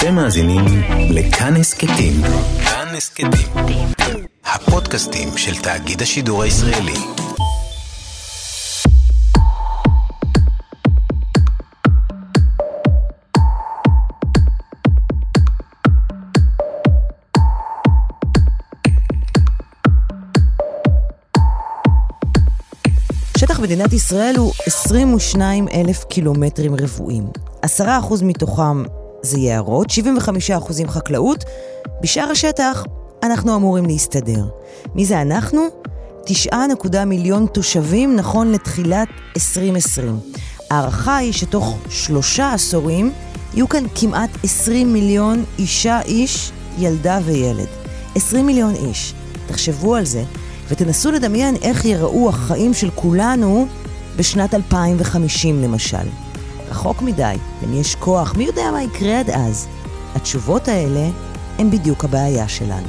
אתם 0.00 0.14
מאזינים 0.14 0.64
לכאן 1.10 1.56
הסכתים. 1.56 2.12
כאן 2.64 2.94
הסכתים. 2.96 3.30
הפודקאסטים 4.44 5.28
של 5.36 5.62
תאגיד 5.62 6.02
השידור 6.02 6.42
הישראלי. 6.42 6.92
שטח 23.38 23.60
מדינת 23.60 23.92
ישראל 23.92 24.34
הוא 24.38 24.52
22 24.66 25.68
אלף 25.68 26.04
קילומטרים 26.04 26.74
רבועים. 26.74 27.24
10% 27.66 27.68
מתוכם 28.22 28.82
זה 29.22 29.38
יערות, 29.38 29.86
75% 29.90 30.88
חקלאות. 30.88 31.44
בשאר 32.02 32.30
השטח 32.30 32.84
אנחנו 33.22 33.56
אמורים 33.56 33.86
להסתדר. 33.86 34.44
מי 34.94 35.04
זה 35.04 35.22
אנחנו? 35.22 35.60
9 36.24 37.04
מיליון 37.04 37.46
תושבים 37.46 38.16
נכון 38.16 38.52
לתחילת 38.52 39.08
2020. 39.36 40.18
ההערכה 40.70 41.16
היא 41.16 41.32
שתוך 41.32 41.78
שלושה 41.88 42.52
עשורים 42.52 43.12
יהיו 43.54 43.68
כאן 43.68 43.84
כמעט 43.94 44.30
20 44.44 44.92
מיליון 44.92 45.44
אישה, 45.58 46.00
איש, 46.02 46.52
ילדה 46.78 47.18
וילד. 47.24 47.68
20 48.14 48.46
מיליון 48.46 48.74
איש. 48.74 49.14
תחשבו 49.46 49.94
על 49.96 50.04
זה, 50.04 50.24
ותנסו 50.68 51.10
לדמיין 51.10 51.56
איך 51.62 51.84
ייראו 51.84 52.28
החיים 52.28 52.74
של 52.74 52.90
כולנו 52.94 53.66
בשנת 54.16 54.54
2050 54.54 55.62
למשל. 55.62 56.06
רחוק 56.70 57.02
מדי, 57.02 57.36
למי 57.62 57.76
יש 57.76 57.94
כוח, 57.94 58.36
מי 58.36 58.44
יודע 58.44 58.62
מה 58.72 58.82
יקרה 58.82 59.20
עד 59.20 59.30
אז? 59.30 59.68
התשובות 60.14 60.68
האלה 60.68 61.08
הן 61.58 61.70
בדיוק 61.70 62.04
הבעיה 62.04 62.48
שלנו. 62.48 62.88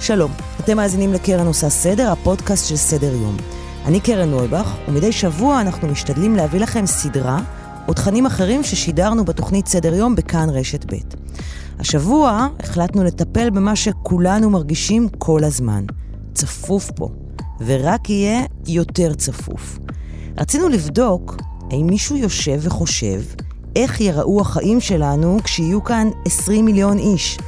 שלום, 0.00 0.30
אתם 0.60 0.76
מאזינים 0.76 1.12
לקרן 1.12 1.46
עושה 1.46 1.68
סדר, 1.68 2.12
הפודקאסט 2.12 2.68
של 2.68 2.76
סדר 2.76 3.14
יום. 3.14 3.36
אני 3.84 4.00
קרן 4.00 4.30
נויבך, 4.30 4.74
ומדי 4.88 5.12
שבוע 5.12 5.60
אנחנו 5.60 5.88
משתדלים 5.88 6.36
להביא 6.36 6.60
לכם 6.60 6.86
סדרה 6.86 7.40
או 7.88 7.94
תכנים 7.94 8.26
אחרים 8.26 8.62
ששידרנו 8.62 9.24
בתוכנית 9.24 9.66
סדר 9.66 9.94
יום 9.94 10.14
בכאן 10.16 10.50
רשת 10.50 10.92
ב'. 10.92 10.96
השבוע 11.78 12.48
החלטנו 12.60 13.04
לטפל 13.04 13.50
במה 13.50 13.76
שכולנו 13.76 14.50
מרגישים 14.50 15.08
כל 15.18 15.44
הזמן. 15.44 15.84
צפוף 16.34 16.90
פה, 16.90 17.08
ורק 17.60 18.10
יהיה 18.10 18.42
יותר 18.66 19.14
צפוף. 19.14 19.78
רצינו 20.38 20.68
לבדוק 20.68 21.36
האם 21.70 21.86
מישהו 21.86 22.16
יושב 22.16 22.58
וחושב 22.60 23.20
איך 23.76 24.00
ייראו 24.00 24.40
החיים 24.40 24.80
שלנו 24.80 25.38
כשיהיו 25.44 25.84
כאן 25.84 26.08
20 26.24 26.64
מיליון 26.64 26.98
איש. 26.98 27.38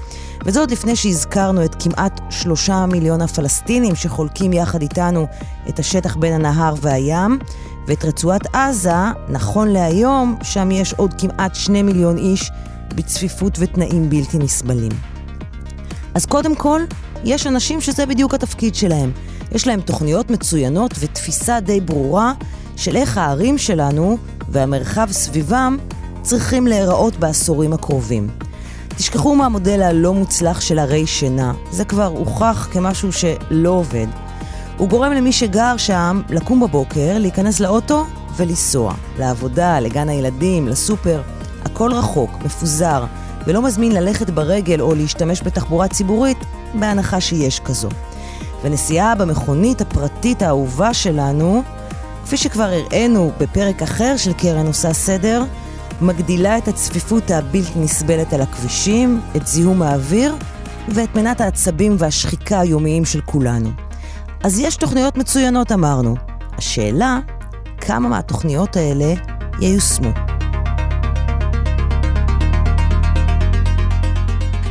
וזה 0.47 0.61
עוד 0.61 0.71
לפני 0.71 0.97
שהזכרנו 0.97 1.65
את 1.65 1.83
כמעט 1.83 2.21
שלושה 2.31 2.87
מיליון 2.87 3.23
הפלסטינים 3.23 3.95
שחולקים 3.95 4.53
יחד 4.53 4.83
איתנו 4.83 5.27
את 5.69 5.79
השטח 5.79 6.17
בין 6.17 6.33
הנהר 6.33 6.75
והים, 6.81 7.39
ואת 7.87 8.05
רצועת 8.05 8.55
עזה, 8.55 8.93
נכון 9.29 9.69
להיום, 9.69 10.37
שם 10.43 10.71
יש 10.71 10.93
עוד 10.93 11.15
כמעט 11.19 11.55
שני 11.55 11.83
מיליון 11.83 12.19
איש 12.19 12.51
בצפיפות 12.95 13.59
ותנאים 13.61 14.11
בלתי 14.11 14.39
נסבלים. 14.39 14.93
אז 16.15 16.27
קודם 16.27 16.55
כל, 16.55 16.81
יש 17.25 17.47
אנשים 17.47 17.81
שזה 17.81 18.07
בדיוק 18.07 18.35
התפקיד 18.35 18.75
שלהם. 18.75 19.13
יש 19.53 19.67
להם 19.67 19.81
תוכניות 19.81 20.31
מצוינות 20.31 20.95
ותפיסה 20.99 21.61
די 21.61 21.81
ברורה 21.81 22.33
של 22.77 22.97
איך 22.97 23.19
הערים 23.19 23.59
שלנו 23.59 24.19
והמרחב 24.49 25.09
סביבם 25.11 25.77
צריכים 26.23 26.67
להיראות 26.67 27.17
בעשורים 27.17 27.73
הקרובים. 27.73 28.29
תשכחו 28.89 29.35
מהמודל 29.35 29.83
הלא 29.83 30.15
מוצלח 30.15 30.61
של 30.61 30.79
הרי 30.79 31.07
שינה, 31.07 31.53
זה 31.71 31.85
כבר 31.85 32.07
הוכח 32.07 32.69
כמשהו 32.73 33.13
שלא 33.13 33.71
עובד. 33.71 34.07
הוא 34.79 34.89
גורם 34.89 35.13
למי 35.13 35.33
שגר 35.33 35.77
שם 35.77 36.23
לקום 36.31 36.61
בבוקר, 36.61 37.19
להיכנס 37.19 37.61
לאוטו 37.61 38.05
ולנסוע. 38.37 38.95
לעבודה, 39.19 39.81
לגן 39.81 40.09
הילדים, 40.09 40.69
לסופר. 40.69 41.23
הכל 41.65 41.93
רחוק, 41.93 42.31
מפוזר, 42.45 43.05
ולא 43.47 43.63
מזמין 43.63 43.93
ללכת 43.93 44.31
ברגל 44.31 44.81
או 44.81 44.95
להשתמש 44.95 45.43
בתחבורה 45.43 45.89
ציבורית, 45.89 46.39
בהנחה 46.75 47.21
שיש 47.21 47.61
כזו. 47.61 47.89
ונסיעה 48.63 49.15
במכונית 49.15 49.81
הפרטית 49.81 50.43
האהובה 50.43 50.95
שלנו, 50.95 51.63
כפי 52.27 52.37
שכבר 52.37 52.63
הראינו 52.63 53.33
בפרק 53.39 53.83
אחר 53.83 54.17
של 54.17 54.33
קרן 54.33 54.67
עושה 54.67 54.93
סדר, 54.93 55.45
מגדילה 56.01 56.59
את 56.59 56.69
הצפיפות 56.69 57.31
הבלתי 57.31 57.79
נסבלת 57.79 58.33
על 58.33 58.41
הכבישים, 58.41 59.21
את 59.37 59.47
זיהום 59.47 59.83
האוויר 59.83 60.35
ואת 60.89 61.15
מנת 61.15 61.41
העצבים 61.41 61.97
והשחיקה 61.99 62.61
היומיים 62.61 63.05
של 63.05 63.21
כולנו. 63.21 63.71
אז 64.43 64.59
יש 64.59 64.77
תוכניות 64.77 65.17
מצוינות 65.17 65.73
אמרנו. 65.73 66.15
השאלה, 66.59 67.19
כמה 67.81 68.09
מהתוכניות 68.09 68.77
האלה 68.77 69.15
ייושמו. 69.61 70.11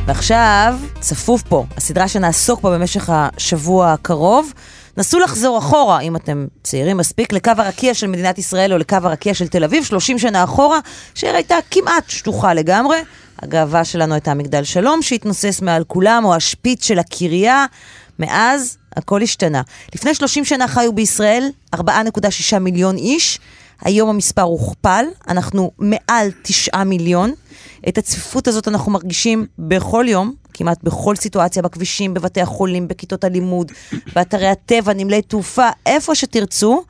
ועכשיו, 0.06 0.78
צפוף 1.00 1.42
פה, 1.42 1.64
הסדרה 1.76 2.08
שנעסוק 2.08 2.60
בה 2.60 2.70
במשך 2.70 3.10
השבוע 3.12 3.92
הקרוב. 3.92 4.52
נסו 4.96 5.18
לחזור 5.18 5.58
אחורה, 5.58 6.00
אם 6.00 6.16
אתם 6.16 6.46
צעירים 6.62 6.96
מספיק, 6.96 7.32
לקו 7.32 7.52
הרקיע 7.58 7.94
של 7.94 8.06
מדינת 8.06 8.38
ישראל 8.38 8.72
או 8.72 8.78
לקו 8.78 8.96
הרקיע 9.02 9.34
של 9.34 9.48
תל 9.48 9.64
אביב, 9.64 9.84
30 9.84 10.18
שנה 10.18 10.44
אחורה, 10.44 10.78
שהעיר 11.14 11.36
הייתה 11.36 11.56
כמעט 11.70 12.10
שטוחה 12.10 12.54
לגמרי. 12.54 12.98
הגאווה 13.42 13.84
שלנו 13.84 14.14
הייתה 14.14 14.34
מגדל 14.34 14.64
שלום 14.64 15.02
שהתנוסס 15.02 15.60
מעל 15.62 15.84
כולם, 15.84 16.24
או 16.24 16.34
השפיץ 16.34 16.84
של 16.84 16.98
הקריה. 16.98 17.66
מאז 18.18 18.78
הכל 18.96 19.22
השתנה. 19.22 19.62
לפני 19.94 20.14
30 20.14 20.44
שנה 20.44 20.68
חיו 20.68 20.92
בישראל 20.92 21.48
4.6 21.76 22.58
מיליון 22.58 22.96
איש, 22.96 23.38
היום 23.80 24.08
המספר 24.08 24.42
הוכפל, 24.42 25.04
אנחנו 25.28 25.70
מעל 25.78 26.30
9 26.42 26.84
מיליון. 26.84 27.32
את 27.88 27.98
הצפיפות 27.98 28.48
הזאת 28.48 28.68
אנחנו 28.68 28.92
מרגישים 28.92 29.46
בכל 29.58 30.04
יום, 30.08 30.34
כמעט 30.56 30.82
בכל 30.82 31.16
סיטואציה, 31.16 31.62
בכבישים, 31.62 32.14
בבתי 32.14 32.40
החולים, 32.40 32.88
בכיתות 32.88 33.24
הלימוד, 33.24 33.72
באתרי 34.14 34.46
הטבע, 34.46 34.92
נמלי 34.92 35.22
תעופה, 35.22 35.68
איפה 35.86 36.14
שתרצו. 36.14 36.82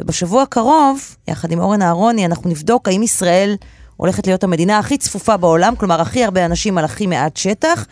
ובשבוע 0.00 0.42
הקרוב, 0.42 1.16
יחד 1.28 1.52
עם 1.52 1.58
אורן 1.58 1.82
אהרוני, 1.82 2.26
אנחנו 2.26 2.50
נבדוק 2.50 2.88
האם 2.88 3.02
ישראל 3.02 3.56
הולכת 3.96 4.26
להיות 4.26 4.44
המדינה 4.44 4.78
הכי 4.78 4.98
צפופה 4.98 5.36
בעולם, 5.36 5.76
כלומר 5.76 6.00
הכי 6.00 6.24
הרבה 6.24 6.46
אנשים 6.46 6.78
על 6.78 6.84
הכי 6.84 7.06
מעט 7.06 7.36
שטח, 7.36 7.86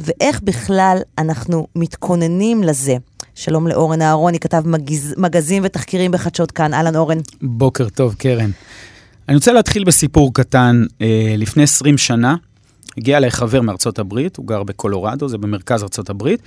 ואיך 0.00 0.40
בכלל 0.42 0.98
אנחנו 1.18 1.66
מתכוננים 1.76 2.62
לזה. 2.62 2.96
שלום 3.34 3.66
לאורן 3.66 4.02
אהרוני, 4.02 4.40
כתב 4.40 4.62
מגז... 4.66 5.14
מגזים 5.18 5.62
ותחקירים 5.66 6.10
בחדשות 6.10 6.50
כאן. 6.50 6.74
אהלן 6.74 6.96
אורן. 6.96 7.18
בוקר 7.42 7.88
טוב, 7.88 8.14
קרן. 8.14 8.50
אני 9.28 9.34
רוצה 9.36 9.52
להתחיל 9.52 9.84
בסיפור 9.84 10.34
קטן. 10.34 10.84
אה, 11.00 11.34
לפני 11.38 11.62
20 11.62 11.98
שנה 11.98 12.36
הגיע 12.98 13.16
אליי 13.16 13.30
חבר 13.30 13.60
מארצות 13.60 13.98
הברית, 13.98 14.36
הוא 14.36 14.46
גר 14.46 14.62
בקולורדו, 14.62 15.28
זה 15.28 15.38
במרכז 15.38 15.82
ארצות 15.82 16.10
הברית, 16.10 16.42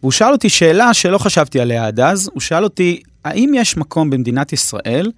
והוא 0.00 0.12
שאל 0.12 0.32
אותי 0.32 0.48
שאלה 0.48 0.94
שלא 0.94 1.18
חשבתי 1.18 1.60
עליה 1.60 1.86
עד 1.86 2.00
אז, 2.00 2.30
הוא 2.32 2.40
שאל 2.40 2.64
אותי, 2.64 3.02
האם 3.24 3.52
יש 3.54 3.76
מקום 3.76 4.10
במדינת 4.10 4.52
ישראל 4.52 5.10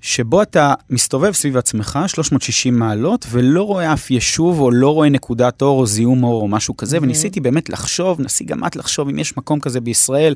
שבו 0.00 0.42
אתה 0.42 0.74
מסתובב 0.90 1.32
סביב 1.32 1.56
עצמך 1.56 1.98
360 2.06 2.78
מעלות 2.78 3.26
ולא 3.30 3.62
רואה 3.62 3.92
אף 3.92 4.10
יישוב 4.10 4.60
או 4.60 4.70
לא 4.70 4.94
רואה 4.94 5.08
נקודת 5.08 5.62
אור 5.62 5.80
או 5.80 5.86
זיהום 5.86 6.24
אור 6.24 6.42
או 6.42 6.48
משהו 6.48 6.76
כזה, 6.76 6.98
mm-hmm. 6.98 7.02
וניסיתי 7.02 7.40
באמת 7.40 7.68
לחשוב, 7.70 8.20
נסי 8.20 8.44
גם 8.44 8.66
את 8.66 8.76
לחשוב 8.76 9.08
אם 9.08 9.18
יש 9.18 9.36
מקום 9.36 9.60
כזה 9.60 9.80
בישראל, 9.80 10.34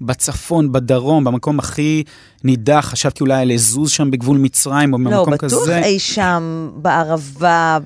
בצפון, 0.00 0.72
בדרום, 0.72 1.24
במקום 1.24 1.58
הכי 1.58 2.04
נידח, 2.44 2.88
חשבתי 2.90 3.20
אולי 3.20 3.46
לזוז 3.46 3.90
שם 3.90 4.10
בגבול 4.10 4.38
מצרים 4.38 4.92
או 4.92 4.98
במקום 4.98 5.32
לא, 5.32 5.38
כזה. 5.38 5.56
לא, 5.56 5.62
בטוח 5.62 5.84
אי 5.84 5.98
שם 5.98 6.70
בערבה. 6.74 7.78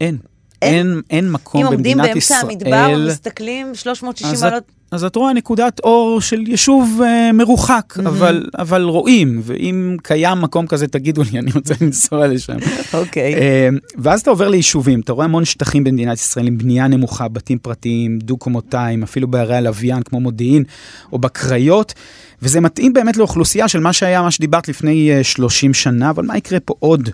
אין. 0.00 0.29
אין, 0.62 1.00
אין, 1.10 1.30
מקום 1.30 1.66
במדינת 1.70 2.16
ישראל. 2.16 2.40
אם 2.40 2.46
עומדים 2.46 2.66
באמצע 2.66 2.74
המדבר 2.76 2.98
ומסתכלים 2.98 3.74
360 3.74 4.34
מעלות... 4.40 4.64
אז 4.90 5.04
את 5.04 5.16
רואה 5.16 5.32
נקודת 5.32 5.80
אור 5.80 6.20
של 6.20 6.40
יישוב 6.46 7.00
אה, 7.04 7.32
מרוחק, 7.32 7.94
mm-hmm. 7.96 8.08
אבל, 8.08 8.46
אבל 8.58 8.82
רואים, 8.82 9.40
ואם 9.42 9.96
קיים 10.02 10.40
מקום 10.40 10.66
כזה, 10.66 10.88
תגידו 10.88 11.22
לי, 11.32 11.38
אני 11.40 11.50
רוצה 11.54 11.74
לנסוע 11.80 12.26
לשם. 12.26 12.56
אוקיי. 12.94 13.34
Okay. 13.34 13.38
אה, 13.38 13.68
ואז 13.98 14.20
אתה 14.20 14.30
עובר 14.30 14.48
ליישובים, 14.48 15.00
אתה 15.00 15.12
רואה 15.12 15.24
המון 15.24 15.44
שטחים 15.44 15.84
במדינת 15.84 16.18
ישראל 16.18 16.46
עם 16.46 16.58
בנייה 16.58 16.88
נמוכה, 16.88 17.28
בתים 17.28 17.58
פרטיים, 17.58 18.18
דו-קומותיים, 18.18 19.02
אפילו 19.02 19.28
בערי 19.28 19.56
הלוויין 19.56 20.02
כמו 20.02 20.20
מודיעין, 20.20 20.64
או 21.12 21.18
בקריות, 21.18 21.94
וזה 22.42 22.60
מתאים 22.60 22.92
באמת 22.92 23.16
לאוכלוסייה 23.16 23.68
של 23.68 23.80
מה 23.80 23.92
שהיה, 23.92 24.22
מה 24.22 24.30
שדיברת 24.30 24.68
לפני 24.68 25.10
אה, 25.12 25.24
30 25.24 25.74
שנה, 25.74 26.10
אבל 26.10 26.24
מה 26.24 26.36
יקרה 26.36 26.60
פה 26.60 26.74
עוד 26.78 27.10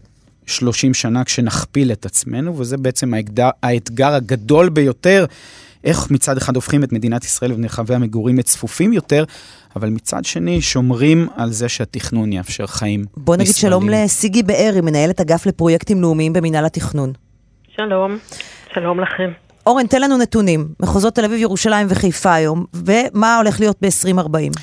30 0.47 0.95
שנה 0.95 1.25
כשנכפיל 1.25 1.93
את 1.93 2.07
עצמנו, 2.07 2.59
וזה 2.59 2.77
בעצם 2.77 3.15
האתגר, 3.15 3.51
האתגר 3.63 4.15
הגדול 4.15 4.69
ביותר. 4.69 5.25
איך 5.85 6.11
מצד 6.11 6.37
אחד 6.37 6.57
הופכים 6.57 6.85
את 6.85 6.93
מדינת 6.93 7.25
ישראל 7.25 7.53
ומרחבי 7.53 7.95
המגורים 7.95 8.39
לצפופים 8.39 8.93
יותר, 8.93 9.25
אבל 9.77 9.89
מצד 9.89 10.25
שני 10.25 10.61
שומרים 10.61 11.29
על 11.37 11.51
זה 11.51 11.69
שהתכנון 11.69 12.33
יאפשר 12.33 12.67
חיים 12.67 13.05
בוא 13.17 13.37
נגיד 13.37 13.49
ישראלים. 13.49 13.81
שלום 13.81 13.89
לסיגי 13.91 14.43
בארי, 14.43 14.81
מנהלת 14.81 15.21
אגף 15.21 15.47
לפרויקטים 15.47 16.03
לאומיים 16.03 16.33
במינהל 16.33 16.65
התכנון. 16.65 17.13
שלום. 17.77 18.19
שלום 18.75 19.01
לכם. 19.01 19.31
אורן, 19.67 19.87
תן 19.87 20.03
לנו 20.03 20.19
נתונים, 20.19 20.69
מחוזות 20.81 21.15
תל 21.15 21.25
אביב, 21.25 21.41
ירושלים 21.41 21.87
וחיפה 21.91 22.35
היום, 22.35 22.65
ומה 22.75 23.37
הולך 23.37 23.61
להיות 23.61 23.77
ב-2040? 23.83 24.61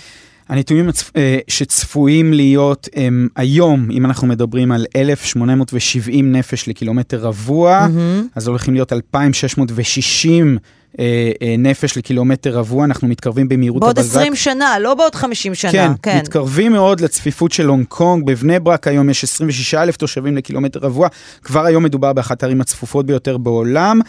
הנתונים 0.49 0.89
הצפ... 0.89 1.17
אה, 1.17 1.37
שצפויים 1.47 2.33
להיות 2.33 2.89
הם 2.95 3.27
היום, 3.35 3.91
אם 3.91 4.05
אנחנו 4.05 4.27
מדברים 4.27 4.71
על 4.71 4.85
1,870 4.95 6.31
נפש 6.31 6.67
לקילומטר 6.67 7.19
רבוע, 7.19 7.87
mm-hmm. 7.87 8.27
אז 8.35 8.47
הולכים 8.47 8.73
להיות 8.73 8.93
2,660 8.93 10.57
אה, 10.99 11.31
אה, 11.41 11.55
נפש 11.57 11.97
לקילומטר 11.97 12.57
רבוע, 12.57 12.85
אנחנו 12.85 13.07
מתקרבים 13.07 13.49
במהירות 13.49 13.81
בעוד 13.81 13.99
הבזק. 13.99 14.13
בעוד 14.13 14.21
20 14.21 14.35
שנה, 14.35 14.79
לא 14.79 14.95
בעוד 14.95 15.15
50 15.15 15.55
שנה. 15.55 15.71
כן, 15.71 15.91
כן, 16.01 16.17
מתקרבים 16.17 16.71
מאוד 16.71 17.01
לצפיפות 17.01 17.51
של 17.51 17.67
הונג 17.67 17.85
קונג. 17.85 18.25
בבני 18.25 18.59
ברק 18.59 18.87
היום 18.87 19.09
יש 19.09 19.23
26 19.23 19.73
אלף 19.73 19.97
תושבים 19.97 20.37
לקילומטר 20.37 20.79
רבוע. 20.79 21.07
כבר 21.43 21.65
היום 21.65 21.83
מדובר 21.83 22.13
באחת 22.13 22.43
הערים 22.43 22.61
הצפופות 22.61 23.05
ביותר 23.05 23.37
בעולם. 23.37 23.99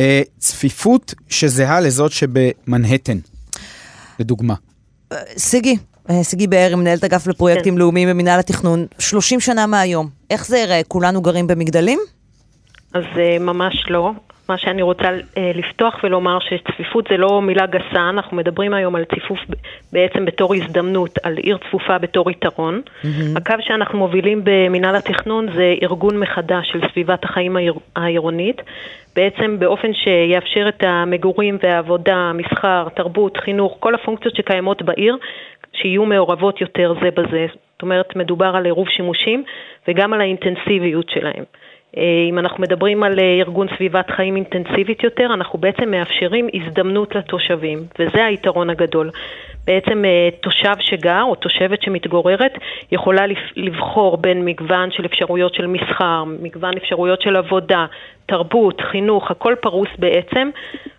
אה, 0.00 0.22
צפיפות 0.38 1.14
שזהה 1.28 1.80
לזאת 1.80 2.12
שבמנהטן, 2.12 3.18
לדוגמה. 4.18 4.54
סיגי, 5.36 5.76
סיגי 6.22 6.46
בארי, 6.46 6.74
מנהלת 6.74 7.04
אגף 7.04 7.26
לפרויקטים 7.26 7.74
כן. 7.74 7.78
לאומיים 7.78 8.08
במינהל 8.08 8.40
התכנון, 8.40 8.86
30 8.98 9.40
שנה 9.40 9.66
מהיום, 9.66 10.08
איך 10.30 10.46
זה 10.46 10.58
יראה? 10.58 10.80
כולנו 10.88 11.22
גרים 11.22 11.46
במגדלים? 11.46 11.98
אז 12.94 13.04
ממש 13.40 13.74
לא. 13.90 14.10
מה 14.48 14.58
שאני 14.58 14.82
רוצה 14.82 15.08
אה, 15.36 15.52
לפתוח 15.54 16.00
ולומר 16.04 16.38
שצפיפות 16.40 17.06
זה 17.10 17.16
לא 17.16 17.42
מילה 17.42 17.66
גסה, 17.66 18.08
אנחנו 18.08 18.36
מדברים 18.36 18.74
היום 18.74 18.94
על 18.94 19.04
ציפוף 19.04 19.38
בעצם 19.92 20.24
בתור 20.24 20.54
הזדמנות, 20.54 21.18
על 21.22 21.36
עיר 21.36 21.58
צפופה 21.68 21.98
בתור 21.98 22.30
יתרון. 22.30 22.82
Mm-hmm. 22.84 23.08
הקו 23.36 23.54
שאנחנו 23.60 23.98
מובילים 23.98 24.40
במינהל 24.44 24.96
התכנון 24.96 25.52
זה 25.52 25.74
ארגון 25.82 26.18
מחדש 26.18 26.70
של 26.72 26.80
סביבת 26.92 27.24
החיים 27.24 27.56
העיר, 27.56 27.74
העירונית, 27.96 28.62
בעצם 29.16 29.58
באופן 29.58 29.94
שיאפשר 29.94 30.68
את 30.68 30.84
המגורים 30.86 31.58
והעבודה, 31.62 32.16
המסחר, 32.16 32.88
תרבות, 32.94 33.36
חינוך, 33.36 33.76
כל 33.80 33.94
הפונקציות 33.94 34.36
שקיימות 34.36 34.82
בעיר, 34.82 35.16
שיהיו 35.72 36.04
מעורבות 36.04 36.60
יותר 36.60 36.94
זה 37.02 37.10
בזה. 37.10 37.46
זאת 37.72 37.82
אומרת, 37.82 38.16
מדובר 38.16 38.56
על 38.56 38.64
עירוב 38.64 38.88
שימושים 38.88 39.44
וגם 39.88 40.12
על 40.12 40.20
האינטנסיביות 40.20 41.10
שלהם. 41.10 41.44
אה, 41.96 42.02
אם 42.28 42.38
אנחנו 42.38 42.62
מדברים 42.62 43.02
על 43.02 43.18
אה, 43.18 43.24
ארגון 43.40 43.66
סביבת 43.76 44.10
חיים 44.10 44.36
אינטנסיבית 44.36 45.02
יותר, 45.02 45.26
אנחנו 45.34 45.58
בעצם 45.58 45.90
מאפשרים 45.90 46.48
הזדמנות 46.54 47.14
לתושבים, 47.14 47.78
וזה 47.98 48.24
היתרון 48.24 48.70
הגדול. 48.70 49.10
בעצם 49.66 50.04
אה, 50.04 50.28
תושב 50.40 50.74
שגר 50.80 51.22
או 51.22 51.34
תושבת 51.34 51.82
שמתגוררת 51.82 52.52
יכולה 52.92 53.22
לבחור 53.56 54.16
בין 54.16 54.44
מגוון 54.44 54.90
של 54.90 55.06
אפשרויות 55.06 55.54
של 55.54 55.66
מסחר, 55.66 56.24
מגוון 56.42 56.76
אפשרויות 56.76 57.22
של 57.22 57.36
עבודה, 57.36 57.86
תרבות, 58.26 58.80
חינוך, 58.80 59.30
הכל 59.30 59.54
פרוס 59.60 59.88
בעצם, 59.98 60.50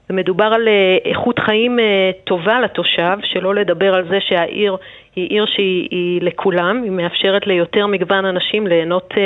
ומדובר 0.09 0.45
על 0.45 0.67
איכות 1.05 1.39
חיים 1.39 1.79
טובה 2.23 2.59
לתושב, 2.61 3.17
שלא 3.23 3.55
לדבר 3.55 3.95
על 3.95 4.07
זה 4.07 4.17
שהעיר 4.21 4.77
היא 5.15 5.29
עיר 5.29 5.45
שהיא 5.45 6.21
לכולם, 6.21 6.83
היא 6.83 6.91
מאפשרת 6.91 7.47
ליותר 7.47 7.87
מגוון 7.87 8.25
אנשים 8.25 8.67
ליהנות 8.67 9.09
uh, 9.11 9.17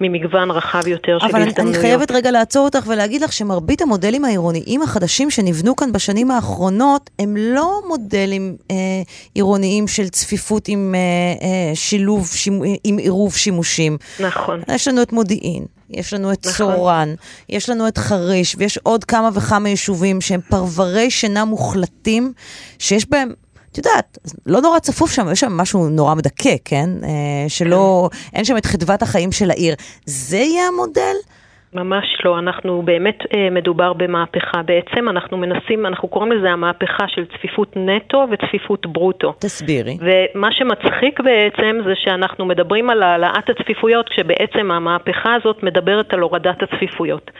ממגוון 0.00 0.50
רחב 0.50 0.86
יותר 0.86 1.18
של 1.18 1.26
הזדמנויות. 1.26 1.58
אבל 1.58 1.68
אני 1.68 1.78
חייבת 1.78 2.10
רגע 2.10 2.30
לעצור 2.30 2.64
אותך 2.64 2.86
ולהגיד 2.88 3.22
לך 3.22 3.32
שמרבית 3.32 3.82
המודלים 3.82 4.24
העירוניים 4.24 4.82
החדשים 4.82 5.30
שנבנו 5.30 5.76
כאן 5.76 5.92
בשנים 5.92 6.30
האחרונות, 6.30 7.10
הם 7.18 7.36
לא 7.36 7.80
מודלים 7.88 8.56
uh, 8.68 8.72
עירוניים 9.34 9.88
של 9.88 10.08
צפיפות 10.08 10.68
עם 10.68 10.94
uh, 10.94 11.42
uh, 11.42 11.46
שילוב, 11.74 12.26
שימ... 12.26 12.62
עם 12.84 12.98
עירוב 12.98 13.34
שימושים. 13.34 13.96
נכון. 14.20 14.60
יש 14.68 14.88
לנו 14.88 15.02
את 15.02 15.12
מודיעין. 15.12 15.64
יש 15.90 16.14
לנו 16.14 16.32
את 16.32 16.46
נכון. 16.46 16.74
צורן, 16.74 17.14
יש 17.48 17.70
לנו 17.70 17.88
את 17.88 17.98
חריש, 17.98 18.56
ויש 18.58 18.78
עוד 18.82 19.04
כמה 19.04 19.28
וכמה 19.34 19.68
יישובים 19.68 20.20
שהם 20.20 20.40
פרברי 20.40 21.10
שינה 21.10 21.44
מוחלטים, 21.44 22.32
שיש 22.78 23.10
בהם 23.10 23.32
את 23.72 23.78
יודעת, 23.78 24.18
לא 24.46 24.60
נורא 24.60 24.78
צפוף 24.78 25.10
שם, 25.10 25.26
יש 25.32 25.40
שם 25.40 25.52
משהו 25.56 25.88
נורא 25.88 26.14
מדכא, 26.14 26.56
כן? 26.64 26.88
אה, 27.04 27.48
שלא, 27.48 28.08
אין 28.34 28.44
שם 28.44 28.56
את 28.56 28.66
חדוות 28.66 29.02
החיים 29.02 29.32
של 29.32 29.50
העיר. 29.50 29.74
זה 30.06 30.36
יהיה 30.36 30.68
המודל? 30.68 31.16
ממש 31.74 32.04
לא, 32.24 32.38
אנחנו 32.38 32.82
באמת 32.82 33.18
אה, 33.34 33.50
מדובר 33.50 33.92
במהפכה. 33.92 34.62
בעצם 34.62 35.08
אנחנו 35.08 35.36
מנסים, 35.36 35.86
אנחנו 35.86 36.08
קוראים 36.08 36.32
לזה 36.32 36.50
המהפכה 36.50 37.04
של 37.08 37.24
צפיפות 37.24 37.76
נטו 37.76 38.26
וצפיפות 38.30 38.86
ברוטו. 38.86 39.34
תסבירי. 39.38 39.98
ומה 40.00 40.48
שמצחיק 40.52 41.20
בעצם 41.20 41.76
זה 41.84 41.92
שאנחנו 41.94 42.44
מדברים 42.44 42.90
על 42.90 43.02
העלאת 43.02 43.50
הצפיפויות, 43.50 44.08
כשבעצם 44.08 44.70
המהפכה 44.70 45.34
הזאת 45.34 45.62
מדברת 45.62 46.12
על 46.12 46.20
הורדת 46.20 46.62
הצפיפויות. 46.62 47.30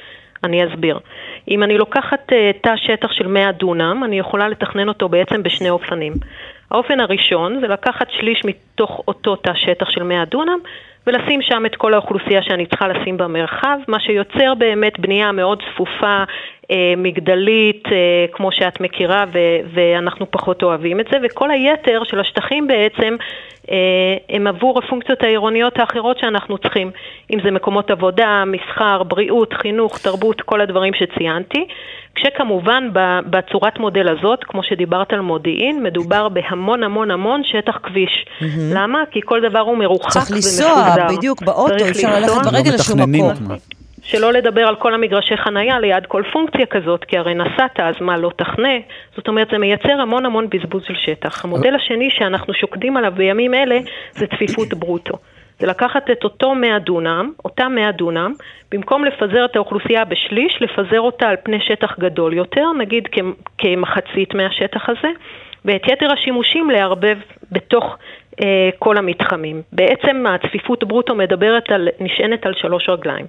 אני 0.45 0.67
אסביר. 0.67 0.99
אם 1.51 1.63
אני 1.63 1.79
לוקחת 1.79 2.33
uh, 2.33 2.59
תא 2.63 2.77
שטח 2.77 3.13
של 3.13 3.27
100 3.27 3.53
דונם, 3.53 4.03
אני 4.05 4.19
יכולה 4.19 4.49
לתכנן 4.49 4.89
אותו 4.89 5.09
בעצם 5.09 5.43
בשני 5.43 5.71
אופנים. 5.71 6.13
האופן 6.71 7.01
הראשון 7.01 7.61
זה 7.61 7.67
לקחת 7.69 8.07
שליש 8.11 8.41
מתוך 8.45 9.03
אותו 9.09 9.37
תא 9.37 9.53
שטח 9.55 9.91
של 9.91 10.03
100 10.03 10.25
דונם 10.25 10.59
ולשים 11.07 11.43
שם 11.43 11.67
את 11.67 11.77
כל 11.77 11.95
האוכלוסייה 11.95 12.43
שאני 12.43 12.67
צריכה 12.67 12.89
לשים 12.89 13.17
במרחב, 13.17 13.79
מה 13.89 14.01
שיוצר 14.01 14.55
באמת 14.59 15.01
בנייה 15.01 15.33
מאוד 15.33 15.63
צפופה, 15.63 16.25
מגדלית, 16.97 17.83
אה, 17.87 18.27
כמו 18.33 18.53
שאת 18.53 18.81
מכירה, 18.81 19.25
ו- 19.33 19.61
ואנחנו 19.75 20.31
פחות 20.31 20.63
אוהבים 20.63 21.01
את 21.01 21.07
זה, 21.13 21.19
וכל 21.23 21.51
היתר 21.51 22.03
של 22.05 22.21
השטחים 22.21 22.67
בעצם 22.67 23.17
אה, 23.71 23.77
הם 24.29 24.47
עבור 24.47 24.79
הפונקציות 24.79 25.23
העירוניות 25.23 25.79
האחרות 25.79 26.19
שאנחנו 26.19 26.59
צריכים, 26.59 26.91
אם 27.33 27.39
זה 27.45 27.51
מקומות 27.51 27.91
עבודה, 27.91 28.45
מסחר, 28.47 29.03
בריאות, 29.03 29.53
חינוך, 29.63 29.99
תרבות, 29.99 30.41
כל 30.41 30.61
הדברים 30.61 30.93
שציינתי. 30.95 31.67
כשכמובן 32.15 32.89
בצורת 33.31 33.79
מודל 33.79 34.09
הזאת, 34.09 34.45
כמו 34.45 34.63
שדיברת 34.63 35.13
על 35.13 35.21
מודיעין, 35.21 35.83
מדובר 35.83 36.29
בהמון 36.29 36.83
המון 36.83 37.11
המון 37.11 37.43
שטח 37.45 37.79
כביש. 37.83 38.25
Mm-hmm. 38.41 38.45
למה? 38.75 38.99
כי 39.11 39.21
כל 39.25 39.41
דבר 39.49 39.61
הוא 39.61 39.77
מרוחק 39.77 40.05
ומפוזר. 40.05 40.21
צריך 40.21 40.31
לנסוע, 40.31 41.17
בדיוק, 41.17 41.43
באוטו, 41.43 41.75
אפשר 41.91 42.21
ללכת 42.21 42.53
ברגל 42.53 42.75
לשום 42.75 43.01
מקום. 43.13 43.78
שלא 44.11 44.33
לדבר 44.33 44.67
על 44.67 44.77
כל 44.77 44.95
המגרשי 44.95 45.37
חנייה 45.37 45.81
ליד 45.81 46.07
כל 46.07 46.23
פונקציה 46.33 46.67
כזאת, 46.67 47.05
כי 47.05 47.19
הרי 47.19 47.35
נסעת, 47.35 47.81
אז 47.81 47.95
מה 48.01 48.17
לא 48.17 48.31
תחנה? 48.37 48.75
זאת 49.17 49.29
אומרת, 49.29 49.49
זה 49.51 49.59
מייצר 49.59 50.01
המון 50.01 50.27
המון 50.27 50.47
בזבוז 50.51 50.83
של 50.87 50.95
שטח. 51.07 51.45
המודל 51.45 51.75
השני 51.75 52.11
שאנחנו 52.11 52.55
שוקדים 52.55 52.97
עליו 52.97 53.13
בימים 53.17 53.55
אלה 53.55 53.79
זה 54.13 54.27
צפיפות 54.27 54.75
ברוטו. 54.75 55.15
זה 55.59 55.67
לקחת 55.67 56.11
את 56.11 56.25
אותו 56.25 56.55
100 56.55 56.79
דונם, 56.79 57.33
אותם 57.45 57.73
100 57.75 57.93
דונם, 57.93 58.33
במקום 58.73 59.05
לפזר 59.05 59.45
את 59.45 59.57
האוכלוסייה 59.57 60.05
בשליש, 60.05 60.59
לפזר 60.61 61.01
אותה 61.01 61.29
על 61.29 61.37
פני 61.43 61.61
שטח 61.61 61.99
גדול 61.99 62.35
יותר, 62.35 62.73
נגיד 62.79 63.09
כמחצית 63.59 64.35
מהשטח 64.35 64.89
הזה, 64.89 65.09
ואת 65.65 65.83
יתר 65.87 66.13
השימושים 66.13 66.71
לערבב 66.71 67.19
בתוך 67.53 67.97
כל 68.79 68.97
המתחמים. 68.99 69.63
בעצם 69.73 70.25
הצפיפות 70.27 70.85
ברוטו 70.85 71.15
מדברת 71.15 71.71
על, 71.71 71.89
נשענת 72.01 72.47
על 72.47 72.53
שלוש 72.57 72.89
רגליים. 72.89 73.27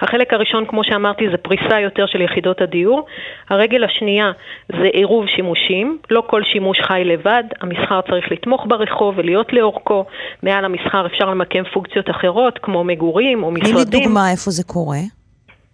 החלק 0.00 0.32
הראשון, 0.32 0.64
כמו 0.66 0.84
שאמרתי, 0.84 1.24
זה 1.30 1.36
פריסה 1.36 1.80
יותר 1.80 2.06
של 2.06 2.20
יחידות 2.20 2.60
הדיור. 2.60 3.06
הרגל 3.50 3.84
השנייה 3.84 4.32
זה 4.68 4.88
עירוב 4.92 5.26
שימושים. 5.36 5.98
לא 6.10 6.22
כל 6.26 6.42
שימוש 6.44 6.80
חי 6.80 7.02
לבד, 7.04 7.44
המסחר 7.60 8.00
צריך 8.00 8.32
לתמוך 8.32 8.66
ברחוב 8.68 9.14
ולהיות 9.18 9.52
לאורכו. 9.52 10.04
מעל 10.42 10.64
המסחר 10.64 11.06
אפשר 11.06 11.24
למקם 11.24 11.62
פונקציות 11.72 12.10
אחרות, 12.10 12.58
כמו 12.62 12.84
מגורים 12.84 13.42
או 13.42 13.50
משרדים. 13.50 13.84
תני 13.84 13.98
לי 13.98 14.04
דוגמה 14.04 14.30
איפה 14.30 14.50
זה 14.50 14.64
קורה, 14.64 15.00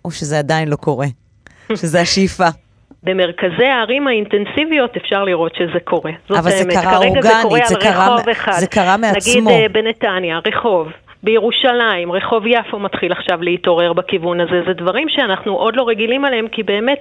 או 0.04 0.10
שזה 0.10 0.38
עדיין 0.38 0.68
לא 0.68 0.76
קורה, 0.76 1.06
שזה 1.80 2.00
השאיפה. 2.00 2.63
במרכזי 3.04 3.64
הערים 3.64 4.08
האינטנסיביות 4.08 4.96
אפשר 4.96 5.24
לראות 5.24 5.54
שזה 5.54 5.80
קורה. 5.84 6.12
אבל 6.30 6.50
זה 6.50 6.64
קרה 6.70 6.96
אורגנית, 6.96 7.66
זה, 7.66 7.76
קרה, 7.76 8.16
זה 8.52 8.66
קרה 8.66 8.96
מעצמו. 8.96 9.50
נגיד 9.50 9.62
אה, 9.62 9.66
בנתניה, 9.72 10.38
רחוב. 10.46 10.88
בירושלים, 11.24 12.12
רחוב 12.12 12.46
יפו 12.46 12.78
מתחיל 12.78 13.12
עכשיו 13.12 13.42
להתעורר 13.42 13.92
בכיוון 13.92 14.40
הזה, 14.40 14.62
זה 14.66 14.72
דברים 14.72 15.08
שאנחנו 15.08 15.52
עוד 15.52 15.76
לא 15.76 15.88
רגילים 15.88 16.24
עליהם, 16.24 16.48
כי 16.48 16.62
באמת, 16.62 17.00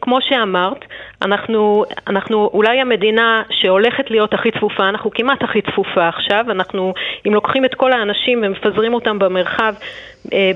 כמו 0.00 0.18
שאמרת, 0.20 0.84
אנחנו, 1.22 1.84
אנחנו 2.06 2.50
אולי 2.54 2.80
המדינה 2.80 3.42
שהולכת 3.50 4.10
להיות 4.10 4.34
הכי 4.34 4.50
צפופה, 4.50 4.88
אנחנו 4.88 5.10
כמעט 5.10 5.42
הכי 5.42 5.62
צפופה 5.62 6.08
עכשיו, 6.08 6.44
אנחנו, 6.50 6.94
אם 7.26 7.34
לוקחים 7.34 7.64
את 7.64 7.74
כל 7.74 7.92
האנשים 7.92 8.42
ומפזרים 8.46 8.94
אותם 8.94 9.18
במרחב, 9.18 9.74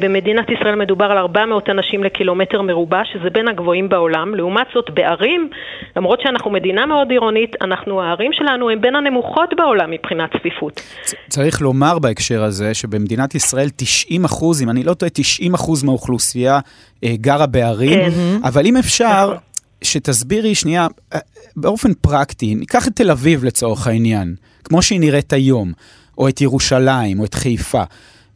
במדינת 0.00 0.46
ישראל 0.50 0.74
מדובר 0.74 1.04
על 1.04 1.18
400 1.18 1.70
אנשים 1.70 2.04
לקילומטר 2.04 2.62
מרובע, 2.62 3.02
שזה 3.12 3.30
בין 3.30 3.48
הגבוהים 3.48 3.88
בעולם. 3.88 4.34
לעומת 4.34 4.66
זאת, 4.74 4.90
בערים, 4.94 5.48
למרות 5.96 6.20
שאנחנו 6.22 6.50
מדינה 6.50 6.86
מאוד 6.86 7.10
עירונית, 7.10 7.56
אנחנו, 7.60 8.02
הערים 8.02 8.32
שלנו 8.32 8.70
הן 8.70 8.80
בין 8.80 8.96
הנמוכות 8.96 9.50
בעולם 9.56 9.90
מבחינת 9.90 10.30
צפיפות. 10.36 10.80
צריך 11.28 11.62
לומר 11.62 11.98
בהקשר 11.98 12.42
הזה, 12.42 12.74
שבמדינת 12.74 13.34
ישראל 13.34 13.68
90 13.76 14.24
אחוז, 14.24 14.62
אם 14.62 14.70
אני 14.70 14.82
לא 14.82 14.94
טועה, 14.94 15.10
90 15.14 15.54
אחוז 15.54 15.82
מהאוכלוסייה 15.82 16.60
אה, 17.04 17.14
גרה 17.16 17.46
בערים, 17.46 18.10
כן. 18.10 18.10
אבל 18.44 18.66
אם 18.66 18.76
אפשר... 18.76 19.34
שתסבירי 19.82 20.54
שנייה, 20.54 20.86
אה, 21.14 21.18
באופן 21.56 21.94
פרקטי, 21.94 22.54
ניקח 22.54 22.88
את 22.88 22.92
תל 22.96 23.10
אביב 23.10 23.44
לצורך 23.44 23.86
העניין, 23.86 24.34
כמו 24.64 24.82
שהיא 24.82 25.00
נראית 25.00 25.32
היום, 25.32 25.72
או 26.18 26.28
את 26.28 26.40
ירושלים, 26.40 27.20
או 27.20 27.24
את 27.24 27.34
חיפה. 27.34 27.82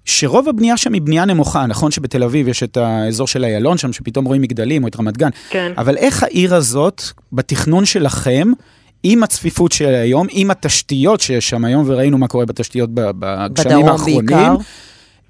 שרוב 0.05 0.49
הבנייה 0.49 0.77
שם 0.77 0.93
היא 0.93 1.03
בנייה 1.03 1.25
נמוכה, 1.25 1.67
נכון 1.67 1.91
שבתל 1.91 2.23
אביב 2.23 2.49
יש 2.49 2.63
את 2.63 2.77
האזור 2.77 3.27
של 3.27 3.45
איילון 3.45 3.79
שם, 3.79 3.93
שפתאום 3.93 4.25
רואים 4.25 4.43
מגדלים, 4.43 4.83
או 4.83 4.89
את 4.89 4.97
רמת 4.97 5.17
גן, 5.17 5.29
כן. 5.51 5.73
אבל 5.79 5.97
איך 5.97 6.23
העיר 6.23 6.55
הזאת, 6.55 7.03
בתכנון 7.33 7.85
שלכם, 7.85 8.49
עם 9.03 9.23
הצפיפות 9.23 9.73
של 9.73 9.87
היום, 9.95 10.27
עם 10.31 10.51
התשתיות 10.51 11.21
שיש 11.21 11.49
שם 11.51 11.65
היום, 11.65 11.85
וראינו 11.87 12.19
מה 12.19 12.29
קורה 12.29 12.47
בתשתיות 12.47 12.91
בגשמים 12.93 13.89
האחרונים, 13.89 14.27
בעיקר. 14.27 14.55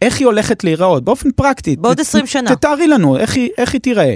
איך 0.02 0.18
היא 0.18 0.26
הולכת 0.26 0.64
להיראות, 0.64 1.04
באופן 1.04 1.30
פרקטי. 1.30 1.76
בעוד 1.76 1.96
ת- 1.96 2.00
20 2.00 2.24
ת- 2.24 2.28
שנה. 2.28 2.56
תתארי 2.56 2.86
לנו, 2.86 3.16
איך 3.16 3.36
היא, 3.36 3.48
איך 3.58 3.72
היא 3.72 3.80
תיראה. 3.80 4.14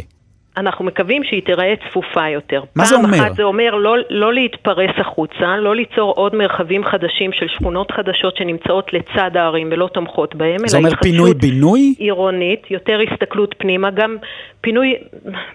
אנחנו 0.58 0.84
מקווים 0.84 1.24
שהיא 1.24 1.42
תיראה 1.42 1.74
צפופה 1.88 2.28
יותר. 2.28 2.62
מה 2.76 2.84
זה 2.84 2.94
אומר? 2.94 3.08
פעם 3.08 3.20
אחת 3.20 3.34
זה 3.34 3.42
אומר 3.42 3.74
לא, 3.74 3.96
לא 4.10 4.34
להתפרס 4.34 4.90
החוצה, 4.96 5.56
לא 5.56 5.76
ליצור 5.76 6.12
עוד 6.12 6.34
מרחבים 6.34 6.84
חדשים 6.84 7.32
של 7.32 7.46
שכונות 7.48 7.90
חדשות 7.90 8.36
שנמצאות 8.36 8.92
לצד 8.92 9.36
הערים 9.36 9.68
ולא 9.72 9.88
תומכות 9.94 10.34
בהם, 10.34 10.58
זה 10.66 10.78
אלא 10.78 10.86
אומר 10.86 10.96
פינוי-בינוי? 11.02 11.94
עירונית, 11.98 12.70
יותר 12.70 12.98
הסתכלות 13.10 13.54
פנימה, 13.58 13.90
גם 13.90 14.16
פינוי, 14.60 14.94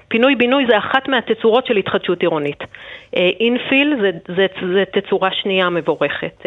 פינוי-בינוי 0.08 0.66
זה 0.70 0.78
אחת 0.78 1.08
מהתצורות 1.08 1.66
של 1.66 1.78
התחדשות 1.78 2.22
עירונית. 2.22 2.64
אינפיל 3.14 3.96
זה, 4.02 4.12
זה, 4.36 4.46
זה 4.74 4.84
תצורה 4.94 5.30
שנייה 5.32 5.70
מבורכת. 5.70 6.46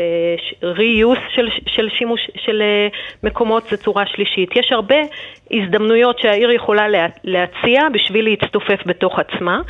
ריוס 0.62 1.18
של, 1.34 1.48
של 1.66 1.88
שימוש, 1.88 2.20
של 2.36 2.62
אה, 2.62 2.88
מקומות 3.22 3.64
זה 3.70 3.76
צורה 3.76 4.06
שלישית. 4.06 4.56
יש 4.56 4.72
הרבה 4.72 4.96
הזדמנויות 5.50 6.18
שהעיר 6.18 6.50
יכולה 6.50 6.88
לה, 6.88 7.06
להציע 7.24 7.82
בשביל 7.92 8.24
להצטופף 8.24 8.86
בתוך 8.86 9.18
עצמה, 9.18 9.60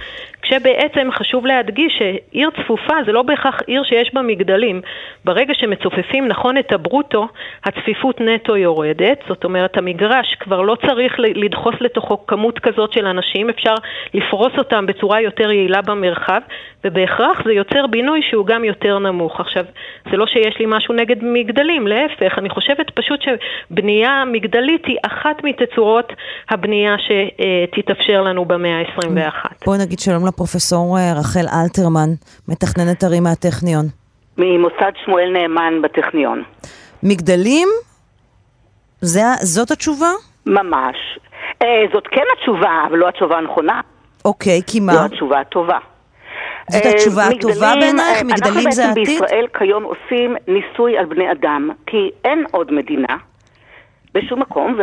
כשבעצם 0.48 1.08
חשוב 1.12 1.46
להדגיש 1.46 1.98
שעיר 1.98 2.50
צפופה 2.50 2.94
זה 3.06 3.12
לא 3.12 3.22
בהכרח 3.22 3.60
עיר 3.66 3.82
שיש 3.84 4.14
בה 4.14 4.22
מגדלים. 4.22 4.80
ברגע 5.24 5.54
שמצופפים 5.54 6.28
נכון 6.28 6.58
את 6.58 6.72
הברוטו, 6.72 7.28
הצפיפות 7.64 8.20
נטו 8.20 8.56
יורדת, 8.56 9.18
זאת 9.28 9.44
אומרת 9.44 9.76
המגרש 9.76 10.34
כבר 10.40 10.60
לא 10.60 10.76
צריך 10.86 11.14
לדחוס 11.18 11.74
לתוכו 11.80 12.26
כמות 12.26 12.58
כזאת 12.58 12.92
של 12.92 13.06
אנשים, 13.06 13.50
אפשר 13.50 13.74
לפרוס 14.14 14.52
אותם 14.58 14.86
בצורה 14.86 15.20
יותר 15.20 15.50
יעילה 15.50 15.82
במרחב, 15.82 16.40
ובהכרח 16.86 17.44
זה 17.44 17.52
יוצר 17.52 17.86
בינוי 17.86 18.20
שהוא 18.30 18.46
גם 18.46 18.64
יותר 18.64 18.98
נמוך. 18.98 19.40
עכשיו, 19.40 19.64
זה 20.10 20.16
לא 20.16 20.26
שיש 20.26 20.56
לי 20.58 20.64
משהו 20.68 20.94
נגד 20.94 21.16
מגדלים, 21.22 21.86
להפך, 21.86 22.38
אני 22.38 22.50
חושבת 22.50 22.90
פשוט 22.94 23.20
שבנייה 23.22 24.24
מגדלית 24.32 24.82
היא 24.86 24.96
אחת 25.06 25.44
מתצורות 25.44 26.12
הבנייה 26.50 26.94
שתתאפשר 26.98 28.22
לנו 28.22 28.44
במאה 28.44 28.78
ה-21. 28.78 29.48
בואי 29.66 29.78
נגיד 29.78 29.98
שלום 29.98 30.26
לפרופסור 30.26 30.98
אה, 30.98 31.12
רחל 31.20 31.46
אלתרמן, 31.62 32.10
מתכננת 32.48 33.04
ערים 33.04 33.22
מהטכניון. 33.22 33.86
ממוסד 34.38 34.92
שמואל 35.04 35.30
נאמן 35.32 35.82
בטכניון. 35.82 36.42
מגדלים? 37.02 37.68
זה, 39.00 39.20
זאת 39.40 39.70
התשובה? 39.70 40.10
ממש. 40.46 40.96
אה, 41.62 41.84
זאת 41.92 42.06
כן 42.06 42.24
התשובה, 42.38 42.84
אבל 42.88 42.98
לא 42.98 43.08
התשובה 43.08 43.38
הנכונה. 43.38 43.80
אוקיי, 44.24 44.60
כי 44.66 44.80
מה? 44.80 44.92
זו 44.92 45.04
התשובה 45.04 45.40
הטובה. 45.40 45.78
זאת 46.70 46.86
אה, 46.86 46.90
התשובה 46.90 47.24
הטובה 47.24 47.72
בעינייך? 47.80 48.22
מגדלים 48.22 48.70
זה 48.70 48.86
העתיד? 48.86 49.08
אנחנו 49.08 49.20
בעצם 49.20 49.24
בישראל 49.24 49.46
כיום 49.58 49.84
עושים 49.84 50.36
ניסוי 50.48 50.98
על 50.98 51.04
בני 51.04 51.32
אדם, 51.32 51.70
כי 51.86 52.10
אין 52.24 52.44
עוד 52.50 52.72
מדינה 52.72 53.16
בשום 54.14 54.40
מקום, 54.40 54.78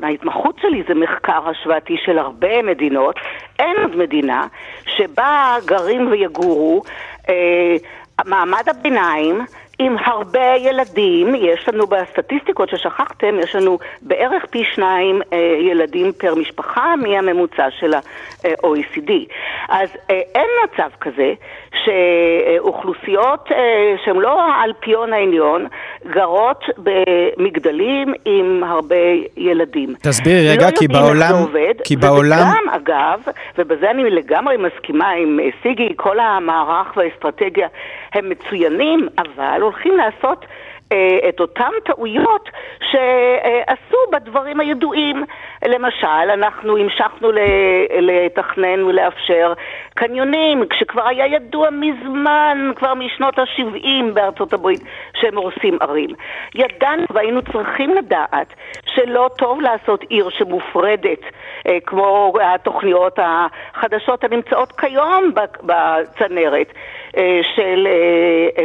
וההתמחות 0.00 0.58
שלי 0.62 0.82
זה 0.88 0.94
מחקר 0.94 1.48
השוואתי 1.48 1.96
של 2.04 2.18
הרבה 2.18 2.62
מדינות, 2.62 3.16
אין 3.58 3.76
עוד 3.82 3.96
מדינה 3.96 4.46
שבה 4.86 5.56
גרים 5.64 6.10
ויגורו 6.10 6.82
אה, 7.28 7.76
מעמד 8.26 8.68
הביניים 8.68 9.40
עם 9.78 9.96
הרבה 10.04 10.54
ילדים, 10.58 11.34
יש 11.34 11.68
לנו 11.68 11.86
בסטטיסטיקות 11.86 12.68
ששכחתם, 12.68 13.38
יש 13.38 13.54
לנו 13.54 13.78
בערך 14.02 14.46
פי 14.50 14.64
שניים 14.74 15.22
אה, 15.32 15.38
ילדים 15.60 16.12
פר 16.12 16.34
משפחה 16.34 16.96
מהממוצע 16.96 17.70
של 17.80 17.94
ה-OECD. 17.94 19.10
אז 19.68 19.88
אה, 20.10 20.20
אין 20.34 20.48
מצב 20.64 20.88
כזה 21.00 21.32
שאוכלוסיות 21.84 23.48
אה, 23.52 23.94
שהן 24.04 24.16
לא 24.16 24.42
האלפיון 24.42 25.12
העליון 25.12 25.66
גרות 26.06 26.64
במגדלים 26.78 28.14
עם 28.24 28.64
הרבה 28.64 28.96
ילדים. 29.36 29.94
תסבירי 30.02 30.48
רגע, 30.48 30.66
לא 30.66 30.76
כי 30.76 30.84
יודעים 30.84 30.90
איך 30.90 31.00
בעולם... 31.00 31.28
זה 31.28 31.34
עובד, 31.34 31.74
כי 31.84 31.96
בעולם... 31.96 32.38
וגם, 32.38 32.74
אגב, 32.74 33.20
ובזה 33.58 33.90
אני 33.90 34.10
לגמרי 34.10 34.56
מסכימה 34.56 35.10
עם 35.10 35.40
אה, 35.40 35.48
סיגי, 35.62 35.92
כל 35.96 36.18
המערך 36.18 36.96
והאסטרטגיה 36.96 37.68
הם 38.14 38.28
מצוינים, 38.28 39.08
אבל 39.18 39.60
הולכים 39.62 39.96
לעשות 39.96 40.44
את 41.28 41.40
אותן 41.40 41.70
טעויות 41.84 42.48
שעשו 42.80 43.96
בדברים 44.12 44.60
הידועים. 44.60 45.24
למשל, 45.68 46.30
אנחנו 46.32 46.76
המשכנו 46.76 47.30
לתכנן 48.00 48.82
ולאפשר 48.84 49.52
קניונים, 49.94 50.64
כשכבר 50.70 51.06
היה 51.06 51.26
ידוע 51.26 51.70
מזמן, 51.70 52.70
כבר 52.76 52.94
משנות 52.94 53.38
ה-70 53.38 54.14
בארצות 54.14 54.52
הברית, 54.52 54.80
שהם 55.20 55.36
הורסים 55.36 55.78
ערים. 55.80 56.10
ידענו 56.54 57.04
והיינו 57.10 57.42
צריכים 57.52 57.94
לדעת 57.94 58.54
שלא 58.86 59.30
טוב 59.38 59.60
לעשות 59.60 60.02
עיר 60.02 60.28
שמופרדת, 60.30 61.20
אה, 61.66 61.78
כמו 61.86 62.32
התוכניות 62.42 63.18
החדשות 63.22 64.24
הנמצאות 64.24 64.72
כיום 64.72 65.30
בצנרת. 65.62 66.72
של 67.56 67.88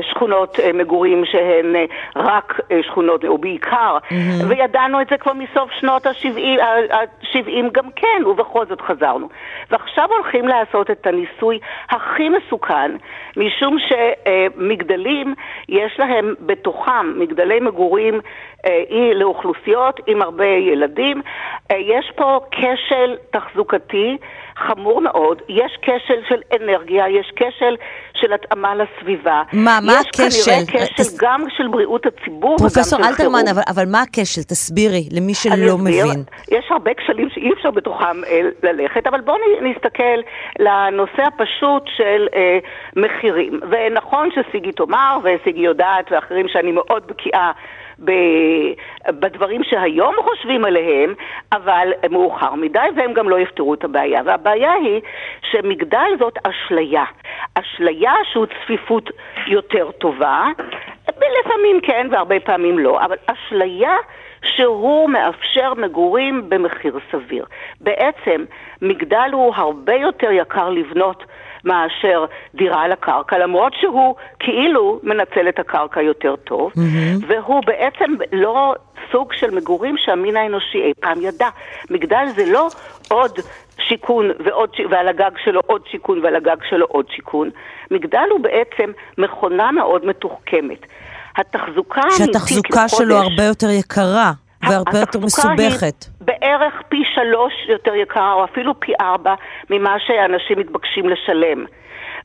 שכונות 0.02 0.60
מגורים 0.74 1.26
שהן 1.26 1.76
רק 2.20 2.60
שכונות, 2.82 3.26
או 3.26 3.38
בעיקר, 3.38 3.98
mm-hmm. 3.98 4.46
וידענו 4.48 5.02
את 5.02 5.08
זה 5.10 5.18
כבר 5.18 5.34
מסוף 5.34 5.72
שנות 5.72 6.06
ה-70 6.06 7.72
גם 7.72 7.92
כן, 7.96 8.26
ובכל 8.26 8.66
זאת 8.66 8.82
חזרנו. 8.82 9.30
ועכשיו 9.72 10.10
הולכים 10.10 10.48
לעשות 10.48 10.92
את 10.92 11.08
הניסוי 11.08 11.60
הכי 11.90 12.30
מסוכן, 12.30 12.92
משום 13.38 13.78
שמגדלים, 13.80 15.36
יש 15.70 16.00
להם 16.00 16.36
בתוכם, 16.40 17.20
מגדלי 17.20 17.60
מגורים 17.60 18.20
לאוכלוסיות 19.16 20.00
עם 20.08 20.22
הרבה 20.22 20.46
ילדים, 20.46 21.22
יש 21.70 22.12
פה 22.16 22.40
כשל 22.52 23.16
תחזוקתי. 23.30 24.18
חמור 24.68 25.02
מאוד, 25.02 25.42
יש 25.50 25.78
כשל 25.82 26.22
של 26.30 26.42
אנרגיה, 26.62 27.10
יש 27.10 27.32
כשל 27.36 27.76
של 28.14 28.34
התאמה 28.34 28.74
לסביבה. 28.76 29.44
מה, 29.54 29.80
מה 29.86 30.00
הכשל? 30.00 30.24
יש 30.28 30.50
כנראה 30.70 30.86
כשל 30.86 30.94
תס... 30.96 31.18
גם 31.22 31.44
של 31.58 31.68
בריאות 31.68 32.06
הציבור 32.06 32.58
פרופסור 32.58 33.00
אלתרמן, 33.00 33.48
אבל, 33.52 33.62
אבל 33.70 33.84
מה 33.92 34.02
הכשל? 34.02 34.44
תסבירי, 34.44 35.10
למי 35.12 35.34
שלא 35.34 35.54
אסביר, 35.54 35.76
מבין. 35.76 36.24
יש 36.52 36.66
הרבה 36.70 36.94
כשלים 36.94 37.30
שאי 37.30 37.54
אפשר 37.54 37.72
בתוכם 37.72 38.24
אה, 38.28 38.42
ללכת, 38.64 39.08
אבל 39.08 39.22
בואו 39.22 39.38
נסתכל 39.62 40.20
לנושא 40.60 41.24
הפשוט 41.28 41.84
של 41.98 42.28
אה, 42.36 42.60
מחירים. 42.96 43.60
ונכון 43.70 44.30
שסיגי 44.36 44.72
תאמר, 44.72 45.18
וסיגי 45.24 45.62
יודעת, 45.62 46.12
ואחרים 46.12 46.48
שאני 46.48 46.72
מאוד 46.72 47.04
בקיאה 47.08 47.52
בדברים 49.10 49.64
שהיום 49.64 50.16
חושבים 50.22 50.66
עליהם, 50.66 51.14
אבל 51.52 51.92
מאוחר 52.10 52.56
מדי 52.56 52.88
והם 52.96 53.14
גם 53.14 53.30
לא 53.30 53.40
יפתרו 53.40 53.74
את 53.74 53.84
הבעיה. 53.84 54.22
והבעיה 54.26 54.74
היא 54.74 55.02
שמגדל 55.52 56.12
זאת 56.20 56.38
אשליה. 56.44 57.04
אשליה 57.56 58.14
שהוא 58.32 58.46
צפיפות 58.46 59.10
יותר 59.48 59.92
טובה, 59.92 60.48
לפעמים 61.46 61.82
כן 61.82 62.08
והרבה 62.12 62.40
פעמים 62.40 62.80
לא, 62.80 63.02
אבל 63.06 63.16
אשליה 63.26 63.96
שהוא 64.44 65.10
מאפשר 65.10 65.74
מגורים 65.74 66.50
במחיר 66.50 67.00
סביר. 67.12 67.46
בעצם 67.82 68.46
מגדל 68.82 69.30
הוא 69.34 69.56
הרבה 69.56 69.94
יותר 69.94 70.32
יקר 70.32 70.70
לבנות 70.70 71.24
מאשר 71.66 72.26
דירה 72.56 72.82
על 72.84 72.92
הקרקע, 72.92 73.38
למרות 73.38 73.74
שהוא 73.82 74.16
כאילו 74.40 75.00
מנצל 75.04 75.50
את 75.50 75.60
הקרקע 75.60 76.02
יותר 76.02 76.36
טוב, 76.36 76.72
mm-hmm. 76.72 77.26
והוא 77.28 77.62
בעצם 77.66 78.14
לא 78.32 78.76
סוג 79.12 79.34
של 79.34 79.56
מגורים 79.56 79.96
שהמין 79.98 80.38
האנושי 80.38 80.78
אי 80.78 80.94
פעם 81.00 81.22
ידע. 81.22 81.50
מגדל 81.90 82.26
זה 82.36 82.46
לא 82.46 82.68
עוד 83.08 83.40
שיכון 83.80 84.32
ועוד, 84.46 84.70
ועל 84.90 85.08
הגג 85.08 85.32
שלו 85.44 85.62
עוד 85.66 85.82
שיכון 85.92 86.20
ועל 86.24 86.36
הגג 86.36 86.58
שלו 86.70 86.86
עוד 86.86 87.06
שיכון. 87.16 87.50
מגדל 87.92 88.28
הוא 88.32 88.40
בעצם 88.40 88.92
מכונה 89.18 89.72
מאוד 89.72 90.06
מתוחכמת. 90.06 90.86
התחזוקה 91.38 92.02
האמיתית 92.02 92.36
לחודש... 92.36 92.50
שהתחזוקה 92.50 92.90
שלו 92.90 93.16
הרבה 93.16 93.44
יותר 93.44 93.70
יקרה. 93.70 94.32
והרבה 94.70 95.00
יותר 95.00 95.20
מסובכת. 95.20 96.04
היא 96.04 96.28
בערך 96.42 96.82
פי 96.90 97.04
שלוש 97.16 97.54
יותר 97.70 97.96
יקרה, 97.96 98.34
או 98.34 98.44
אפילו 98.44 98.80
פי 98.80 98.94
ארבע, 99.02 99.36
ממה 99.70 99.96
שאנשים 100.00 100.60
מתבקשים 100.60 101.10
לשלם. 101.10 101.66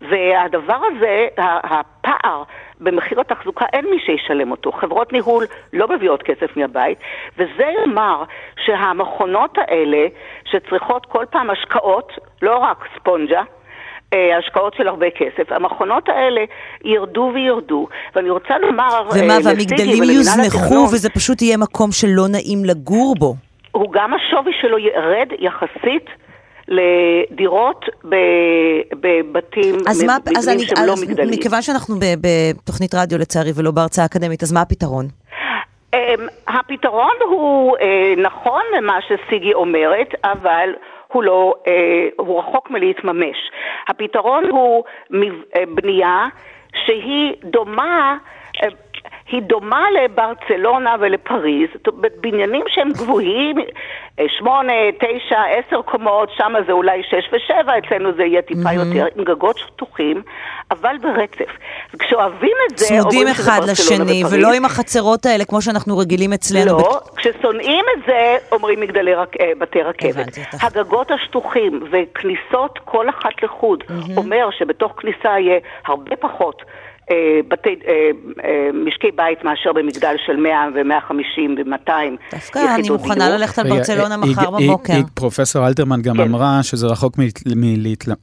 והדבר 0.01 0.81
הזה, 0.87 1.27
הפער 1.39 2.43
במחיר 2.81 3.21
התחזוקה, 3.21 3.65
אין 3.73 3.85
מי 3.91 3.99
שישלם 3.99 4.51
אותו. 4.51 4.73
חברות 4.73 5.13
ניהול 5.13 5.45
לא 5.73 5.89
מביאות 5.89 6.23
כסף 6.23 6.57
מהבית, 6.57 6.99
וזה 7.37 7.65
יאמר 7.81 8.23
שהמכונות 8.65 9.59
האלה, 9.59 10.07
שצריכות 10.45 11.07
כל 11.07 11.25
פעם 11.31 11.51
השקעות, 11.51 12.13
לא 12.43 12.57
רק 12.57 12.85
ספונג'ה, 12.97 13.43
השקעות 14.39 14.75
של 14.77 14.89
הרבה 14.89 15.07
כסף. 15.11 15.53
המכונות 15.53 16.09
האלה 16.09 16.41
ירדו 16.85 17.31
וירדו, 17.35 17.87
ואני 18.15 18.31
רוצה 18.31 18.59
לומר 18.59 19.03
ומה, 19.15 19.35
אה, 19.35 19.39
והמגדלים 19.45 20.03
יוזנחו 20.03 20.89
וזה 20.93 21.11
פשוט 21.11 21.43
יהיה 21.43 21.57
מקום 21.57 21.93
שלא 21.93 22.29
נעים 22.29 22.65
לגור 22.65 23.15
בו. 23.19 23.35
הוא 23.73 23.93
גם 23.93 24.15
השווי 24.15 24.53
שלו 24.61 24.79
ירד 24.79 25.29
יחסית 25.39 26.07
לדירות 26.69 27.85
בבתים, 28.93 29.75
אז 29.89 30.03
מה, 30.03 30.17
אז 30.39 30.49
אני, 30.49 30.59
שהם 30.59 30.87
לא 30.87 30.93
אז 30.93 31.03
מגדלים. 31.03 31.31
מכיוון 31.31 31.63
שאנחנו 31.63 31.95
בתוכנית 32.21 32.95
רדיו 32.95 33.19
לצערי 33.19 33.51
ולא 33.57 33.71
בהרצאה 33.71 34.05
אקדמית, 34.05 34.43
אז 34.43 34.53
מה 34.53 34.61
הפתרון? 34.61 35.07
אמ, 35.95 36.27
הפתרון 36.49 37.17
הוא 37.29 37.77
אה, 37.81 38.15
נכון 38.17 38.63
למה 38.77 38.99
שסיגי 39.09 39.55
אומרת, 39.55 40.09
אבל 40.25 40.69
לא, 41.23 41.55
אה, 41.67 42.09
הוא 42.19 42.39
רחוק 42.39 42.71
מלהתממש. 42.71 43.37
הפתרון 43.89 44.45
הוא 44.51 44.85
אה, 45.57 45.63
בנייה 45.75 46.27
שהיא 46.87 47.35
דומה, 47.45 48.17
אה, 48.63 48.69
היא 49.27 49.43
דומה 49.43 49.85
לברצלונה 49.91 50.97
ולפריז, 51.01 51.69
זאת 51.75 51.87
אומרת, 51.87 52.13
בניינים 52.21 52.65
שהם 52.69 52.93
גבוהים, 52.93 53.57
אה, 54.19 54.25
שמונה, 54.39 54.73
תשע, 54.99 55.41
עשר 55.43 55.83
קומות, 55.83 56.29
שם 56.37 56.53
זה 56.67 56.73
אולי 56.73 57.03
שש 57.03 57.29
ושבע, 57.33 57.79
אצלנו 57.79 58.13
זה 58.17 58.23
יהיה 58.23 58.43
טיפה 58.43 58.73
יותר, 58.73 59.07
עם 59.17 59.25
גגות 59.25 59.59
שטוחים, 59.59 60.23
אבל 60.71 60.97
ברצף. 61.03 61.53
וכשאווהבים 61.95 62.57
את 62.71 62.79
זה, 62.79 62.87
צמודים 62.87 63.29
אחד 63.29 63.61
לשני, 63.71 64.25
ופריז. 64.25 64.35
ולא 64.35 64.53
עם 64.53 64.65
החצרות 64.65 65.27
האלה 65.27 65.45
כמו 65.45 65.63
שאנחנו 65.63 65.99
רגילים 65.99 66.33
אצלנו. 66.33 66.79
לא, 66.79 67.01
כששונאים 67.17 67.85
את 67.97 68.03
זה, 68.07 68.37
אומרים 68.53 68.81
מגדלי 68.81 69.15
רק, 69.15 69.37
אה, 69.41 69.53
בתי 69.59 69.83
רכבת. 69.83 70.11
הבנתי 70.11 70.41
אותך. 70.41 70.65
הגגות 70.65 71.11
השטוחים 71.11 71.81
וכניסות 71.91 72.79
כל 72.85 73.09
אחת 73.09 73.43
לחוד, 73.43 73.85
אומר 74.17 74.49
שבתוך 74.59 74.93
כניסה 74.97 75.39
יהיה 75.39 75.59
הרבה 75.87 76.17
פחות 76.17 76.63
בתי, 77.49 77.69
אה, 77.89 78.11
אה, 78.45 78.69
משקי 78.87 79.11
בית 79.17 79.45
מאשר 79.45 79.73
במגדל 79.73 80.15
של 80.27 80.37
100 80.37 80.69
ו-150 80.75 81.51
ו-200 81.57 81.91
דווקא 82.33 82.59
אני 82.59 82.81
יחידות 82.81 83.01
מוכנה 83.01 83.15
דיור. 83.15 83.37
ללכת 83.37 83.59
על 83.59 83.69
ברצלונה 83.69 84.15
אה, 84.15 84.21
מחר 84.21 84.51
בבוקר. 84.51 84.93
פרופסור 85.15 85.67
אלתרמן 85.67 86.03
גם 86.03 86.17
כן. 86.17 86.23
אמרה 86.23 86.63
שזה 86.63 86.87
רחוק 86.87 87.17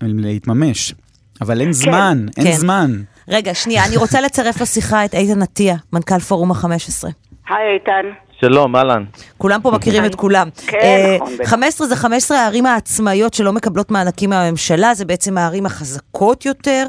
מלהתממש. 0.01 0.93
אבל 1.41 1.61
אין 1.61 1.71
זמן, 1.71 2.17
אין 2.37 2.45
כן. 2.45 2.51
זמן. 2.51 2.91
רגע, 3.27 3.53
שנייה, 3.53 3.85
אני 3.85 3.97
רוצה 3.97 4.21
לצרף 4.21 4.61
לשיחה 4.61 5.05
את 5.05 5.13
איתן 5.13 5.41
עטיה, 5.41 5.75
מנכ"ל 5.93 6.19
פורום 6.19 6.51
ה-15. 6.51 7.07
היי 7.49 7.73
איתן. 7.73 8.09
שלום, 8.39 8.75
אהלן. 8.75 9.03
כולם 9.37 9.61
פה 9.61 9.71
מכירים 9.71 10.05
את 10.05 10.15
כולם. 10.15 10.49
כן, 10.67 10.77
אה, 10.77 11.15
נכון, 11.15 11.33
בטח. 11.39 11.49
15 11.49 11.87
זה 11.87 11.95
15 11.95 12.37
הערים 12.37 12.65
העצמאיות 12.65 13.33
שלא 13.33 13.53
מקבלות 13.53 13.91
מענקים 13.91 14.29
מהממשלה, 14.29 14.93
זה 14.93 15.05
בעצם 15.05 15.37
הערים 15.37 15.65
החזקות 15.65 16.45
יותר, 16.45 16.85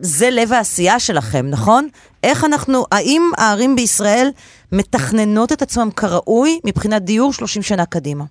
וזה 0.00 0.28
לב 0.32 0.52
העשייה 0.52 0.98
שלכם, 0.98 1.46
נכון? 1.50 1.88
איך 2.22 2.44
אנחנו, 2.44 2.84
האם 2.92 3.22
הערים 3.38 3.76
בישראל 3.76 4.28
מתכננות 4.72 5.52
את 5.52 5.62
עצמם 5.62 5.88
כראוי 5.96 6.60
מבחינת 6.66 7.02
דיור 7.02 7.32
30 7.32 7.62
שנה 7.62 7.86
קדימה? 7.86 8.24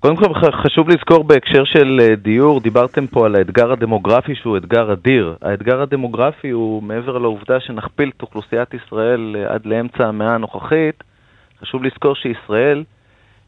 קודם 0.00 0.16
כל 0.16 0.34
חשוב 0.64 0.88
לזכור 0.88 1.24
בהקשר 1.24 1.64
של 1.64 2.00
אה, 2.02 2.16
דיור, 2.16 2.60
דיברתם 2.60 3.06
פה 3.06 3.26
על 3.26 3.34
האתגר 3.34 3.72
הדמוגרפי 3.72 4.34
שהוא 4.34 4.56
אתגר 4.56 4.92
אדיר. 4.92 5.36
האתגר 5.42 5.82
הדמוגרפי 5.82 6.50
הוא 6.50 6.82
מעבר 6.82 7.18
לעובדה 7.18 7.60
שנכפיל 7.60 8.10
את 8.16 8.22
אוכלוסיית 8.22 8.74
ישראל 8.74 9.36
אה, 9.38 9.54
עד 9.54 9.66
לאמצע 9.66 10.04
המאה 10.04 10.34
הנוכחית, 10.34 11.04
חשוב 11.60 11.82
לזכור 11.82 12.14
שישראל 12.14 12.84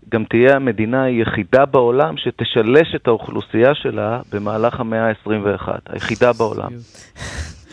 גם 0.08 0.24
תהיה 0.24 0.56
המדינה 0.56 1.02
היחידה 1.02 1.66
בעולם 1.66 2.16
שתשלש 2.16 2.94
את 2.94 3.06
האוכלוסייה 3.06 3.74
שלה 3.74 4.20
במהלך 4.32 4.80
המאה 4.80 5.08
ה-21, 5.08 5.68
היחידה 5.88 6.32
בעולם. 6.32 6.70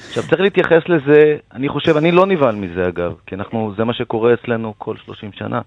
עכשיו 0.07 0.23
צריך 0.29 0.41
להתייחס 0.41 0.81
לזה, 0.87 1.37
אני 1.53 1.69
חושב, 1.69 1.97
אני 1.97 2.11
לא 2.11 2.25
נבהל 2.25 2.55
מזה 2.55 2.87
אגב, 2.87 3.13
כי 3.25 3.35
אנחנו, 3.35 3.73
זה 3.77 3.83
מה 3.83 3.93
שקורה 3.93 4.33
אצלנו 4.33 4.73
כל 4.77 4.95
30 5.05 5.31
שנה. 5.33 5.61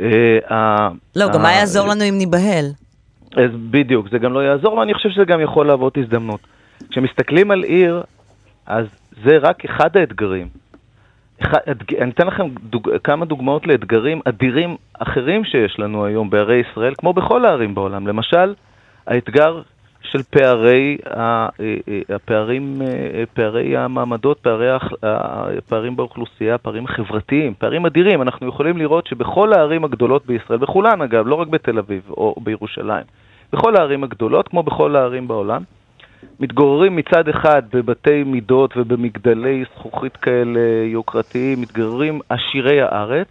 אה, 0.00 0.88
לא, 1.16 1.28
גם 1.34 1.42
מה 1.42 1.52
יעזור 1.52 1.88
לנו 1.88 2.04
אם 2.08 2.18
ניבהל? 2.18 2.64
אז 3.36 3.50
בדיוק, 3.70 4.08
זה 4.10 4.18
גם 4.18 4.32
לא 4.32 4.40
יעזור, 4.40 4.74
ואני 4.74 4.94
חושב 4.94 5.08
שזה 5.08 5.24
גם 5.24 5.40
יכול 5.40 5.66
להוות 5.66 5.98
הזדמנות. 5.98 6.40
כשמסתכלים 6.90 7.50
על 7.50 7.62
עיר, 7.62 8.02
אז 8.66 8.86
זה 9.24 9.38
רק 9.38 9.64
אחד 9.64 9.96
האתגרים. 9.96 10.48
אני 12.00 12.10
אתן 12.10 12.26
לכם 12.26 12.48
דוג, 12.62 12.90
כמה 13.04 13.24
דוגמאות 13.24 13.66
לאתגרים 13.66 14.20
אדירים 14.24 14.76
אחרים 14.98 15.44
שיש 15.44 15.78
לנו 15.78 16.04
היום 16.04 16.30
בערי 16.30 16.62
ישראל, 16.70 16.94
כמו 16.98 17.12
בכל 17.12 17.44
הערים 17.44 17.74
בעולם. 17.74 18.06
למשל, 18.06 18.54
האתגר 19.06 19.62
של 20.02 20.22
פערי, 20.22 20.98
אה, 21.06 21.48
אה, 21.60 22.14
הפערים, 22.14 22.82
אה, 22.82 23.24
פערי 23.34 23.76
המעמדות, 23.76 24.38
פערי, 24.38 24.68
הפערים 25.02 25.96
באוכלוסייה, 25.96 26.58
פערים 26.58 26.86
חברתיים, 26.86 27.54
פערים 27.58 27.86
אדירים. 27.86 28.22
אנחנו 28.22 28.48
יכולים 28.48 28.76
לראות 28.76 29.06
שבכל 29.06 29.52
הערים 29.52 29.84
הגדולות 29.84 30.26
בישראל, 30.26 30.58
בכולן 30.58 31.02
אגב, 31.02 31.26
לא 31.26 31.34
רק 31.34 31.48
בתל 31.48 31.78
אביב 31.78 32.02
או 32.10 32.34
בירושלים, 32.40 33.04
בכל 33.52 33.76
הערים 33.76 34.04
הגדולות, 34.04 34.48
כמו 34.48 34.62
בכל 34.62 34.96
הערים 34.96 35.28
בעולם, 35.28 35.62
מתגוררים 36.40 36.96
מצד 36.96 37.28
אחד 37.28 37.62
בבתי 37.72 38.22
מידות 38.22 38.76
ובמגדלי 38.76 39.64
זכוכית 39.74 40.16
כאלה 40.16 40.60
יוקרתיים, 40.84 41.60
מתגוררים 41.60 42.20
עשירי 42.28 42.80
הארץ, 42.82 43.28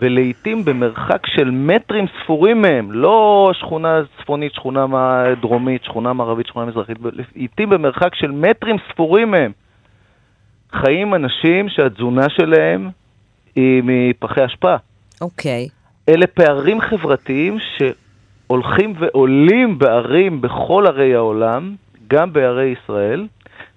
ולעיתים 0.00 0.64
במרחק 0.64 1.26
של 1.26 1.50
מטרים 1.50 2.04
ספורים 2.22 2.62
מהם, 2.62 2.92
לא 2.92 3.50
שכונה 3.54 4.00
צפונית, 4.22 4.54
שכונה 4.54 4.86
דרומית, 5.40 5.84
שכונה 5.84 6.12
מערבית, 6.12 6.46
שכונה 6.46 6.66
מזרחית, 6.66 6.96
לעיתים 7.34 7.70
במרחק 7.70 8.14
של 8.14 8.30
מטרים 8.30 8.76
ספורים 8.92 9.30
מהם, 9.30 9.52
חיים 10.72 11.14
אנשים 11.14 11.68
שהתזונה 11.68 12.28
שלהם 12.28 12.90
היא 13.56 13.82
מפחי 13.84 14.46
אשפה. 14.46 14.74
אוקיי. 15.20 15.68
אלה 16.08 16.26
פערים 16.26 16.80
חברתיים 16.80 17.58
שהולכים 17.58 18.94
ועולים 18.98 19.78
בערים 19.78 20.40
בכל 20.40 20.84
ערי 20.86 21.14
העולם, 21.14 21.74
גם 22.12 22.32
בערי 22.32 22.74
ישראל, 22.82 23.26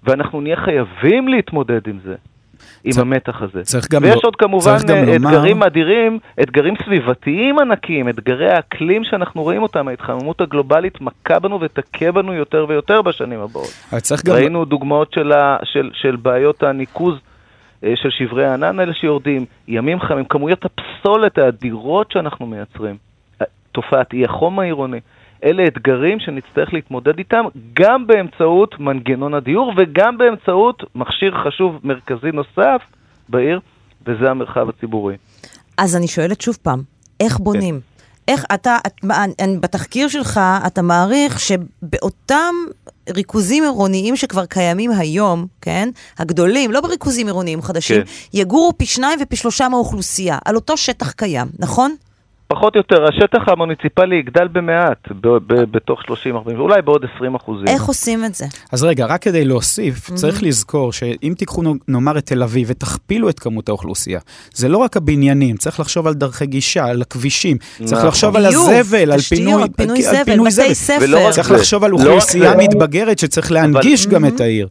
ואנחנו 0.04 0.42
נהיה 0.42 0.56
חייבים 0.56 1.28
להתמודד 1.28 1.88
עם 1.88 2.00
זה, 2.04 2.16
עם 2.84 2.92
צריך- 2.92 3.02
המתח 3.06 3.42
הזה. 3.42 3.64
צריך 3.64 3.92
גם 3.92 4.04
ויש 4.04 4.16
לא- 4.16 4.22
עוד 4.24 4.36
כמובן 4.36 4.78
אה, 4.90 5.02
לומר- 5.06 5.16
אתגרים 5.30 5.64
אדירים, 5.64 6.20
אתגרים 6.42 6.74
סביבתיים 6.86 7.60
ענקיים, 7.60 8.10
אתגרי 8.10 8.50
האקלים 8.52 9.04
שאנחנו 9.04 9.42
רואים 9.44 9.64
אותם, 9.64 9.88
ההתחממות 9.88 10.42
הגלובלית 10.42 11.02
מכה 11.02 11.40
בנו 11.40 11.62
ותכה 11.62 12.12
בנו 12.12 12.34
יותר 12.34 12.66
ויותר 12.70 13.02
בשנים 13.02 13.40
הבאות. 13.40 13.74
צריך 14.02 14.26
גם... 14.26 14.34
ראינו 14.36 14.66
דוגמאות 14.66 15.14
של, 15.14 15.32
ה, 15.32 15.58
של, 15.64 15.90
של 15.94 16.16
בעיות 16.16 16.64
הניקוז 16.64 17.16
אה, 17.84 17.94
של 17.96 18.10
שברי 18.10 18.46
הענן 18.46 18.80
האלה 18.80 18.94
שיורדים, 18.94 19.46
ימים 19.68 20.00
חמים, 20.00 20.26
כמויות 20.26 20.66
הפסולת 20.66 21.38
האדירות 21.38 22.12
שאנחנו 22.12 22.46
מייצרים, 22.46 22.96
אה, 23.42 23.46
תופעת 23.72 24.14
אי 24.14 24.26
החום 24.26 24.60
העירוני. 24.60 25.00
אלה 25.44 25.68
אתגרים 25.68 26.20
שנצטרך 26.20 26.74
להתמודד 26.74 27.18
איתם 27.18 27.46
גם 27.74 28.08
באמצעות 28.08 28.80
מנגנון 28.80 29.34
הדיור 29.34 29.74
וגם 29.78 30.18
באמצעות 30.18 30.84
מכשיר 30.96 31.34
חשוב 31.44 31.80
מרכזי 31.84 32.32
נוסף 32.34 32.82
בעיר, 33.30 33.60
וזה 34.06 34.30
המרחב 34.30 34.70
הציבורי. 34.70 35.16
אז 35.78 35.96
אני 35.96 36.08
שואלת 36.08 36.42
שוב 36.42 36.58
פעם, 36.62 36.82
איך 37.20 37.40
בונים? 37.40 37.80
איך 38.28 38.46
אתה, 38.54 38.78
את, 38.88 38.94
בתחקיר 39.60 40.08
שלך 40.08 40.40
אתה 40.68 40.82
מעריך 40.82 41.40
שבאותם 41.40 42.54
ריכוזים 43.10 43.64
עירוניים 43.64 44.16
שכבר 44.16 44.46
קיימים 44.46 44.92
היום, 44.92 45.48
כן? 45.62 45.90
הגדולים, 46.20 46.72
לא 46.72 46.82
בריכוזים 46.82 47.28
עירוניים 47.28 47.62
חדשים, 47.62 48.02
כן. 48.04 48.12
יגורו 48.34 48.74
פי 48.78 48.86
שניים 48.86 49.20
ופי 49.22 49.36
שלושה 49.36 49.70
מהאוכלוסייה, 49.70 50.38
על 50.46 50.56
אותו 50.56 50.78
שטח 50.78 51.12
קיים, 51.12 51.48
נכון? 51.60 51.96
פחות 52.56 52.76
או 52.76 52.80
יותר, 52.80 53.06
השטח 53.06 53.50
המוניציפלי 53.50 54.16
יגדל 54.16 54.48
במעט, 54.48 55.12
ב- 55.22 55.28
ב- 55.28 55.72
בתוך 55.72 56.02
30-40, 56.02 56.58
אולי 56.58 56.82
בעוד 56.82 57.06
20 57.16 57.36
אחוזים. 57.36 57.68
איך 57.68 57.84
עושים 57.84 58.26
את 58.26 58.36
זה? 58.36 58.46
אז 58.72 58.84
רגע, 58.84 59.06
רק 59.06 59.22
כדי 59.22 59.46
להוסיף, 59.46 60.12
צריך 60.14 60.44
לזכור 60.44 60.94
שאם 60.94 61.34
תיקחו 61.38 61.64
נאמר 61.88 62.18
את 62.18 62.26
תל 62.26 62.44
אביב 62.44 62.68
ותכפילו 62.72 63.30
את 63.30 63.40
כמות 63.40 63.70
האוכלוסייה, 63.70 64.20
זה 64.54 64.70
לא 64.70 64.78
רק 64.78 64.98
הבניינים, 64.98 65.58
צריך 65.58 65.80
לחשוב 65.80 66.08
על 66.08 66.14
דרכי 66.14 66.46
גישה, 66.46 66.86
על 66.86 67.02
הכבישים, 67.02 67.58
צריך 67.58 67.94
נכון. 67.94 68.08
לחשוב 68.08 68.36
על 68.36 68.46
הזבל, 68.46 69.12
על 69.12 69.20
פינוי, 69.20 69.64
פינוי 69.76 70.06
על 70.08 70.16
זבל, 70.16 70.24
פינוי 70.26 70.50
בתי 70.50 70.76
ספר. 70.76 71.32
צריך 71.32 71.52
לחשוב 71.52 71.84
על 71.84 71.94
אוכלוסייה. 71.94 72.54
מתבגרת 72.58 73.20
שצריך 73.20 73.52
להנגיש 73.52 74.08
גם 74.08 74.26
את 74.26 74.42
העיר. 74.42 74.68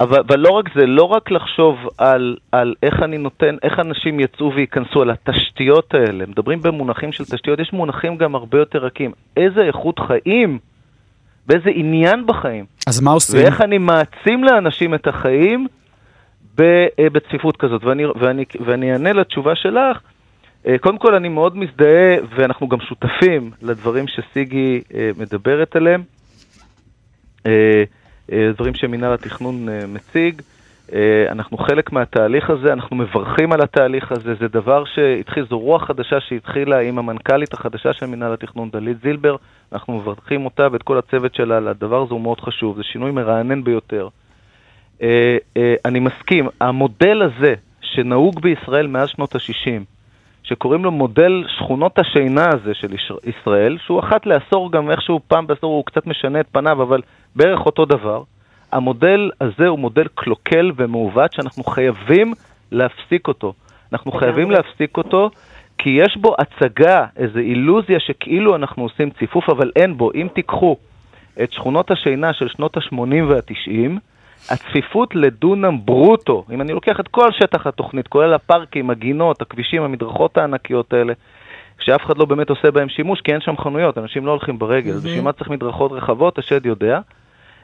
אבל, 0.00 0.18
אבל 0.18 0.38
לא 0.38 0.50
רק 0.50 0.64
זה, 0.74 0.86
לא 0.86 1.02
רק 1.02 1.30
לחשוב 1.30 1.76
על, 1.98 2.36
על 2.52 2.74
איך 2.82 3.02
אני 3.02 3.18
נותן, 3.18 3.56
איך 3.62 3.78
אנשים 3.78 4.20
יצאו 4.20 4.52
וייכנסו, 4.54 5.02
על 5.02 5.10
התשתיות 5.10 5.94
האלה. 5.94 6.26
מדברים 6.26 6.62
במונחים 6.62 7.12
של 7.12 7.24
תשתיות, 7.24 7.58
יש 7.58 7.72
מונחים 7.72 8.16
גם 8.16 8.34
הרבה 8.34 8.58
יותר 8.58 8.78
רכים. 8.78 9.12
איזה 9.36 9.60
איכות 9.62 9.98
חיים, 9.98 10.58
באיזה 11.46 11.70
עניין 11.74 12.26
בחיים, 12.26 12.64
אז 12.86 13.00
מה 13.00 13.10
עושים? 13.10 13.40
ואיך 13.40 13.60
אני 13.60 13.78
מעצים 13.78 14.44
לאנשים 14.44 14.94
את 14.94 15.06
החיים 15.06 15.66
אה, 16.60 16.86
בצפיפות 17.12 17.56
כזאת. 17.56 17.84
ואני, 17.84 18.06
ואני, 18.06 18.44
ואני 18.66 18.92
אענה 18.92 19.12
לתשובה 19.12 19.54
שלך. 19.54 19.98
אה, 20.66 20.78
קודם 20.78 20.98
כל, 20.98 21.14
אני 21.14 21.28
מאוד 21.28 21.56
מזדהה, 21.56 22.16
ואנחנו 22.36 22.68
גם 22.68 22.80
שותפים 22.80 23.50
לדברים 23.62 24.04
שסיגי 24.08 24.82
אה, 24.94 25.10
מדברת 25.18 25.76
עליהם. 25.76 26.02
אה, 28.32 28.50
דברים 28.54 28.74
שמינהל 28.74 29.12
התכנון 29.12 29.68
אה, 29.68 29.86
מציג. 29.86 30.42
אה, 30.92 31.26
אנחנו 31.30 31.58
חלק 31.58 31.92
מהתהליך 31.92 32.50
הזה, 32.50 32.72
אנחנו 32.72 32.96
מברכים 32.96 33.52
על 33.52 33.60
התהליך 33.60 34.12
הזה, 34.12 34.34
זה 34.34 34.48
דבר 34.48 34.84
שהתחיל, 34.84 35.46
זו 35.50 35.58
רוח 35.58 35.84
חדשה 35.84 36.20
שהתחילה 36.20 36.80
עם 36.80 36.98
המנכ"לית 36.98 37.54
החדשה 37.54 37.92
של 37.92 38.06
מינהל 38.06 38.32
התכנון, 38.32 38.70
דלית 38.70 38.96
זילבר, 39.02 39.36
אנחנו 39.72 39.96
מברכים 39.96 40.44
אותה 40.44 40.68
ואת 40.72 40.82
כל 40.82 40.98
הצוות 40.98 41.34
שלה 41.34 41.56
על 41.56 41.68
הדבר 41.68 42.02
הזה, 42.02 42.14
הוא 42.14 42.20
מאוד 42.20 42.40
חשוב, 42.40 42.76
זה 42.76 42.82
שינוי 42.82 43.10
מרענן 43.10 43.64
ביותר. 43.64 44.08
אני 45.84 46.00
מסכים, 46.00 46.48
המודל 46.60 47.22
הזה 47.22 47.54
שנהוג 47.80 48.40
בישראל 48.40 48.86
מאז 48.86 49.08
שנות 49.08 49.34
ה-60, 49.34 49.82
שקוראים 50.42 50.84
לו 50.84 50.90
מודל 50.90 51.44
שכונות 51.48 51.98
השינה 51.98 52.46
הזה 52.48 52.74
של 52.74 52.94
ישראל, 53.24 53.78
שהוא 53.86 54.00
אחת 54.00 54.26
לעשור 54.26 54.72
גם 54.72 54.90
איכשהו 54.90 55.20
פעם 55.28 55.46
בעשור 55.46 55.72
הוא 55.72 55.84
קצת 55.86 56.06
משנה 56.06 56.40
את 56.40 56.46
פניו, 56.52 56.82
אבל 56.82 57.00
בערך 57.36 57.66
אותו 57.66 57.84
דבר. 57.84 58.22
המודל 58.72 59.30
הזה 59.40 59.66
הוא 59.66 59.78
מודל 59.78 60.06
קלוקל 60.14 60.72
ומעוות 60.76 61.32
שאנחנו 61.32 61.64
חייבים 61.64 62.32
להפסיק 62.72 63.28
אותו. 63.28 63.52
אנחנו 63.92 64.12
חייבים 64.12 64.50
להפסיק 64.50 64.96
אותו 64.96 65.30
כי 65.78 65.90
יש 65.90 66.16
בו 66.16 66.34
הצגה, 66.38 67.04
איזו 67.16 67.38
אילוזיה 67.38 68.00
שכאילו 68.00 68.56
אנחנו 68.56 68.82
עושים 68.82 69.10
ציפוף, 69.10 69.48
אבל 69.48 69.70
אין 69.76 69.96
בו. 69.96 70.10
אם 70.14 70.28
תיקחו 70.34 70.76
את 71.42 71.52
שכונות 71.52 71.90
השינה 71.90 72.32
של 72.32 72.48
שנות 72.48 72.76
ה-80 72.76 73.24
וה-90, 73.28 73.90
הצפיפות 74.50 75.14
לדונם 75.14 75.78
ברוטו, 75.84 76.44
אם 76.50 76.60
אני 76.60 76.72
לוקח 76.72 77.00
את 77.00 77.08
כל 77.08 77.32
שטח 77.32 77.66
התוכנית, 77.66 78.08
כולל 78.08 78.34
הפארקים, 78.34 78.90
הגינות, 78.90 79.42
הכבישים, 79.42 79.82
המדרכות 79.82 80.38
הענקיות 80.38 80.92
האלה, 80.92 81.12
שאף 81.78 82.04
אחד 82.04 82.18
לא 82.18 82.24
באמת 82.24 82.50
עושה 82.50 82.70
בהם 82.70 82.88
שימוש, 82.88 83.20
כי 83.20 83.32
אין 83.32 83.40
שם 83.40 83.56
חנויות, 83.56 83.98
אנשים 83.98 84.26
לא 84.26 84.30
הולכים 84.30 84.58
ברגל, 84.58 84.92
אז 84.92 85.04
בשביל 85.04 85.22
מה 85.22 85.32
צריך 85.32 85.50
מדרכות 85.50 85.92
רחבות, 85.92 86.38
השד 86.38 86.66
יודע. 86.66 87.00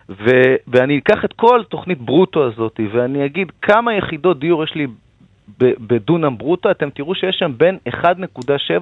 ו- 0.09 0.55
ואני 0.69 0.99
אקח 0.99 1.25
את 1.25 1.33
כל 1.33 1.63
תוכנית 1.69 1.99
ברוטו 2.01 2.45
הזאת, 2.47 2.81
ואני 2.93 3.27
אגיד 3.27 3.53
כמה 3.63 3.95
יחידות 3.95 4.39
דיור 4.39 4.65
יש 4.65 4.75
לי 4.75 4.87
בדונם 5.59 6.39
ברוטו, 6.39 6.71
אתם 6.71 6.91
תראו 6.91 7.15
שיש 7.15 7.37
שם 7.39 7.53
בין 7.57 7.79
1.7 7.89 8.09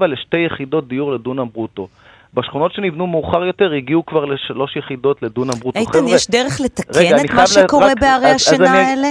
לשתי 0.06 0.38
יחידות 0.38 0.88
דיור 0.88 1.12
לדונם 1.12 1.46
ברוטו. 1.52 1.88
בשכונות 2.34 2.72
שנבנו 2.72 3.06
מאוחר 3.06 3.44
יותר 3.44 3.72
הגיעו 3.72 4.06
כבר 4.06 4.24
לשלוש 4.24 4.76
יחידות 4.76 5.22
לדונם 5.22 5.50
ברוטו. 5.60 5.78
איתן, 5.78 5.98
יש 6.08 6.30
דרך 6.30 6.60
לתקן 6.60 6.98
רגע, 7.00 7.16
את 7.24 7.30
מה 7.30 7.40
לה- 7.40 7.46
שקורה 7.46 7.86
רק- 7.86 8.00
בערי 8.00 8.26
השינה 8.30 8.70
אני- 8.70 8.78
האלה? 8.78 9.08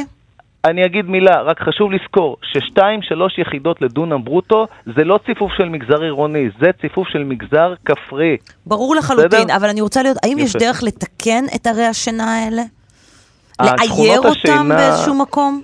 אני 0.66 0.86
אגיד 0.86 1.06
מילה, 1.06 1.42
רק 1.42 1.60
חשוב 1.62 1.92
לזכור 1.92 2.38
ששתיים, 2.44 3.02
שלוש 3.02 3.38
יחידות 3.38 3.82
לדונם 3.82 4.24
ברוטו 4.24 4.68
זה 4.96 5.04
לא 5.04 5.20
ציפוף 5.26 5.52
של 5.58 5.70
מגזר 5.70 6.02
עירוני, 6.02 6.50
זה 6.62 6.68
ציפוף 6.82 7.08
של 7.08 7.24
מגזר 7.24 7.74
כפרי. 7.86 8.38
ברור 8.66 8.96
לחלוטין, 8.96 9.30
בסדר? 9.42 9.56
אבל 9.56 9.70
אני 9.70 9.82
רוצה 9.82 10.04
להיות, 10.04 10.18
האם 10.24 10.40
יש 10.40 10.50
יפה. 10.50 10.60
דרך 10.60 10.84
לתקן 10.84 11.44
את 11.56 11.68
ערי 11.68 11.86
השינה 11.86 12.36
האלה? 12.36 12.62
השכונות 13.60 14.00
לאייר 14.00 14.20
אותם 14.20 14.30
השינה- 14.32 14.76
באיזשהו 14.76 15.14
מקום? 15.16 15.62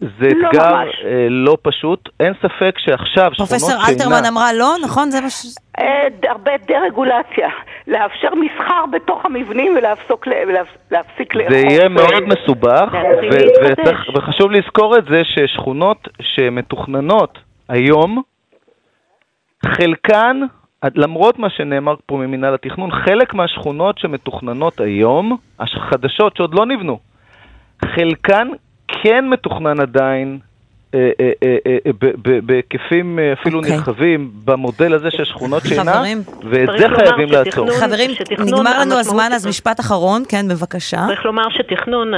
זה 0.00 0.06
לא 0.36 0.48
אתגר 0.48 0.74
ממש. 0.74 0.94
אה, 1.04 1.26
לא 1.30 1.56
פשוט, 1.62 2.08
אין 2.20 2.32
ספק 2.42 2.74
שעכשיו 2.78 3.30
שכונות 3.32 3.36
פרופסור 3.50 3.70
שינה... 3.70 3.88
אלתרמן 3.88 4.24
אמרה 4.28 4.52
לא, 4.52 4.74
נכון? 4.84 5.10
זה 5.10 5.20
מה 5.20 5.30
ש... 5.30 5.46
אה, 5.80 5.84
הרבה 6.30 6.52
דה-רגולציה, 6.68 7.48
לאפשר 7.86 8.28
מסחר 8.34 8.86
בתוך 8.92 9.24
המבנים 9.24 9.72
ולהפסוק 9.76 10.26
ל- 10.26 10.32
ולהפ- 10.48 10.78
להפסיק 10.90 11.34
לאכוף. 11.34 11.52
זה 11.52 11.58
יהיה 11.58 11.82
אה, 11.82 11.88
מאוד 11.88 12.22
מסובך, 12.26 12.84
ו-. 12.92 13.64
וצריך- 13.72 14.08
וחשוב 14.14 14.50
לזכור 14.50 14.98
את 14.98 15.04
זה 15.10 15.22
ששכונות 15.24 16.08
שמתוכננות 16.22 17.38
היום, 17.68 18.22
חלקן, 19.66 20.40
למרות 20.94 21.38
מה 21.38 21.50
שנאמר 21.50 21.94
פה 22.06 22.16
ממינהל 22.16 22.54
התכנון, 22.54 22.90
חלק 23.04 23.34
מהשכונות 23.34 23.98
שמתוכננות 23.98 24.80
היום, 24.80 25.36
החדשות 25.60 26.36
שעוד 26.36 26.54
לא 26.54 26.66
נבנו, 26.66 26.98
חלקן 27.94 28.48
כן 29.02 29.28
מתוכנן 29.28 29.80
עדיין 29.80 30.38
אה, 30.94 31.10
אה, 31.20 31.56
אה, 31.66 31.90
בהיקפים 32.42 33.18
אפילו 33.32 33.58
אוקיי. 33.58 33.76
נרחבים 33.76 34.30
במודל 34.44 34.94
הזה 34.94 35.10
של 35.10 35.24
שכונות 35.24 35.62
שינה. 35.62 36.02
ואת 36.50 36.68
זה 36.78 36.86
חייבים 36.88 37.28
לעצור. 37.28 37.70
חברים, 37.70 38.10
נגמר 38.38 38.80
לנו 38.80 38.94
הזמן, 38.94 39.30
אז 39.34 39.46
משפט 39.46 39.80
אחרון, 39.80 40.22
כן, 40.28 40.48
בבקשה. 40.48 41.04
צריך 41.08 41.24
לומר 41.24 41.50
שתכנון, 41.50 42.12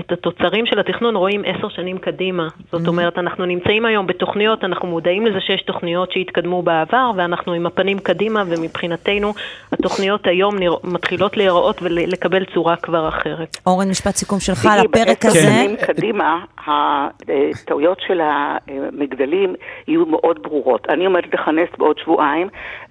את 0.00 0.12
התוצרים 0.12 0.66
של 0.66 0.78
התכנון 0.78 1.16
רואים 1.16 1.42
עשר 1.46 1.68
שנים 1.68 1.98
קדימה. 1.98 2.48
זאת 2.72 2.88
אומרת, 2.88 3.18
אנחנו 3.18 3.46
נמצאים 3.46 3.86
היום 3.86 4.06
בתוכניות, 4.06 4.64
אנחנו 4.64 4.88
מודעים 4.88 5.26
לזה 5.26 5.40
שיש 5.40 5.62
תוכניות 5.62 6.12
שהתקדמו 6.12 6.62
בעבר, 6.62 7.10
ואנחנו 7.16 7.52
עם 7.52 7.66
הפנים 7.66 7.98
קדימה, 7.98 8.42
ומבחינתנו 8.46 9.34
התוכניות 9.72 10.26
היום 10.26 10.56
מתחילות 10.84 11.36
להיראות 11.36 11.82
ולקבל 11.82 12.44
צורה 12.54 12.76
כבר 12.76 13.08
אחרת. 13.08 13.56
אורן, 13.66 13.88
משפט 13.88 14.16
סיכום 14.16 14.40
שלך 14.40 14.66
על 14.66 14.78
הפרק 14.78 15.24
בעשר 15.24 15.28
הזה. 15.28 15.40
שנים 15.40 15.76
קדימה, 15.76 16.38
הטעויות 16.66 17.98
של 18.06 18.15
המגדלים 18.22 19.54
יהיו 19.88 20.06
מאוד 20.06 20.42
ברורות. 20.42 20.86
אני 20.88 21.04
עומדת 21.04 21.34
לכנס 21.34 21.68
בעוד 21.78 21.98
שבועיים 21.98 22.48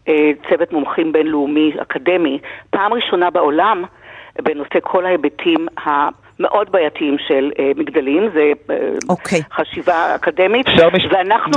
אה, 0.07 0.31
צוות 0.49 0.73
מומחים 0.73 1.11
בינלאומי 1.11 1.71
אקדמי, 1.81 2.39
פעם 2.69 2.93
ראשונה 2.93 3.29
בעולם 3.29 3.83
בנושא 4.41 4.79
כל 4.83 5.05
ההיבטים 5.05 5.67
המאוד 5.85 6.71
בעייתיים 6.71 7.15
של 7.27 7.51
אה, 7.59 7.71
מגדלים, 7.75 8.23
זה 8.33 8.51
אה, 8.69 8.75
אוקיי. 9.09 9.41
חשיבה 9.53 10.15
אקדמית, 10.15 10.67
מש- 10.67 11.05
ואנחנו 11.11 11.51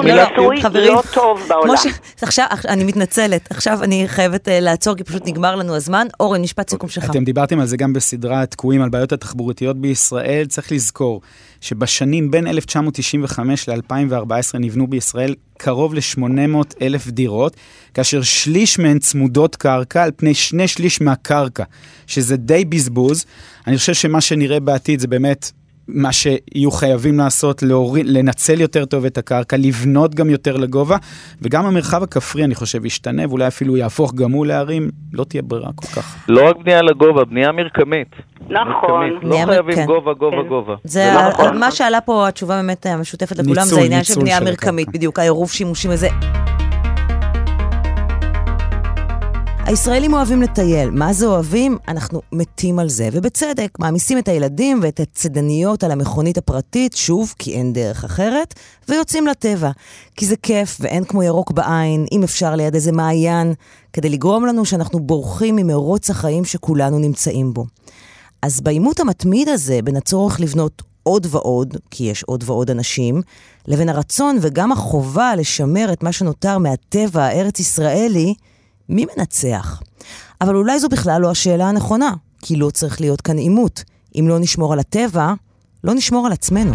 חברים, 0.63 0.93
לא 0.93 1.03
טוב 1.15 1.43
בעולם. 1.49 1.77
ש... 1.77 1.87
עכשיו, 2.23 2.47
אני 2.69 2.85
מתנצלת, 2.85 3.51
עכשיו 3.51 3.79
אני 3.83 4.05
חייבת 4.07 4.49
אה, 4.49 4.61
לעצור, 4.61 4.97
כי 4.97 5.05
פשוט 5.05 5.23
נגמר 5.27 5.57
לנו 5.57 5.77
הזמן. 5.77 6.07
אורן, 6.21 6.43
משפט 6.43 6.71
סיכום 6.71 6.89
שלך. 6.89 7.11
אתם 7.11 7.25
דיברתם 7.25 7.61
על 7.61 7.67
זה 7.67 7.77
גם 7.77 7.93
בסדרה 7.93 8.47
תקועים 8.47 8.83
על 8.83 8.89
בעיות 8.89 9.13
התחבורתיות 9.13 9.77
בישראל. 9.77 10.45
צריך 10.49 10.73
לזכור 10.73 11.21
שבשנים 11.61 12.31
בין 12.31 12.47
1995 12.47 13.68
ל-2014 13.68 14.59
נבנו 14.59 14.87
בישראל 14.87 15.35
קרוב 15.57 15.94
ל-800 15.94 16.75
אלף 16.83 17.09
דירות, 17.09 17.57
כאשר 17.94 18.23
שליש 18.23 18.79
מהן 18.79 18.99
צמודות 18.99 19.57
קרקע 19.57 20.05
על 20.05 20.11
פני 20.16 20.35
שני 20.35 20.68
שליש 20.68 21.01
מהקרקע, 21.01 21.64
שזה 22.07 22.37
די 22.37 22.64
בזבוז. 22.64 23.25
אני 23.66 23.77
חושב 23.77 23.94
שמה 23.94 24.21
שנראה 24.21 24.61
בעתיד 24.61 25.01
זה 25.01 25.07
באמת 25.07 25.51
מה 25.88 26.12
שיהיו 26.12 26.70
חייבים 26.70 27.18
לעשות, 27.18 27.62
להוריד, 27.62 28.07
לנצל 28.09 28.61
יותר 28.61 28.85
טוב 28.85 29.05
את 29.05 29.18
הקרקע, 29.18 29.57
לבנות 29.57 30.14
גם 30.14 30.31
יותר 30.31 30.57
לגובה, 30.57 30.96
וגם 31.42 31.66
המרחב 31.66 32.03
הכפרי, 32.03 32.44
אני 32.44 32.55
חושב, 32.55 32.85
ישתנה, 32.87 33.22
ואולי 33.29 33.46
אפילו 33.46 33.77
יהפוך 33.77 34.14
גם 34.14 34.33
הוא 34.33 34.46
לערים, 34.46 34.90
לא 35.12 35.24
תהיה 35.24 35.42
ברירה 35.42 35.70
כל 35.74 35.87
כך. 35.87 36.16
לא 36.29 36.48
רק 36.48 36.57
בנייה 36.64 36.83
לגובה, 36.83 37.24
בנייה 37.24 37.53
מרקמית. 37.53 38.09
נכון. 38.51 38.64
מרקמית. 39.11 39.22
לא 39.22 39.46
חייבים 39.46 39.74
כן. 39.74 39.87
גובה, 39.87 40.12
גובה, 40.14 40.37
כן. 40.42 40.48
גובה. 40.48 40.74
זה 40.85 41.11
לא 41.14 41.20
ה- 41.20 41.29
נכון. 41.29 41.59
מה 41.59 41.70
שעלה 41.70 42.01
פה, 42.01 42.29
התשובה 42.29 42.57
באמת 42.57 42.87
המשותפת 42.87 43.38
לכולם, 43.38 43.48
ניצול, 43.48 43.64
זה 43.64 43.81
העניין 43.81 44.05
של 44.05 44.20
בנייה 44.20 44.40
מרקמית. 44.40 44.88
בדיוק, 44.88 45.18
העירוב 45.18 45.51
שימושים 45.51 45.90
הזה. 45.90 46.09
הישראלים 49.69 50.13
אוהבים 50.15 50.43
לטייל. 50.43 50.91
מה 50.91 51.13
זה 51.13 51.27
אוהבים? 51.27 51.79
אנחנו 51.89 52.23
מתים 52.33 52.79
על 52.79 52.89
זה, 52.89 53.09
ובצדק. 53.13 53.79
מעמיסים 53.79 54.19
את 54.19 54.29
הילדים 54.29 54.81
ואת 54.83 55.01
הצידניות 55.01 55.85
על 55.85 55.91
המכונית 55.91 56.39
הפרטית, 56.39 56.97
שוב, 56.97 57.35
כי 57.39 57.55
אין 57.55 57.73
דרך 57.73 58.05
אחרת, 58.05 58.55
ויוצאים 58.89 59.27
לטבע. 59.27 59.71
כי 60.17 60.27
זה 60.27 60.37
כיף 60.37 60.77
ואין 60.81 61.05
כמו 61.05 61.23
ירוק 61.23 61.53
בעין, 61.53 62.07
אם 62.13 62.23
אפשר 62.23 62.55
ליד 62.55 62.75
איזה 62.75 62.93
מעיין, 62.93 63.55
כדי 63.93 64.09
לגרום 64.09 64.47
לנו 64.47 64.65
שאנחנו 64.65 65.01
בורחים 65.01 65.57
ממרוץ 65.57 66.11
החיים 66.11 66.45
שכולנו 66.45 66.99
נמצאים 66.99 67.55
בו. 67.55 67.67
אז 68.43 68.61
בעימות 68.61 69.01
המתמיד 69.01 69.49
הזה 69.49 69.81
בין 69.85 69.97
הצורך 69.97 70.41
לבנות 70.41 70.83
עוד 71.03 71.27
ועוד, 71.31 71.77
כי 71.91 72.05
יש 72.05 72.23
עוד 72.23 72.45
ועוד 72.47 72.71
אנשים, 72.71 73.23
לבין 73.67 73.89
הרצון 73.89 74.39
וגם 74.41 74.73
החובה 74.73 75.37
לשמר 75.37 75.93
את 75.93 76.03
מה 76.03 76.13
שנותר 76.13 76.59
מהטבע 76.59 77.23
הארץ-ישראלי, 77.23 78.35
מי 78.88 79.07
מנצח? 79.16 79.83
אבל 80.40 80.57
אולי 80.57 80.81
זו 80.81 80.88
בכלל 80.88 81.22
לא 81.22 81.31
השאלה 81.31 81.68
הנכונה, 81.68 82.12
כי 82.42 82.57
לא 82.57 82.70
צריך 82.70 83.01
להיות 83.01 83.20
כאן 83.20 83.38
עימות. 83.38 83.85
אם 84.18 84.24
לא 84.29 84.38
נשמור 84.38 84.72
על 84.72 84.79
הטבע, 84.79 85.33
לא 85.85 85.94
נשמור 85.94 86.27
על 86.27 86.33
עצמנו. 86.33 86.72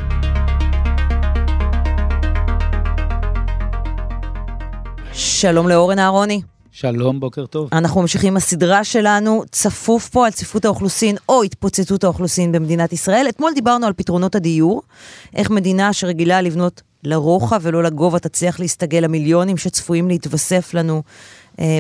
שלום 5.14 5.70
לאורן 5.70 6.00
אהרוני. 6.00 6.42
שלום, 6.72 7.20
בוקר 7.20 7.46
טוב. 7.46 7.70
אנחנו 7.72 8.02
ממשיכים 8.02 8.34
עם 8.34 8.38
הסדרה 8.38 8.84
שלנו, 8.84 9.44
צפוף 9.52 10.10
פה 10.10 10.26
על 10.26 10.32
צפיפות 10.32 10.66
האוכלוסין 10.66 11.16
או 11.30 11.44
התפוצצות 11.44 12.04
האוכלוסין 12.04 12.52
במדינת 12.52 12.94
ישראל. 12.94 13.26
אתמול 13.30 13.52
דיברנו 13.56 13.88
על 13.88 13.94
פתרונות 13.94 14.36
הדיור, 14.36 14.82
איך 15.36 15.50
מדינה 15.50 15.94
שרגילה 15.94 16.42
לבנות 16.42 16.82
לרוחב 17.04 17.60
ולא 17.62 17.84
לגובה 17.84 18.20
תצליח 18.20 18.60
להסתגל 18.60 19.00
למיליונים 19.00 19.58
שצפויים 19.58 20.08
להתווסף 20.08 20.74
לנו 20.74 21.04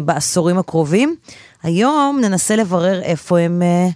בעשורים 0.05 0.57
הקרובים. 0.57 1.15
היום 1.63 2.19
ננסה 2.21 2.55
לברר 2.55 3.01
איפה 3.01 3.39
הם 3.39 3.61
אה, 3.61 3.87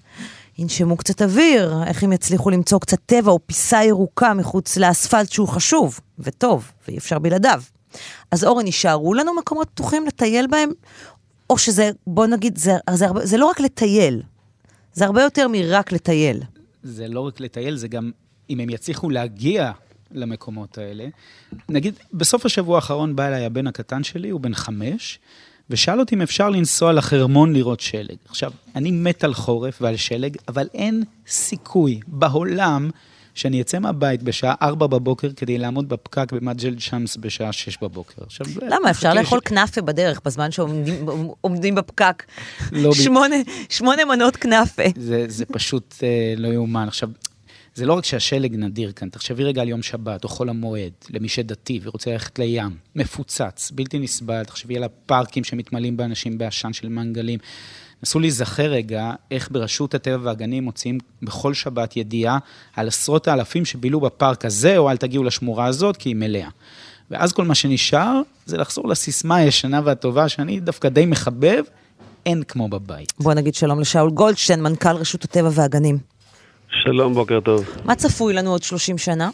ינשמו 0.57 0.97
קצת 0.97 1.21
אוויר, 1.21 1.83
איך 1.87 2.03
הם 2.03 2.13
יצליחו 2.13 2.49
למצוא 2.49 2.79
קצת 2.79 2.97
טבע 3.05 3.31
או 3.31 3.39
פיסה 3.45 3.83
ירוקה 3.83 4.33
מחוץ 4.33 4.77
לאספלט 4.77 5.31
שהוא 5.31 5.47
חשוב 5.47 5.99
וטוב, 6.19 6.71
ואי 6.87 6.97
אפשר 6.97 7.19
בלעדיו. 7.19 7.61
אז 8.31 8.43
אורן, 8.43 8.65
יישארו 8.65 9.13
לנו 9.13 9.35
מקומות 9.35 9.67
פתוחים 9.69 10.05
לטייל 10.07 10.47
בהם? 10.47 10.69
או 11.49 11.57
שזה, 11.57 11.91
בוא 12.07 12.27
נגיד, 12.27 12.57
זה, 12.57 12.73
זה, 12.93 13.05
הרבה- 13.05 13.25
זה 13.25 13.37
לא 13.37 13.45
רק 13.45 13.59
לטייל, 13.59 14.21
זה 14.93 15.05
הרבה 15.05 15.21
יותר 15.23 15.47
מרק 15.47 15.91
לטייל. 15.91 16.39
זה 16.83 17.07
לא 17.07 17.19
רק 17.21 17.39
לטייל, 17.39 17.75
זה 17.77 17.87
גם 17.87 18.11
אם 18.49 18.59
הם 18.59 18.69
יצליחו 18.69 19.09
להגיע 19.09 19.71
למקומות 20.11 20.77
האלה. 20.77 21.07
נגיד, 21.69 21.93
בסוף 22.13 22.45
השבוע 22.45 22.75
האחרון 22.75 23.15
בא 23.15 23.27
אליי 23.27 23.45
הבן 23.45 23.67
הקטן 23.67 24.03
שלי, 24.03 24.29
הוא 24.29 24.41
בן 24.41 24.53
חמש, 24.53 25.19
ושאל 25.69 25.99
אותי 25.99 26.15
אם 26.15 26.21
אפשר 26.21 26.49
לנסוע 26.49 26.93
לחרמון 26.93 27.53
לראות 27.53 27.79
שלג. 27.79 28.15
עכשיו, 28.29 28.51
אני 28.75 28.91
מת 28.91 29.23
על 29.23 29.33
חורף 29.33 29.81
ועל 29.81 29.95
שלג, 29.95 30.37
אבל 30.47 30.67
אין 30.73 31.03
סיכוי 31.27 31.99
בעולם 32.07 32.89
שאני 33.37 33.61
אצא 33.61 33.79
מהבית 33.79 34.23
בשעה 34.23 34.55
4 34.61 34.87
בבוקר 34.87 35.29
כדי 35.35 35.57
לעמוד 35.57 35.89
בפקק 35.89 36.33
במג'ל 36.33 36.79
שמס 36.79 37.17
בשעה 37.17 37.51
6 37.51 37.77
בבוקר. 37.81 38.21
עכשיו, 38.25 38.45
למה? 38.61 38.91
אפשר 38.91 39.13
לאכול 39.13 39.39
כנאפה 39.45 39.81
בדרך 39.81 40.21
בזמן 40.25 40.51
שעומדים 40.51 41.75
בפקק. 41.75 42.23
לא 42.71 42.93
שמונה, 42.93 43.35
שמונה 43.69 44.05
מנות 44.05 44.35
כנאפה. 44.35 44.83
זה, 44.95 45.25
זה 45.27 45.45
פשוט 45.45 45.95
אה, 46.03 46.33
לא 46.37 46.47
יאומן. 46.47 46.87
עכשיו, 46.87 47.09
זה 47.77 47.85
לא 47.85 47.93
רק 47.93 48.05
שהשלג 48.05 48.55
נדיר 48.55 48.91
כאן, 48.91 49.09
תחשבי 49.09 49.43
רגע 49.43 49.61
על 49.61 49.69
יום 49.69 49.81
שבת 49.81 50.23
או 50.23 50.29
חול 50.29 50.49
המועד, 50.49 50.91
למי 51.09 51.29
שדתי 51.29 51.79
ורוצה 51.83 52.11
ללכת 52.11 52.39
לים, 52.39 52.77
מפוצץ, 52.95 53.71
בלתי 53.75 53.99
נסבל, 53.99 54.43
תחשבי 54.43 54.77
על 54.77 54.83
הפארקים 54.83 55.43
שמתמלאים 55.43 55.97
באנשים 55.97 56.37
בעשן 56.37 56.73
של 56.73 56.89
מנגלים. 56.89 57.39
נסו 58.03 58.19
להיזכר 58.19 58.71
רגע 58.71 59.11
איך 59.31 59.51
ברשות 59.51 59.93
הטבע 59.93 60.17
והגנים 60.23 60.63
מוציאים 60.63 60.97
בכל 61.21 61.53
שבת 61.53 61.97
ידיעה 61.97 62.37
על 62.75 62.87
עשרות 62.87 63.27
האלפים 63.27 63.65
שבילו 63.65 63.99
בפארק 63.99 64.45
הזה, 64.45 64.77
או 64.77 64.89
אל 64.89 64.97
תגיעו 64.97 65.23
לשמורה 65.23 65.65
הזאת, 65.65 65.97
כי 65.97 66.09
היא 66.09 66.15
מלאה. 66.15 66.49
ואז 67.11 67.33
כל 67.33 67.45
מה 67.45 67.55
שנשאר 67.55 68.21
זה 68.45 68.57
לחזור 68.57 68.87
לסיסמה 68.87 69.35
הישנה 69.35 69.81
והטובה, 69.83 70.29
שאני 70.29 70.59
דווקא 70.59 70.89
די 70.89 71.05
מחבב, 71.05 71.63
אין 72.25 72.43
כמו 72.43 72.67
בבית. 72.67 73.13
בוא 73.19 73.33
נגיד 73.33 73.55
שלום 73.55 73.79
לשאול 73.79 74.11
גולדשטיין, 74.11 74.61
מנכ"ל 74.61 74.95
רשות 74.95 75.23
הטבע 75.23 75.49
והגנים. 75.53 76.16
שלום, 76.69 77.13
בוקר 77.13 77.39
טוב. 77.39 77.65
מה 77.85 77.95
צפוי 77.95 78.33
לנו 78.33 78.49
עוד 78.51 78.63
30 78.63 78.97
שנה? 78.97 79.29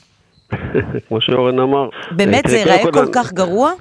כמו 1.08 1.22
שאורן 1.22 1.60
אמר. 1.60 1.90
באמת 2.12 2.46
אה, 2.46 2.52
זה 2.52 2.58
ייראה 2.58 2.92
כל 2.92 3.06
כך 3.14 3.34
גרוע? 3.34 3.72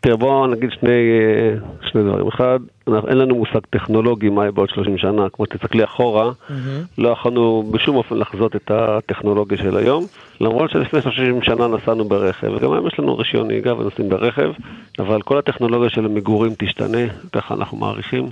תראה, 0.00 0.16
בואו 0.16 0.46
נגיד 0.46 0.70
שני, 0.80 0.90
אה, 0.90 1.54
שני 1.90 2.02
דברים. 2.02 2.28
אחד, 2.28 2.58
אנחנו- 2.88 3.08
אין 3.08 3.18
לנו 3.18 3.34
מושג 3.34 3.60
טכנולוגי 3.70 4.28
מה 4.28 4.42
יהיה 4.42 4.52
בעוד 4.52 4.68
30 4.70 4.98
שנה. 4.98 5.26
כמו 5.32 5.44
שתסתכלי 5.46 5.84
אחורה, 5.84 6.30
לא 6.98 7.08
יכולנו 7.08 7.68
בשום 7.70 7.96
אופן 7.96 8.16
לחזות 8.18 8.56
את 8.56 8.70
הטכנולוגיה 8.70 9.58
של 9.58 9.76
היום. 9.76 10.06
למרות 10.40 10.70
שלפני 10.70 11.02
30 11.02 11.42
שנה 11.42 11.68
נסענו 11.68 12.04
ברכב, 12.04 12.52
וגם 12.56 12.72
היום 12.72 12.86
יש 12.86 12.98
לנו 12.98 13.18
רישיון 13.18 13.46
נהיגה 13.46 13.74
ונוסעים 13.74 14.08
ברכב, 14.08 14.52
אבל 14.98 15.22
כל 15.22 15.38
הטכנולוגיה 15.38 15.90
של 15.90 16.04
המגורים 16.04 16.52
תשתנה, 16.58 16.98
ככה 17.32 17.54
אנחנו 17.54 17.76
מעריכים. 17.76 18.28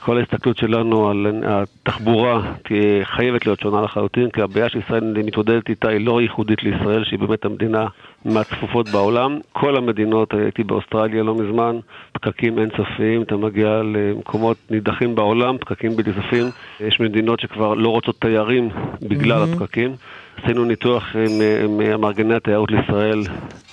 כל 0.00 0.18
ההסתכלות 0.18 0.56
שלנו 0.56 1.10
על 1.10 1.26
התחבורה 1.44 2.52
תהיה 2.62 3.04
חייבת 3.04 3.46
להיות 3.46 3.60
שונה 3.60 3.82
לחלוטין, 3.82 4.30
כי 4.30 4.42
הבעיה 4.42 4.68
שישראל 4.68 5.14
מתמודדת 5.24 5.68
איתה 5.68 5.88
היא 5.88 6.06
לא 6.06 6.22
ייחודית 6.22 6.62
לישראל, 6.62 7.04
שהיא 7.04 7.18
באמת 7.18 7.44
המדינה 7.44 7.86
מהצפופות 8.24 8.88
בעולם. 8.88 9.38
כל 9.52 9.76
המדינות, 9.76 10.34
הייתי 10.34 10.64
באוסטרליה 10.64 11.22
לא 11.22 11.34
מזמן, 11.34 11.76
פקקים 12.12 12.58
אינסופיים, 12.58 13.22
אתה 13.22 13.36
מגיע 13.36 13.82
למקומות 13.84 14.56
נידחים 14.70 15.14
בעולם, 15.14 15.58
פקקים 15.58 15.96
בלתי 15.96 16.10
סופיים. 16.12 16.46
יש 16.80 17.00
מדינות 17.00 17.40
שכבר 17.40 17.74
לא 17.74 17.88
רוצות 17.88 18.20
תיירים 18.20 18.68
בגלל 19.02 19.42
הפקקים. 19.42 19.96
עשינו 20.42 20.64
ניתוח 20.64 21.04
עם, 21.16 21.40
עם 21.64 22.00
מארגני 22.00 22.34
התיירות 22.34 22.70
לישראל, 22.70 23.22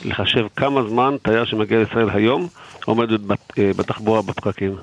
לחשב 0.06 0.45
כמה 0.56 0.84
זמן 0.84 1.15
תייר 1.21 1.45
שמגיע 1.45 1.80
לישראל 1.80 2.10
היום 2.10 2.47
עומד 2.86 3.12
אה, 3.12 3.71
בתחבורה 3.78 4.21
בפקקים. 4.21 4.76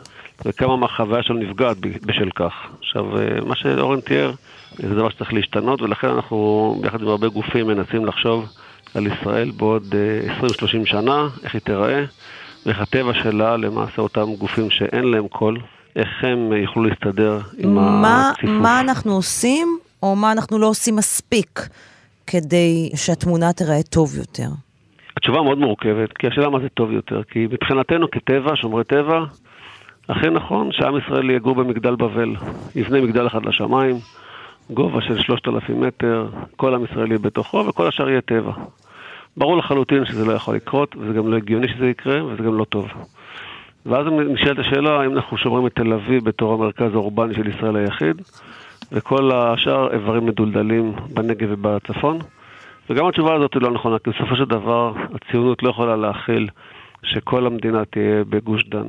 וכמה 0.45 0.77
מהחוויה 0.77 1.23
שלו 1.23 1.37
נפגעת 1.37 1.77
בשל 1.81 2.31
כך. 2.35 2.53
עכשיו, 2.79 3.19
אה, 3.19 3.41
מה 3.47 3.57
שאורן 3.57 4.01
תיאר, 4.01 4.33
זה 4.77 4.95
דבר 4.95 5.11
שצריך 5.11 5.33
להשתנות, 5.33 5.83
ולכן 5.83 6.09
אנחנו, 6.09 6.79
ביחד 6.83 7.03
עם 7.03 7.09
הרבה 7.09 7.29
גופים, 7.29 7.67
מנסים 7.67 8.07
לחשוב 8.07 8.49
על 8.95 9.07
ישראל 9.07 9.51
בעוד 9.51 9.95
אה, 9.95 10.47
20-30 10.85 10.87
שנה, 10.87 11.29
איך 11.45 11.55
היא 11.55 11.63
תיראה, 11.63 12.05
ואיך 12.67 12.81
הטבע 12.81 13.15
שלה, 13.15 13.57
למעשה 13.57 14.03
אותם 14.03 14.35
גופים 14.39 14.71
שאין 14.71 15.05
להם 15.05 15.29
קול, 15.29 15.59
איך 15.97 16.09
הם 16.23 16.53
אה, 16.53 16.59
יוכלו 16.59 16.85
להסתדר 16.85 17.41
עם 17.59 17.75
מה, 17.75 18.31
הציפוף. 18.31 18.51
מה 18.51 18.81
אנחנו 18.81 19.13
עושים, 19.13 19.79
או 20.03 20.17
מה 20.17 20.33
אנחנו 20.33 20.59
לא 20.59 20.67
עושים 20.67 20.97
מספיק, 20.97 21.61
כדי 22.27 22.91
שהתמונה 22.97 23.53
תיראה 23.53 23.83
טוב 23.83 24.19
יותר? 24.19 24.49
התשובה 25.17 25.43
מאוד 25.43 25.59
מורכבת, 25.59 26.13
כי 26.13 26.27
השאלה 26.27 26.49
מה 26.49 26.61
זה 26.61 26.69
טוב 26.69 26.93
יותר. 26.93 27.23
כי 27.23 27.47
מבחינתנו 27.51 28.11
כטבע, 28.11 28.57
שומרי 28.57 28.85
טבע, 28.85 29.25
הכי 30.09 30.31
נכון 30.31 30.73
שעם 30.73 30.99
ישראל 30.99 31.31
יגור 31.31 31.55
במגדל 31.55 31.95
בבל. 31.95 32.35
יבנה 32.75 33.01
מגדל 33.01 33.27
אחד 33.27 33.47
לשמיים, 33.47 33.97
גובה 34.71 35.01
של 35.01 35.21
3,000 35.21 35.81
מטר, 35.81 36.29
כל 36.57 36.75
עם 36.75 36.85
ישראל 36.85 37.07
יהיה 37.07 37.19
בתוכו 37.19 37.65
וכל 37.69 37.89
השאר 37.89 38.09
יהיה 38.09 38.21
טבע. 38.21 38.53
ברור 39.37 39.57
לחלוטין 39.57 40.05
שזה 40.05 40.25
לא 40.25 40.33
יכול 40.33 40.57
לקרות, 40.57 40.97
וזה 40.97 41.13
גם 41.13 41.33
לא 41.33 41.37
הגיוני 41.37 41.69
שזה 41.69 41.87
יקרה, 41.87 42.25
וזה 42.25 42.43
גם 42.43 42.59
לא 42.59 42.65
טוב. 42.65 42.89
ואז 43.87 44.07
נשאלת 44.07 44.59
השאלה 44.59 45.01
האם 45.01 45.17
אנחנו 45.17 45.39
שומרים 45.39 45.67
את 45.67 45.75
תל 45.75 45.93
אביב 45.93 46.25
בתור 46.25 46.55
המרכז 46.55 46.95
האורבני 46.95 47.35
של 47.35 47.49
ישראל 47.49 47.77
היחיד, 47.77 48.23
וכל 48.93 49.31
השאר 49.33 49.93
איברים 49.93 50.27
מדולדלים 50.27 50.93
בנגב 51.15 51.49
ובצפון. 51.51 52.19
וגם 52.91 53.07
התשובה 53.07 53.35
הזאת 53.35 53.55
היא 53.55 53.63
לא 53.63 53.71
נכונה, 53.71 53.99
כי 53.99 54.11
בסופו 54.11 54.37
של 54.37 54.45
דבר 54.45 54.93
הציונות 55.15 55.63
לא 55.63 55.71
יכולה 55.71 55.97
להכיל 55.97 56.49
שכל 57.03 57.47
המדינה 57.47 57.85
תהיה 57.85 58.25
בגוש 58.25 58.65
דן. 58.69 58.89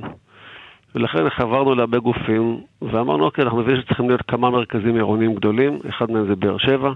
ולכן 0.96 1.30
חברנו 1.30 1.76
להרבה 1.76 2.00
גופים, 2.00 2.58
ואמרנו, 2.82 3.26
אוקיי, 3.26 3.44
אנחנו 3.44 3.60
מבינים 3.60 3.82
שצריכים 3.82 4.08
להיות 4.10 4.22
כמה 4.22 4.50
מרכזים 4.50 4.96
עירוניים 4.96 5.34
גדולים, 5.36 5.78
אחד 5.90 6.12
מהם 6.12 6.28
זה 6.28 6.36
באר 6.36 6.58
שבע, 6.58 6.92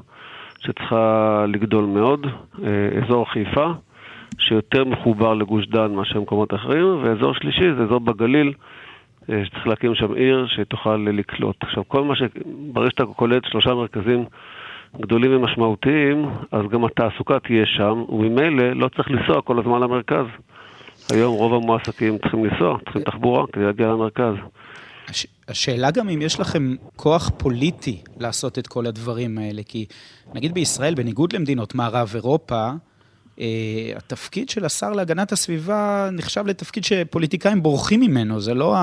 שצריכה 0.60 1.46
לגדול 1.48 1.86
מאוד, 1.86 2.28
אה, 2.63 3.04
אזור 3.04 3.32
חיפה, 3.32 3.72
שיותר 4.38 4.86
מחובר 4.86 5.34
לגוש 5.34 5.68
דן 5.68 5.91
מאשר 5.96 6.20
מקומות 6.22 6.54
אחרים, 6.54 6.86
ואזור 7.04 7.34
שלישי 7.34 7.74
זה 7.78 7.84
אזור 7.84 8.00
בגליל, 8.00 8.54
שצריך 9.25 9.67
להקים 9.67 9.95
שם 9.95 10.13
עיר 10.13 10.47
שתוכל 10.47 10.95
לקלוט. 10.95 11.55
עכשיו, 11.61 11.83
כל 11.88 12.03
מה 12.03 12.15
ש... 12.15 12.21
ברגע 12.45 12.89
שאתה 12.89 13.05
קולט 13.05 13.43
שלושה 13.51 13.73
מרכזים 13.73 14.25
גדולים 15.01 15.35
ומשמעותיים, 15.35 16.25
אז 16.51 16.61
גם 16.71 16.85
התעסוקה 16.85 17.39
תהיה 17.39 17.65
שם, 17.65 18.03
וממילא 18.09 18.73
לא 18.73 18.89
צריך 18.95 19.11
לנסוע 19.11 19.41
כל 19.41 19.59
הזמן 19.59 19.81
למרכז. 19.81 20.25
היום 21.11 21.35
רוב 21.35 21.53
המועסקים 21.53 22.17
צריכים 22.17 22.45
לנסוע, 22.45 22.77
צריכים 22.83 23.03
תחבורה 23.03 23.47
כדי 23.53 23.63
להגיע 23.63 23.88
למרכז. 23.88 24.33
הש... 25.07 25.27
השאלה 25.47 25.91
גם 25.91 26.09
אם 26.09 26.21
יש 26.21 26.39
לכם 26.39 26.75
כוח 26.95 27.31
פוליטי 27.38 28.01
לעשות 28.19 28.59
את 28.59 28.67
כל 28.67 28.85
הדברים 28.85 29.38
האלה, 29.38 29.61
כי 29.65 29.85
נגיד 30.33 30.53
בישראל, 30.53 30.95
בניגוד 30.95 31.33
למדינות 31.33 31.75
מערב 31.75 32.11
אירופה, 32.15 32.55
אה, 32.55 32.73
התפקיד 33.95 34.50
של 34.50 34.65
השר 34.65 34.91
להגנת 34.93 35.32
הסביבה 35.32 36.10
נחשב 36.12 36.48
לתפקיד 36.48 36.84
שפוליטיקאים 36.84 37.63
בורחים 37.63 38.00
ממנו, 38.00 38.39
זה 38.39 38.54
לא 38.54 38.76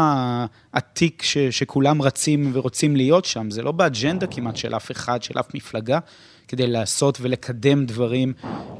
התיק 0.74 1.22
ש, 1.22 1.38
שכולם 1.38 2.02
רצים 2.02 2.50
ורוצים 2.54 2.96
להיות 2.96 3.24
שם, 3.24 3.50
זה 3.50 3.62
לא 3.62 3.72
באג'נדה 3.72 4.26
כמעט 4.26 4.56
של 4.56 4.74
אף 4.76 4.90
אחד, 4.90 5.22
של 5.22 5.38
אף 5.38 5.54
מפלגה, 5.54 5.98
כדי 6.48 6.66
לעשות 6.66 7.18
ולקדם 7.20 7.84
דברים 7.86 8.32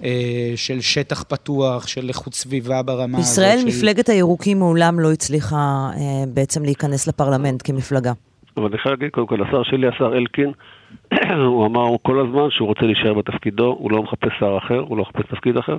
אה, 0.05 0.11
של 0.57 0.81
שטח 0.81 1.23
פתוח, 1.23 1.87
של 1.87 2.09
איכות 2.09 2.35
סביבה 2.35 2.83
ברמה 2.83 3.19
בישראל 3.19 3.59
הזאת. 3.59 3.71
של- 3.71 3.79
מפלגת 3.79 4.09
הירוקים 4.09 4.59
מעולם 4.59 5.01
לא 5.01 5.13
הצליחה 5.13 5.57
אה, 5.57 6.01
בעצם 6.35 6.65
להיכנס 6.65 7.07
לפרלמנט 7.09 7.61
כמפלגה. 7.65 8.13
אבל 8.57 8.67
אני 8.67 8.79
חייב 8.79 8.95
להגיד, 8.95 9.11
קודם 9.11 9.27
כל, 9.27 9.43
השר 9.49 9.63
שלי, 9.63 9.89
השר 9.89 10.17
אלקין, 10.19 10.53
הוא 11.47 11.67
אמר 11.67 11.97
כל 12.03 12.21
הזמן 12.21 12.51
שהוא 12.51 12.69
רוצה 12.69 12.87
להישאר 12.87 13.15
בתפקידו, 13.15 13.77
הוא 13.79 13.93
לא 13.93 14.03
מחפש 14.03 14.33
שר 14.39 14.59
אחר, 14.59 14.79
הוא 14.79 14.97
לא 14.97 15.03
מחפש 15.03 15.27
תפקיד 15.31 15.57
אחר. 15.57 15.77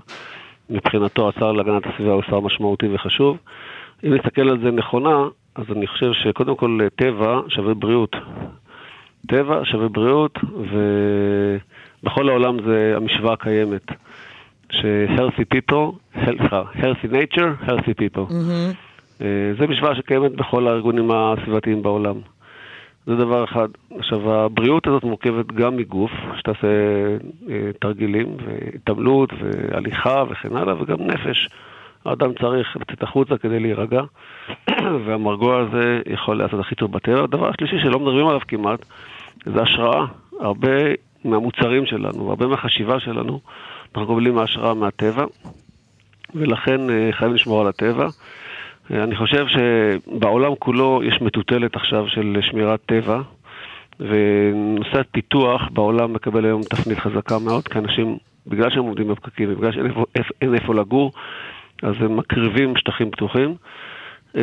מבחינתו 0.69 1.29
השר 1.29 1.51
להגנת 1.51 1.85
הסביבה 1.85 2.13
הוא 2.13 2.23
שר 2.29 2.39
משמעותי 2.39 2.85
וחשוב. 2.93 3.37
אם 4.03 4.13
נסתכל 4.13 4.49
על 4.49 4.59
זה 4.63 4.71
נכונה, 4.71 5.27
אז 5.55 5.65
אני 5.71 5.87
חושב 5.87 6.13
שקודם 6.13 6.55
כל 6.55 6.79
טבע 6.95 7.41
שווה 7.47 7.73
בריאות. 7.73 8.15
טבע 9.27 9.59
שווה 9.63 9.87
בריאות, 9.87 10.39
ובכל 12.03 12.29
העולם 12.29 12.57
זה 12.65 12.93
המשוואה 12.95 13.33
הקיימת. 13.33 13.91
ש-healthy 14.69 15.45
people, 15.55 16.15
health, 16.15 16.53
healthy 16.75 17.07
nature, 17.11 17.67
healthy 17.67 17.93
people. 18.01 18.33
אה, 19.21 19.53
זו 19.57 19.67
משוואה 19.67 19.95
שקיימת 19.95 20.31
בכל 20.31 20.67
הארגונים 20.67 21.11
הסביבתיים 21.11 21.83
בעולם. 21.83 22.15
זה 23.05 23.15
דבר 23.15 23.43
אחד. 23.43 23.67
עכשיו, 23.99 24.33
הבריאות 24.33 24.87
הזאת 24.87 25.03
מורכבת 25.03 25.51
גם 25.51 25.77
מגוף, 25.77 26.11
שתעשה 26.37 26.67
אה, 27.49 27.71
תרגילים, 27.79 28.27
והתעמלות, 28.45 29.29
והליכה 29.39 30.23
וכן 30.29 30.55
הלאה, 30.55 30.81
וגם 30.81 30.97
נפש. 30.99 31.49
האדם 32.05 32.33
צריך 32.41 32.77
לצאת 32.77 33.03
החוצה 33.03 33.37
כדי 33.37 33.59
להירגע, 33.59 34.01
והמרגוע 35.05 35.59
הזה 35.59 36.01
יכול 36.09 36.37
לעשות 36.37 36.59
הכי 36.59 36.75
טוב 36.75 36.91
בטבע. 36.91 37.23
הדבר 37.23 37.49
השלישי 37.49 37.79
שלא 37.83 37.99
מדברים 37.99 38.27
עליו 38.27 38.41
כמעט, 38.47 38.85
זה 39.45 39.61
השראה. 39.61 40.05
הרבה 40.39 40.69
מהמוצרים 41.25 41.85
שלנו, 41.85 42.29
הרבה 42.29 42.47
מהחשיבה 42.47 42.99
שלנו, 42.99 43.39
אנחנו 43.85 44.07
קובלים 44.07 44.35
מהשראה 44.35 44.73
מהטבע, 44.73 45.25
ולכן 46.35 46.89
אה, 46.89 47.09
חייבים 47.11 47.35
לשמור 47.35 47.61
על 47.61 47.67
הטבע. 47.67 48.07
אני 48.91 49.15
חושב 49.15 49.45
שבעולם 49.47 50.55
כולו 50.59 51.01
יש 51.03 51.21
מטוטלת 51.21 51.75
עכשיו 51.75 52.07
של 52.07 52.37
שמירת 52.41 52.79
טבע, 52.85 53.21
ונושא 53.99 54.99
הפיתוח 54.99 55.61
בעולם 55.71 56.13
מקבל 56.13 56.45
היום 56.45 56.61
תפנית 56.63 56.99
חזקה 56.99 57.39
מאוד, 57.39 57.67
כי 57.67 57.79
אנשים, 57.79 58.17
בגלל 58.47 58.69
שהם 58.69 58.83
עומדים 58.83 59.07
בפקקים 59.07 59.49
ובגלל 59.51 59.71
שאין 59.71 59.85
איפה, 59.85 60.05
אין 60.41 60.55
איפה 60.55 60.75
לגור, 60.75 61.11
אז 61.83 61.95
הם 61.99 62.17
מקריבים 62.17 62.75
שטחים 62.77 63.11
פתוחים. 63.11 63.55
אה, 64.37 64.41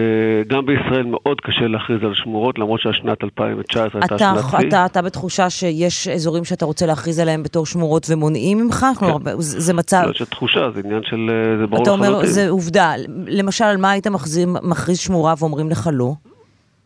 גם 0.49 0.67
בישראל 0.67 1.07
מאוד 1.07 1.41
קשה 1.41 1.67
להכריז 1.67 2.03
על 2.03 2.15
שמורות, 2.15 2.59
למרות 2.59 2.81
שהשנת 2.81 3.25
2019 3.25 4.01
הייתה 4.01 4.19
שנת 4.19 4.61
שיא. 4.61 4.69
אתה, 4.69 4.87
אתה 4.87 5.03
בתחושה 5.03 5.51
שיש 5.51 6.09
אזורים 6.09 6.45
שאתה 6.45 6.65
רוצה 6.65 6.87
להכריז 6.87 7.19
עליהם 7.19 7.43
בתור 7.43 7.67
שמורות 7.67 8.07
ומונעים 8.11 8.59
ממך? 8.59 8.77
כן. 8.81 8.95
כלומר, 8.95 9.41
זה, 9.41 9.61
זה 9.61 9.75
מצב... 9.75 10.03
זה 10.19 10.27
תחושה, 10.27 10.71
זה 10.75 10.81
עניין 10.85 11.03
של... 11.03 11.31
אה, 11.31 11.59
זה 11.61 11.67
ברור 11.67 11.83
לחלוטין. 11.83 12.05
אתה 12.05 12.17
אומר, 12.17 12.27
זה 12.27 12.49
עובדה. 12.49 12.93
למשל, 13.27 13.65
על 13.65 13.77
מה 13.77 13.91
היית 13.91 14.07
מכריז, 14.07 14.39
מכריז 14.63 14.99
שמורה 14.99 15.35
ואומרים 15.39 15.71
לך 15.71 15.91
לא? 15.93 16.13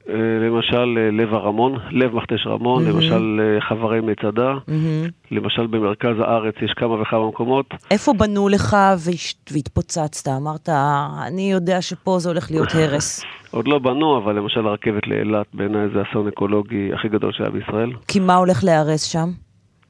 אה, 0.09 0.15
למשל 0.41 0.99
אה, 0.99 1.11
לב 1.11 1.35
הרמון, 1.35 1.79
לב 1.91 2.15
מכתש 2.15 2.47
רמון, 2.47 2.87
mm-hmm. 2.87 2.91
למשל 2.91 3.41
אה, 3.41 3.61
חברי 3.61 4.01
מצדה, 4.01 4.53
mm-hmm. 4.53 5.11
למשל 5.31 5.67
במרכז 5.67 6.21
הארץ 6.21 6.55
יש 6.63 6.73
כמה 6.77 7.03
וכמה 7.03 7.29
מקומות. 7.29 7.67
איפה 7.91 8.13
בנו 8.13 8.49
לך 8.49 8.77
והתפוצצת? 9.53 10.29
אמרת, 10.37 10.69
אני 11.27 11.53
יודע 11.53 11.83
שפה 11.83 12.19
זה 12.19 12.29
הולך 12.29 12.51
להיות 12.51 12.69
הרס. 12.81 13.25
עוד 13.51 13.69
לא 13.69 13.79
בנו, 13.79 14.19
אבל 14.19 14.37
למשל 14.37 14.67
הרכבת 14.67 15.07
לאילת 15.07 15.47
בעיניי 15.55 15.89
זה 15.95 16.03
אסון 16.03 16.29
אקולוגי 16.29 16.91
הכי 16.95 17.09
גדול 17.09 17.33
שהיה 17.33 17.51
בישראל. 17.51 17.93
כי 18.09 18.21
מה 18.21 18.35
הולך 18.35 18.65
להיהרס 18.65 19.03
שם? 19.03 19.29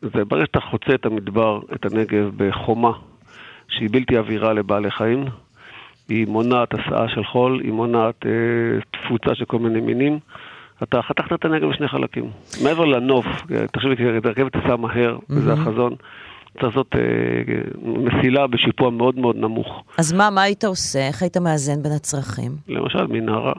זה 0.02 0.24
ברגע 0.24 0.44
שאתה 0.46 0.60
חוצה 0.60 0.94
את 0.94 1.06
המדבר, 1.06 1.60
את 1.74 1.92
הנגב, 1.92 2.30
בחומה 2.36 2.92
שהיא 3.68 3.88
בלתי 3.92 4.16
עבירה 4.16 4.52
לבעלי 4.52 4.90
חיים. 4.90 5.24
היא 6.08 6.26
מונעת 6.26 6.74
הסעה 6.74 7.08
של 7.08 7.24
חול, 7.24 7.60
היא 7.64 7.72
מונעת 7.72 8.26
אה, 8.26 8.30
תפוצה 8.90 9.34
של 9.34 9.44
כל 9.44 9.58
מיני 9.58 9.80
מינים. 9.80 10.18
אתה 10.82 11.02
חתכת 11.02 11.32
את 11.32 11.44
הנגב 11.44 11.68
בשני 11.68 11.88
חלקים. 11.88 12.30
מעבר 12.64 12.84
לנוף, 12.84 13.26
תחשבי, 13.72 14.18
את 14.18 14.26
הרכבת 14.26 14.52
תיסע 14.52 14.76
מהר, 14.76 15.16
mm-hmm. 15.16 15.32
וזה 15.32 15.52
החזון. 15.52 15.94
צריך 16.52 16.64
לעשות 16.64 16.94
אה, 16.96 17.00
מסילה 17.82 18.46
בשיפוע 18.46 18.90
מאוד 18.90 19.18
מאוד 19.18 19.36
נמוך. 19.36 19.84
אז 19.98 20.12
מה, 20.12 20.30
מה 20.30 20.42
היית 20.42 20.64
עושה? 20.64 20.98
איך 21.08 21.22
היית 21.22 21.36
מאזן 21.36 21.82
בין 21.82 21.92
הצרכים? 21.92 22.52
למשל, 22.68 23.06
מנהרה. 23.06 23.52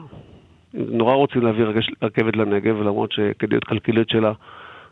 נורא 0.74 1.14
רוצים 1.14 1.42
להביא 1.42 1.64
רכבת 2.02 2.36
לנגב, 2.36 2.76
למרות 2.82 3.12
שכדאיות 3.12 3.64
כלכלית 3.64 4.08
שלה... 4.08 4.32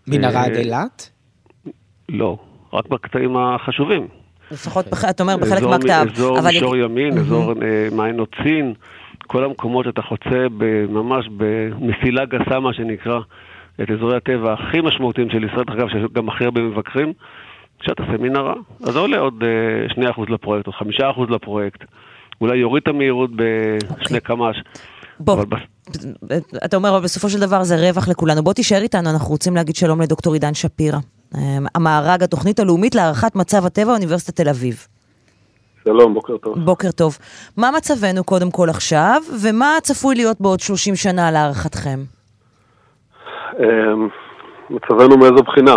מנהרה 0.09 0.40
אה, 0.40 0.45
עד 0.45 0.57
אילת? 0.57 1.11
לא, 2.09 2.38
רק 2.73 2.88
בקטעים 2.88 3.37
החשובים. 3.37 4.09
לפחות, 4.55 4.87
בח... 4.87 5.05
אתה 5.05 5.23
אומר, 5.23 5.37
בחלק 5.37 5.62
מהכתב. 5.62 6.07
אזור 6.14 6.40
מישור 6.40 6.77
ימין, 6.77 7.19
אזור 7.19 7.53
אה, 7.62 7.88
מעין 7.93 8.19
עוצין, 8.19 8.75
כל 9.27 9.45
המקומות 9.45 9.85
שאתה 9.85 10.03
חוצה 10.03 10.47
ממש 10.88 11.29
במסילה 11.37 12.25
גסה, 12.25 12.61
מה 12.61 12.75
שנקרא, 12.75 13.21
את 13.83 13.90
אזורי 13.90 14.17
הטבע 14.17 14.53
הכי 14.53 14.81
משמעותיים 14.81 15.31
של 15.31 15.45
ישראל, 15.45 15.64
אגב, 15.69 15.88
שיש 15.88 16.03
גם 16.12 16.29
הכי 16.29 16.45
הרבה 16.45 16.61
מבקרים, 16.61 17.12
כשאתה 17.81 18.03
עושה 18.03 18.23
מנהרה. 18.23 18.55
אז 18.83 18.93
זה 18.93 18.99
עולה 18.99 19.19
עוד 19.19 19.43
2% 19.90 19.99
אה, 19.99 20.11
לפרויקט, 20.29 20.67
או 20.67 20.73
5% 20.73 21.33
לפרויקט. 21.33 21.85
אולי 22.40 22.57
יוריד 22.57 22.83
את 22.83 22.88
המהירות 22.88 23.31
בשני 23.37 23.88
אוקיי. 23.90 24.21
קמ"ש. 24.21 24.62
בוא, 25.21 25.45
אתה 26.64 26.77
אומר, 26.77 26.90
אבל 26.90 27.05
בסופו 27.05 27.31
של 27.31 27.40
דבר 27.40 27.62
זה 27.62 27.77
רווח 27.77 28.09
לכולנו. 28.09 28.43
בוא 28.43 28.53
תישאר 28.53 28.83
איתנו, 28.83 29.11
אנחנו 29.11 29.31
רוצים 29.31 29.55
להגיד 29.55 29.77
שלום 29.77 30.01
לדוקטור 30.01 30.33
עידן 30.33 30.55
שפירא. 30.55 30.99
אמ, 31.38 31.66
המארג, 31.75 32.23
התוכנית 32.23 32.61
הלאומית 32.61 32.94
להערכת 32.94 33.37
מצב 33.37 33.66
הטבע, 33.66 33.92
אוניברסיטת 33.92 34.37
תל 34.40 34.49
אביב. 34.49 34.87
שלום, 35.85 36.14
בוקר 36.14 36.37
טוב. 36.37 36.59
בוקר 36.59 36.90
טוב. 36.90 37.18
מה 37.57 37.70
מצבנו 37.77 38.25
קודם 38.25 38.51
כל 38.51 38.70
עכשיו, 38.70 39.23
ומה 39.42 39.68
צפוי 39.83 40.14
להיות 40.14 40.40
בעוד 40.40 40.61
30 40.61 40.97
שנה 40.97 41.31
להערכתכם? 41.31 42.01
אמ, 43.59 44.09
מצבנו 44.70 45.16
מאיזו 45.18 45.42
בחינה? 45.47 45.77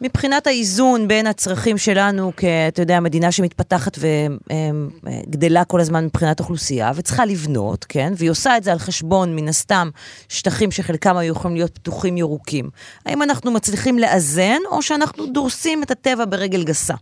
מבחינת 0.00 0.46
האיזון 0.46 1.08
בין 1.08 1.26
הצרכים 1.26 1.78
שלנו, 1.78 2.32
כאתה 2.36 2.82
יודע, 2.82 3.00
מדינה 3.00 3.32
שמתפתחת 3.32 3.98
וגדלה 3.98 5.64
כל 5.64 5.80
הזמן 5.80 6.04
מבחינת 6.04 6.40
אוכלוסייה, 6.40 6.90
וצריכה 6.96 7.24
לבנות, 7.24 7.84
כן? 7.84 8.12
והיא 8.16 8.30
עושה 8.30 8.56
את 8.56 8.64
זה 8.64 8.72
על 8.72 8.78
חשבון, 8.78 9.36
מן 9.36 9.48
הסתם, 9.48 9.88
שטחים 10.28 10.70
שחלקם 10.70 11.16
היו 11.16 11.32
יכולים 11.32 11.56
להיות 11.56 11.78
פתוחים 11.78 12.16
ירוקים. 12.16 12.64
האם 13.06 13.22
אנחנו 13.22 13.50
מצליחים 13.50 13.98
לאזן, 13.98 14.58
או 14.70 14.82
שאנחנו 14.82 15.26
דורסים 15.26 15.82
את 15.82 15.90
הטבע 15.90 16.24
ברגל 16.24 16.64
גסה? 16.64 16.94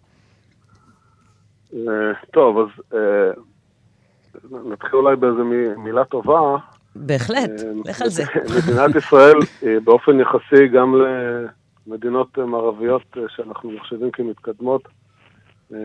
אה, 1.74 2.12
טוב, 2.32 2.58
אז 2.58 2.68
אה, 2.94 3.30
נתחיל 4.72 4.94
אולי 4.94 5.16
באיזה 5.16 5.42
מילה 5.76 6.04
טובה. 6.04 6.56
בהחלט, 6.94 7.50
אה, 7.50 7.70
לך 7.84 8.02
על 8.02 8.08
זה. 8.08 8.24
מדינת 8.56 8.96
ישראל, 8.96 9.36
באופן 9.84 10.20
יחסי 10.20 10.68
גם 10.68 10.94
ל... 10.94 11.04
מדינות 11.86 12.38
מערביות 12.38 13.02
אה, 13.16 13.22
שאנחנו 13.28 13.70
מחשבים 13.70 14.10
כמתקדמות, 14.10 14.82
אה, 15.72 15.78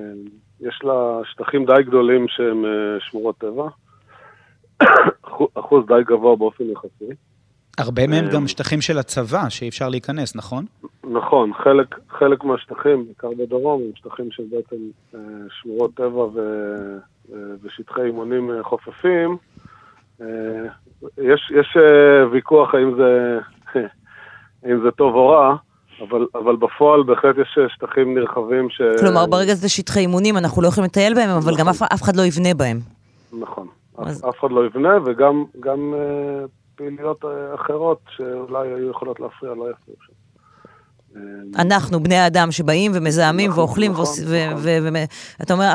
יש 0.60 0.80
לה 0.84 1.22
שטחים 1.32 1.66
די 1.66 1.84
גדולים 1.86 2.26
שהם 2.28 2.66
אה, 2.66 3.00
שמורות 3.00 3.38
טבע, 3.38 3.68
אחוז 5.60 5.86
די 5.88 6.04
גבוה 6.06 6.36
באופן 6.36 6.64
יחסי. 6.64 7.14
הרבה 7.78 8.08
מהם 8.08 8.26
גם 8.34 8.48
שטחים 8.48 8.82
של 8.82 8.98
הצבא, 8.98 9.50
שאי 9.50 9.70
אפשר 9.70 9.90
להיכנס, 9.90 10.36
נכון? 10.36 10.66
נכון, 11.04 11.54
חלק, 11.54 11.96
חלק 12.10 12.44
מהשטחים, 12.44 13.06
בעיקר 13.06 13.30
בדרום, 13.40 13.82
הם 13.82 13.92
שטחים 13.96 14.32
של 14.32 14.44
בעצם 14.52 14.76
שמורות 15.50 15.94
טבע 15.94 16.24
ו, 16.24 16.40
ושטחי 17.62 18.02
אימונים 18.02 18.52
חופפים. 18.62 19.38
יש, 21.18 21.52
יש 21.60 21.78
ויכוח 22.32 22.76
האם 22.76 22.96
זה, 22.98 23.40
האם 24.64 24.82
זה 24.84 24.92
טוב 24.92 25.16
או 25.16 25.30
רע. 25.30 25.56
אבל, 26.02 26.26
אבל 26.36 26.56
בפועל 26.56 27.04
בהחלט 27.04 27.36
יש 27.38 27.58
שטחים 27.76 28.18
נרחבים 28.18 28.70
ש... 28.70 28.82
כלומר, 29.00 29.26
ברגע 29.26 29.54
זה 29.54 29.70
שטחי 29.70 30.00
אימונים, 30.00 30.38
אנחנו 30.38 30.62
לא 30.62 30.68
יכולים 30.68 30.86
לטייל 30.86 31.14
בהם, 31.14 31.30
אבל 31.30 31.40
נכון. 31.40 31.54
גם 31.58 31.70
אף, 31.70 31.82
אף 31.82 32.02
אחד 32.02 32.16
לא 32.16 32.22
יבנה 32.22 32.54
בהם. 32.54 32.80
נכון, 33.40 33.68
אז... 33.98 34.26
אף, 34.30 34.40
אחד 34.40 34.52
לא 34.52 34.66
יבנה, 34.66 34.98
וגם 35.06 35.44
גם, 35.60 35.94
uh, 35.94 36.48
פעילויות 36.76 37.24
uh, 37.24 37.28
אחרות 37.56 38.00
שאולי 38.18 38.68
היו 38.68 38.90
יכולות 38.90 39.20
להפריע, 39.20 39.54
לא 39.54 39.66
יפריעו 39.72 40.00
שם. 40.06 40.14
אה, 41.16 41.62
אנחנו, 41.62 42.04
בני 42.04 42.16
האדם 42.16 42.52
שבאים 42.52 42.92
ומזהמים 42.96 43.50
נכון, 43.50 43.60
ואוכלים, 43.60 43.92
נכון, 43.92 44.06
ואתה 44.58 45.54
נכון. 45.54 45.60
אומר, 45.60 45.74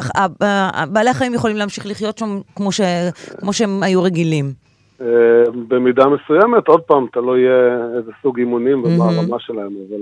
בעלי 0.92 1.10
החיים 1.10 1.34
יכולים 1.34 1.56
להמשיך 1.56 1.86
לחיות 1.86 2.18
שם 2.18 2.40
כמו, 2.56 2.72
ש, 2.72 2.80
כמו 3.40 3.52
שהם 3.52 3.82
היו 3.82 4.02
רגילים. 4.02 4.65
אה, 5.00 5.06
במידה 5.68 6.04
מסוימת, 6.06 6.68
עוד 6.68 6.80
פעם, 6.80 7.06
תלוי 7.12 7.40
איזה 7.98 8.10
סוג 8.22 8.38
אימונים 8.38 8.84
ומה 8.84 9.04
הרמה 9.04 9.36
שלהם, 9.40 9.72
אבל... 9.88 10.00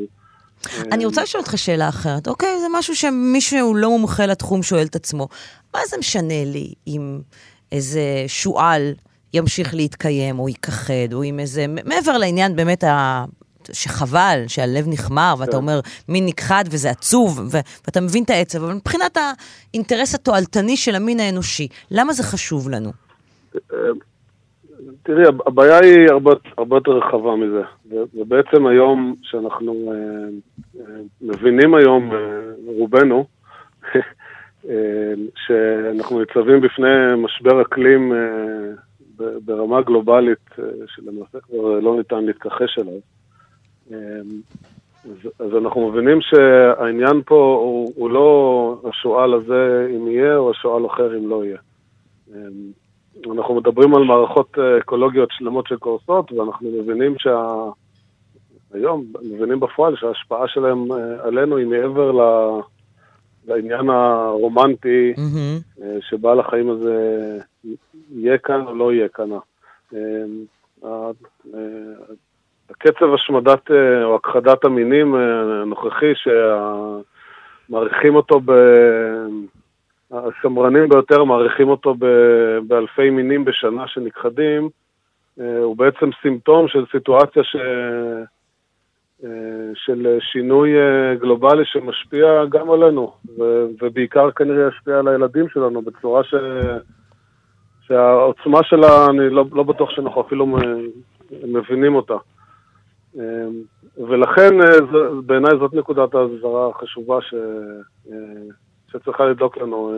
אני 0.92 1.04
רוצה 1.04 1.22
לשאול 1.22 1.40
אותך 1.40 1.59
שאלה 1.59 1.88
אחרת, 1.88 2.28
אוקיי? 2.28 2.61
זה 2.61 2.66
משהו 2.72 2.96
שמישהו 2.96 3.74
לא 3.74 3.90
מומחה 3.90 4.26
לתחום 4.26 4.62
שואל 4.62 4.87
את 4.87 4.96
עצמו. 4.96 5.28
מה 5.74 5.80
זה 5.88 5.96
משנה 5.98 6.44
לי 6.44 6.72
אם 6.87 7.18
איזה 7.72 8.00
שועל 8.26 8.92
ימשיך 9.35 9.74
להתקיים, 9.74 10.38
או 10.38 10.48
ייכחד, 10.48 11.12
או 11.12 11.24
אם 11.24 11.40
איזה... 11.40 11.66
מעבר 11.68 12.18
לעניין 12.18 12.57
באמת 12.57 12.85
ה... 12.85 13.24
שחבל, 13.72 14.44
שהלב 14.46 14.85
נחמר, 14.88 15.35
ואתה 15.38 15.50
כן. 15.50 15.57
אומר, 15.57 15.80
מין 16.09 16.26
נכחד 16.26 16.64
וזה 16.70 16.90
עצוב, 16.90 17.40
ו- 17.52 17.59
ואתה 17.85 18.00
מבין 18.00 18.24
את 18.24 18.30
העצב, 18.30 18.62
אבל 18.62 18.74
מבחינת 18.74 19.18
האינטרס 19.72 20.14
התועלתני 20.14 20.76
של 20.76 20.94
המין 20.94 21.20
האנושי, 21.20 21.68
למה 21.90 22.12
זה 22.12 22.22
חשוב 22.22 22.68
לנו? 22.68 22.92
אה, 25.08 25.14
תראי, 25.14 25.24
הבעיה 25.46 25.78
היא 25.78 26.10
הרבה, 26.10 26.32
הרבה 26.58 26.76
יותר 26.76 26.90
רחבה 26.90 27.36
מזה. 27.36 27.62
ובעצם 28.14 28.66
היום, 28.66 29.14
שאנחנו 29.22 29.92
אה, 29.92 30.28
אה, 30.80 31.00
מבינים 31.22 31.74
היום, 31.74 32.12
אה, 32.12 32.18
רובנו, 32.66 33.26
אה, 34.68 35.14
שאנחנו 35.46 36.20
ניצבים 36.20 36.60
בפני 36.60 37.14
משבר 37.16 37.62
אקלים 37.62 38.12
אה, 38.12 39.28
ברמה 39.44 39.82
גלובלית, 39.82 40.48
אה, 40.58 40.64
שלמעשה 40.86 41.40
כבר 41.40 41.80
לא 41.80 41.96
ניתן 41.96 42.24
להתכחש 42.24 42.78
אליו. 42.78 43.00
אה, 43.92 43.98
אז, 45.04 45.30
אז 45.38 45.56
אנחנו 45.64 45.90
מבינים 45.90 46.18
שהעניין 46.20 47.22
פה 47.26 47.58
הוא, 47.64 47.92
הוא 47.96 48.10
לא 48.10 48.80
השועל 48.88 49.34
הזה 49.34 49.88
אם 49.96 50.08
יהיה, 50.08 50.37
או 50.37 50.50
השועל 50.50 50.87
אחר 50.87 51.18
אם 51.18 51.29
לא 51.31 51.44
יהיה. 51.44 51.58
אה, 53.27 53.33
אנחנו 53.33 53.54
מדברים 53.54 53.94
על 53.94 54.04
מערכות 54.04 54.58
אה, 54.58 54.79
אקולוגיות 54.79 55.29
שלמות 55.33 55.66
שקורסות, 55.66 56.33
ואנחנו 56.33 56.70
מבינים 56.70 57.14
שה... 57.18 57.54
היום, 58.75 59.04
מבינים 59.22 59.60
בפועל 59.60 59.96
שההשפעה 59.96 60.48
שלהם 60.48 60.92
אה, 60.92 61.27
עלינו 61.27 61.56
היא 61.56 61.66
מעבר 61.66 62.12
ל... 62.12 62.20
לעניין 63.48 63.90
הרומנטי, 63.90 65.12
mm-hmm. 65.16 65.83
שבעל 66.00 66.40
החיים 66.40 66.70
הזה 66.70 67.38
יהיה 68.10 68.38
כאן 68.38 68.66
או 68.66 68.75
לא 68.75 68.92
יהיה 68.92 69.08
כאן. 69.08 69.29
הקצב 72.70 73.14
השמדת 73.14 73.70
או 74.04 74.14
הכחדת 74.14 74.64
המינים 74.64 75.14
הנוכחי, 75.14 76.12
שמעריכים 77.68 78.14
אותו 78.14 78.40
ב... 78.44 78.52
השמרנים 80.15 80.88
ביותר 80.88 81.25
מעריכים 81.25 81.69
אותו 81.69 81.94
באלפי 82.67 83.10
מינים 83.10 83.44
בשנה 83.44 83.88
שנכחדים, 83.88 84.69
אה, 85.40 85.58
הוא 85.58 85.77
בעצם 85.77 86.10
סימפטום 86.23 86.69
של 86.69 86.85
סיטואציה 86.92 87.44
ש... 87.44 87.56
של 89.75 90.19
שינוי 90.21 90.71
גלובלי 91.21 91.65
שמשפיע 91.65 92.44
גם 92.48 92.71
עלינו, 92.71 93.12
ובעיקר 93.83 94.31
כנראה 94.31 94.69
ישפיע 94.69 94.98
על 94.98 95.08
הילדים 95.08 95.48
שלנו 95.48 95.83
בצורה 95.83 96.25
ש... 96.25 96.35
שהעוצמה 97.87 98.62
שלה, 98.62 99.06
אני 99.10 99.31
לא, 99.31 99.44
לא 99.52 99.62
בטוח 99.62 99.90
שאנחנו 99.90 100.21
אפילו 100.21 100.56
מבינים 101.44 101.94
אותה. 101.94 102.15
ולכן 103.98 104.50
בעיניי 105.27 105.52
זאת 105.58 105.75
נקודת 105.75 106.15
ההסברה 106.15 106.69
החשובה 106.69 107.21
ש... 107.21 107.35
שצריכה 108.94 109.24
לדאוג 109.24 109.52
לנו. 109.60 109.92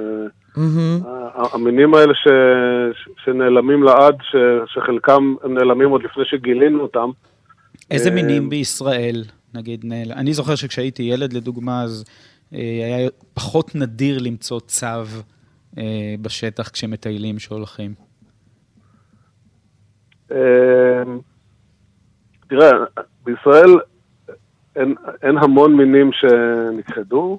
Mm-hmm. 0.55 1.09
המינים 1.55 1.94
האלה 1.94 2.14
ש, 2.14 2.28
שנעלמים 3.24 3.82
לעד, 3.82 4.16
ש, 4.22 4.36
שחלקם 4.74 5.34
הם 5.42 5.55
נעלמים 5.55 5.90
עוד 5.90 6.03
לפני 6.03 6.24
שגילינו 6.24 6.80
אותם. 6.80 7.11
איזה 7.90 8.09
אה, 8.11 8.14
מינים 8.14 8.49
בישראל, 8.49 9.24
נגיד, 9.55 9.84
נעל... 9.84 10.12
אני 10.12 10.32
זוכר 10.32 10.55
שכשהייתי 10.55 11.03
ילד, 11.03 11.32
לדוגמה, 11.32 11.82
אז 11.82 12.05
אה, 12.55 12.59
היה 12.59 13.09
פחות 13.34 13.74
נדיר 13.74 14.18
למצוא 14.18 14.61
צו 14.61 14.86
בשטח 16.22 16.68
כשמטיילים 16.68 17.38
שהולכים. 17.38 17.94
תראה, 22.49 22.70
בישראל 23.24 23.78
אין, 24.76 24.94
אין 25.22 25.38
המון 25.38 25.76
מינים 25.76 26.11
שנכחדו. 26.12 27.38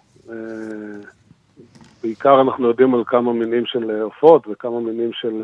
בעיקר 2.07 2.41
אנחנו 2.41 2.67
יודעים 2.67 2.95
על 2.95 3.03
כמה 3.05 3.33
מינים 3.33 3.65
של 3.65 4.01
עופות 4.01 4.47
וכמה 4.47 4.79
מינים 4.79 5.13
של, 5.13 5.43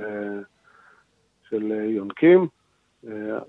של 1.50 1.72
יונקים. 1.86 2.48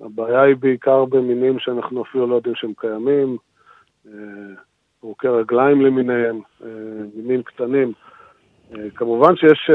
הבעיה 0.01 0.43
היא 0.43 0.57
בעיקר 0.57 1.05
במינים 1.05 1.59
שאנחנו 1.59 2.03
אפילו 2.03 2.27
לא 2.27 2.35
יודעים 2.35 2.55
שהם 2.55 2.73
קיימים, 2.79 3.37
פורקי 5.01 5.29
רגליים 5.29 5.81
למיניהם, 5.81 6.41
מינים 7.17 7.43
קטנים. 7.43 7.93
כמובן 8.95 9.37
שיש 9.37 9.71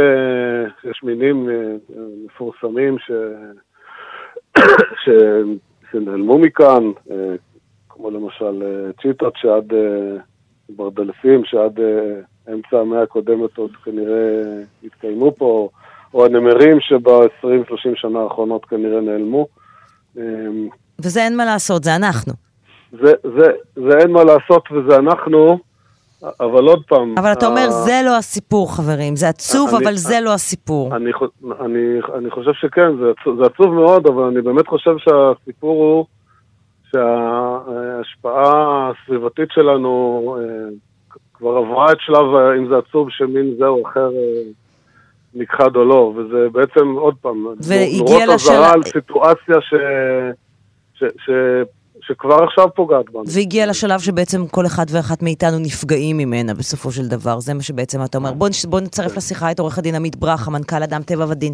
יש 0.84 1.04
מינים 1.04 1.50
מפורסמים 2.26 3.00
ש, 3.00 3.12
ש, 5.04 5.10
שנעלמו 5.92 6.40
מכאן, 6.40 6.84
כמו 7.90 8.12
למשל 8.12 8.64
צ'יטות 9.02 9.34
שעד 9.38 9.74
ברדלפים 10.70 11.46
שעד 11.46 11.80
אמצע 12.54 12.80
המאה 12.80 13.02
הקודמת 13.02 13.58
עוד 13.58 13.72
כנראה 13.86 14.42
התקיימו 14.84 15.36
פה, 15.38 15.70
או 16.14 16.26
הנמרים 16.26 16.80
שב-20-30 16.80 17.48
שנה 17.96 18.20
האחרונות 18.20 18.66
כנראה 18.66 19.02
נעלמו. 19.02 19.48
אמ, 20.18 20.68
וזה 21.00 21.24
אין 21.24 21.38
מה 21.38 21.46
לעשות, 21.46 21.84
זה 21.84 21.96
אנחנו. 21.96 22.34
זה, 22.92 23.14
זה, 23.24 23.52
זה 23.76 23.98
אין 23.98 24.12
מה 24.12 24.24
לעשות 24.24 24.64
וזה 24.72 24.96
אנחנו, 24.96 25.60
אבל 26.24 26.68
עוד 26.68 26.84
פעם... 26.88 27.16
אבל 27.18 27.34
אתה 27.34 27.48
אומר, 27.48 27.70
זה 27.70 28.02
לא 28.06 28.18
הסיפור, 28.18 28.76
חברים. 28.76 29.16
זה 29.16 29.30
עצוב, 29.30 29.76
אני, 29.76 29.86
אבל 29.86 29.96
זה 29.96 30.20
לא 30.22 30.34
הסיפור. 30.34 30.96
אני, 30.96 31.12
אני, 31.60 32.00
אני 32.18 32.32
חושב 32.32 32.52
שכן, 32.54 32.98
זה 32.98 33.06
עצוב, 33.20 33.40
זה 33.40 33.46
עצוב 33.46 33.74
מאוד, 33.74 34.08
אבל 34.08 34.24
אני 34.24 34.42
באמת 34.42 34.68
חושב 34.68 34.96
שהסיפור 34.98 35.84
הוא 35.84 36.06
שההשפעה 36.92 38.92
הסביבתית 38.92 39.50
שלנו 39.52 40.38
אה, 40.40 40.44
כבר 41.40 41.58
עברה 41.58 41.92
את 41.92 41.98
שלב, 42.00 42.36
אה, 42.36 42.58
אם 42.58 42.68
זה 42.68 42.78
עצוב, 42.78 43.08
שמין 43.10 43.56
זה 43.58 43.66
או 43.66 43.88
אחר 43.88 44.10
אה, 44.16 44.42
נכחד 45.36 45.76
או 45.76 45.86
לא, 45.86 46.14
וזה 46.16 46.50
בעצם, 46.52 46.88
עוד 46.96 47.16
פעם, 47.22 47.48
נורות 47.98 48.22
אזהרה 48.34 48.72
על 48.72 48.84
סיטואציה 48.84 49.56
ש... 49.62 49.74
ש... 50.94 51.04
ש... 51.26 51.30
שכבר 52.02 52.44
עכשיו 52.44 52.68
פוגעת 52.76 53.10
בנו. 53.10 53.24
והגיע 53.34 53.68
לשלב 53.68 54.00
שבעצם 54.00 54.48
כל 54.48 54.66
אחד 54.66 54.86
ואחת 54.92 55.22
מאיתנו 55.24 55.60
נפגעים 55.60 56.18
ממנה 56.18 56.54
בסופו 56.54 56.92
של 56.92 57.08
דבר, 57.08 57.40
זה 57.40 57.54
מה 57.54 57.62
שבעצם 57.62 58.04
אתה 58.04 58.18
אומר. 58.18 58.34
בוא, 58.34 58.50
בוא 58.68 58.80
נצרף 58.80 59.18
לשיחה 59.18 59.52
את 59.52 59.60
עורך 59.60 59.78
הדין 59.78 59.96
עמית 59.96 60.16
ברכה, 60.16 60.52
מנכ"ל 60.52 60.84
אדם 60.84 61.02
טבע 61.02 61.26
ודין. 61.30 61.54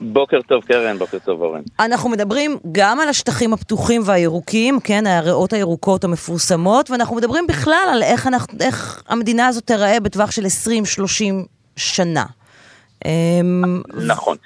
בוקר 0.00 0.42
טוב 0.42 0.64
קרן, 0.64 0.98
בוקר 0.98 1.18
טוב 1.18 1.42
אורן. 1.42 1.60
אנחנו 1.80 2.10
מדברים 2.10 2.50
גם 2.72 3.00
על 3.00 3.08
השטחים 3.08 3.52
הפתוחים 3.52 4.02
והירוקים, 4.04 4.78
כן, 4.84 5.06
הריאות 5.06 5.52
הירוקות 5.52 6.04
המפורסמות, 6.04 6.90
ואנחנו 6.90 7.16
מדברים 7.16 7.46
בכלל 7.46 7.88
על 7.92 8.02
איך, 8.02 8.26
אנחנו, 8.26 8.58
איך 8.60 9.02
המדינה 9.08 9.46
הזאת 9.46 9.64
תיראה 9.64 10.00
בטווח 10.00 10.30
של 10.30 10.42
20-30 10.42 10.44
שנה. 11.76 12.24
אמ, 13.04 13.82
נכון. 14.06 14.36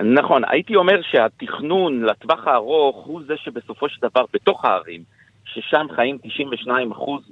נכון, 0.00 0.42
הייתי 0.48 0.76
אומר 0.76 1.00
שהתכנון 1.10 2.04
לטווח 2.04 2.46
הארוך 2.46 3.06
הוא 3.06 3.20
זה 3.26 3.34
שבסופו 3.36 3.88
של 3.88 4.08
דבר 4.08 4.24
בתוך 4.34 4.64
הערים, 4.64 5.02
ששם 5.44 5.86
חיים 5.94 6.18
92% 6.66 6.68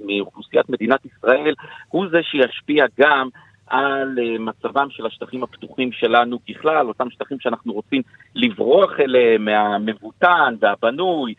מאוכלוסיית 0.05 0.69
מדינת 0.69 0.99
ישראל, 1.05 1.53
הוא 1.89 2.05
זה 2.11 2.19
שישפיע 2.23 2.85
גם 2.99 3.29
על 3.71 4.19
אה, 4.19 4.39
מצבם 4.39 4.87
של 4.89 5.05
השטחים 5.05 5.43
הפתוחים 5.43 5.91
שלנו 5.91 6.39
ככלל, 6.49 6.87
אותם 6.87 7.09
שטחים 7.09 7.39
שאנחנו 7.39 7.73
רוצים 7.73 8.01
לברוח 8.35 8.99
אליהם 8.99 9.45
מהמבוטן 9.45 10.55
והבנוי 10.59 11.33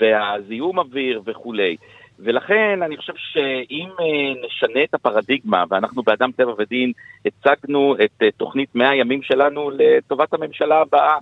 והזיהום 0.00 0.78
אוויר 0.78 1.22
וכולי. 1.26 1.76
ולכן 2.18 2.82
אני 2.82 2.96
חושב 2.96 3.12
שאם 3.16 3.88
אה, 4.00 4.46
נשנה 4.46 4.84
את 4.84 4.94
הפרדיגמה, 4.94 5.64
ואנחנו 5.70 6.02
באדם 6.02 6.30
טבע 6.36 6.52
ודין 6.58 6.92
הצגנו 7.26 7.94
את 8.04 8.22
אה, 8.22 8.30
תוכנית 8.30 8.74
100 8.74 8.90
הימים 8.90 9.22
שלנו 9.22 9.70
לטובת 9.70 10.34
הממשלה 10.34 10.80
הבאה, 10.80 11.16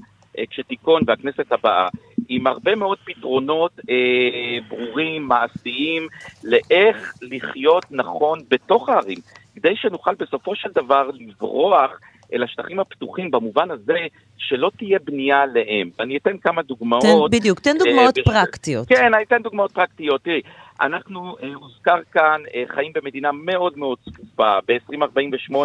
כשתיכון 0.51 1.03
והכנסת 1.07 1.53
הבאה, 1.53 1.89
עם 2.29 2.47
הרבה 2.47 2.75
מאוד 2.75 2.99
פתרונות 3.05 3.73
אה, 3.91 4.59
ברורים, 4.69 5.23
מעשיים, 5.23 6.09
לאיך 6.45 7.15
לחיות 7.23 7.85
נכון 7.91 8.39
בתוך 8.51 8.89
הערים. 8.89 9.19
כדי 9.57 9.77
שנוכל 9.77 10.15
בסופו 10.15 10.57
של 10.57 10.69
דבר 10.75 11.11
לברוח 11.15 11.91
אל 12.33 12.43
השטחים 12.43 12.81
הפתוחים 12.81 13.31
במובן 13.31 13.71
הזה 13.71 13.99
שלא 14.39 14.71
תהיה 14.79 14.99
בנייה 15.05 15.43
עליהם. 15.43 15.91
ואני 15.99 16.17
אתן 16.17 16.39
כמה 16.39 16.63
דוגמאות. 16.63 17.31
תן, 17.31 17.39
בדיוק, 17.39 17.61
תן 17.61 17.79
דוגמאות 17.79 18.19
uh, 18.19 18.23
פרקטיות. 18.25 18.89
כן, 18.89 19.15
אני 19.15 19.23
אתן 19.23 19.43
דוגמאות 19.43 19.73
פרקטיות. 19.73 20.23
תראי, 20.23 20.41
אנחנו, 20.81 21.37
uh, 21.41 21.45
הוזכר 21.55 22.01
כאן, 22.13 22.41
uh, 22.47 22.75
חיים 22.75 22.93
במדינה 22.95 23.33
מאוד 23.33 23.79
מאוד 23.79 23.99
צפופה. 24.05 24.59
ב-2048 24.69 25.55
uh, 25.55 25.57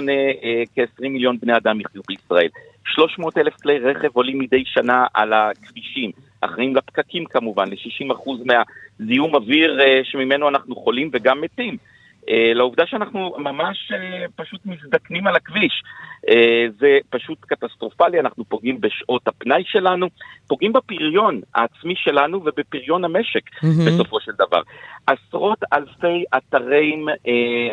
כ-20 0.75 1.01
מיליון 1.09 1.37
בני 1.41 1.57
אדם 1.57 1.81
יחיו 1.81 2.01
בישראל. 2.07 2.49
300 2.85 3.37
אלף 3.37 3.53
כלי 3.61 3.79
רכב 3.79 4.09
עולים 4.13 4.39
מדי 4.39 4.63
שנה 4.65 5.05
על 5.13 5.33
הכבישים. 5.33 6.11
אחראים 6.41 6.75
לפקקים 6.75 7.25
כמובן, 7.25 7.69
ל-60% 7.69 8.29
מהזיהום 8.45 9.35
אוויר 9.35 9.79
uh, 9.79 9.83
שממנו 10.03 10.49
אנחנו 10.49 10.75
חולים 10.75 11.09
וגם 11.13 11.41
מתים. 11.41 11.77
אה, 12.29 12.53
לעובדה 12.53 12.83
שאנחנו 12.87 13.35
ממש 13.37 13.91
אה, 13.91 14.25
פשוט 14.35 14.65
מזדקנים 14.65 15.27
על 15.27 15.35
הכביש. 15.35 15.83
אה, 16.29 16.65
זה 16.79 16.97
פשוט 17.09 17.37
קטסטרופלי, 17.41 18.19
אנחנו 18.19 18.45
פוגעים 18.45 18.81
בשעות 18.81 19.27
הפנאי 19.27 19.63
שלנו, 19.65 20.07
פוגעים 20.47 20.73
בפריון 20.73 21.41
העצמי 21.55 21.93
שלנו 21.97 22.41
ובפריון 22.45 23.05
המשק 23.05 23.49
mm-hmm. 23.49 23.87
בסופו 23.87 24.19
של 24.19 24.31
דבר. 24.31 24.61
עשרות 25.07 25.59
אלפי 25.73 26.23
אתרים, 26.37 27.05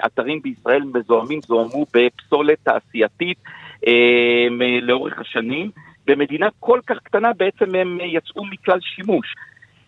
אתרים 0.07 0.42
בישראל 0.42 0.82
מזוהמים, 0.94 1.40
זוהמו 1.46 1.86
בפסולת 1.94 2.59
תעשייתית 2.62 3.38
לאורך 4.82 5.18
השנים. 5.18 5.70
במדינה 6.07 6.49
כל 6.61 6.80
כך 6.86 6.96
קטנה 7.03 7.32
בעצם 7.32 7.74
הם 7.74 7.99
יצאו 8.03 8.44
מכלל 8.44 8.78
שימוש. 8.80 9.34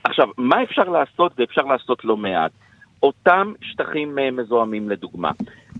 עכשיו, 0.04 0.28
מה 0.38 0.62
אפשר 0.62 0.84
לעשות 0.84 1.32
ואפשר 1.38 1.62
לעשות 1.62 2.04
לא 2.04 2.16
מעט? 2.16 2.52
אותם 3.03 3.53
שטחים 3.62 4.18
אה, 4.18 4.30
מזוהמים 4.30 4.88
לדוגמה. 4.88 5.30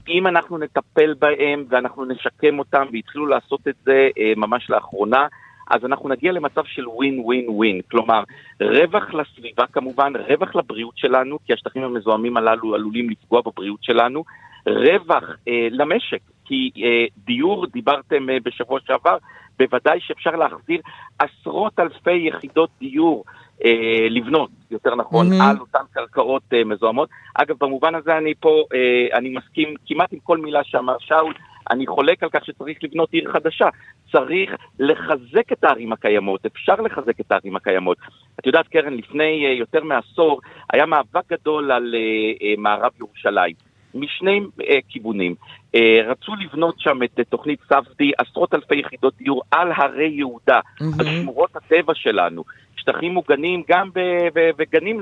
אם 0.09 0.27
אנחנו 0.27 0.59
נטפל 0.59 1.14
בהם 1.18 1.64
ואנחנו 1.68 2.05
נשקם 2.05 2.59
אותם, 2.59 2.87
והתחילו 2.93 3.27
לעשות 3.27 3.68
את 3.68 3.75
זה 3.85 4.09
אה, 4.18 4.33
ממש 4.37 4.71
לאחרונה, 4.71 5.27
אז 5.71 5.85
אנחנו 5.85 6.09
נגיע 6.09 6.33
למצב 6.33 6.64
של 6.64 6.89
ווין 6.89 7.21
ווין 7.21 7.45
ווין, 7.49 7.81
כלומר 7.91 8.23
רווח 8.62 9.14
לסביבה 9.14 9.66
כמובן, 9.66 10.12
רווח 10.29 10.57
לבריאות 10.57 10.99
שלנו, 10.99 11.39
כי 11.47 11.53
השטחים 11.53 11.83
המזוהמים 11.83 12.37
הללו 12.37 12.75
עלולים 12.75 13.11
לפגוע 13.11 13.41
בבריאות 13.41 13.85
שלנו, 13.85 14.25
רווח 14.66 15.25
אה, 15.49 15.68
למשק, 15.71 16.21
כי 16.45 16.71
אה, 16.77 17.05
דיור, 17.25 17.66
דיברתם 17.66 18.31
אה, 18.31 18.37
בשבוע 18.45 18.81
שעבר, 18.87 19.16
בוודאי 19.59 20.01
שאפשר 20.01 20.31
להחזיר 20.31 20.81
עשרות 21.18 21.81
אלפי 21.81 22.29
יחידות 22.29 22.71
דיור 22.81 23.25
אה, 23.65 24.07
לבנות, 24.11 24.51
יותר 24.71 24.95
נכון, 24.95 25.33
mm-hmm. 25.33 25.45
על 25.45 25.57
אותן 25.61 25.85
קרקעות 25.93 26.43
אה, 26.53 26.65
מזוהמות. 26.65 27.09
אגב, 27.35 27.57
במובן 27.61 27.95
הזה 27.95 28.19
אני 28.19 28.35
פה, 28.41 28.65
אה, 28.75 29.19
אני 29.19 29.29
מסכים 29.29 29.75
כמעט 29.87 30.13
עם 30.13 30.19
כל 30.19 30.39
מילה 30.39 30.65
שאמר 30.65 30.97
שאול, 30.99 31.35
אני 31.71 31.87
חולק 31.87 32.23
על 32.23 32.29
כך 32.33 32.45
שצריך 32.45 32.79
לבנות 32.83 33.13
עיר 33.13 33.33
חדשה. 33.33 33.69
צריך 34.13 34.51
לחזק 34.79 35.53
את 35.53 35.65
הערים 35.65 35.93
הקיימות, 35.93 36.47
אפשר 36.47 36.75
לחזק 36.75 37.21
את 37.21 37.33
הערים 37.33 37.57
הקיימות. 37.57 37.99
את 38.41 38.47
יודעת, 38.47 38.69
קרן, 38.69 38.95
לפני 38.95 39.47
אה, 39.47 39.53
יותר 39.53 39.85
מעשור 39.85 40.41
היה 40.73 40.87
מאבק 40.87 41.33
גדול 41.33 41.73
על 41.73 41.95
אה, 41.95 42.47
אה, 42.49 42.55
מערב 42.59 42.91
ירושלים. 42.99 43.55
משני 43.95 44.41
uh, 44.61 44.65
כיוונים. 44.89 45.35
Uh, 45.77 45.79
רצו 46.07 46.33
לבנות 46.35 46.75
שם 46.79 47.03
את 47.03 47.19
uh, 47.21 47.25
תוכנית 47.25 47.61
סבדי, 47.69 48.13
עשרות 48.19 48.55
אלפי 48.55 48.77
יחידות 48.77 49.15
דיור 49.19 49.43
על 49.51 49.73
הרי 49.77 50.09
יהודה, 50.09 50.61
mm-hmm. 50.61 50.85
על 50.99 51.07
שמורות 51.07 51.57
הטבע 51.57 51.95
שלנו, 51.95 52.45
שטחים 52.81 53.12
מוגנים 53.12 53.62
גם 53.68 53.91
בגנים 54.35 55.01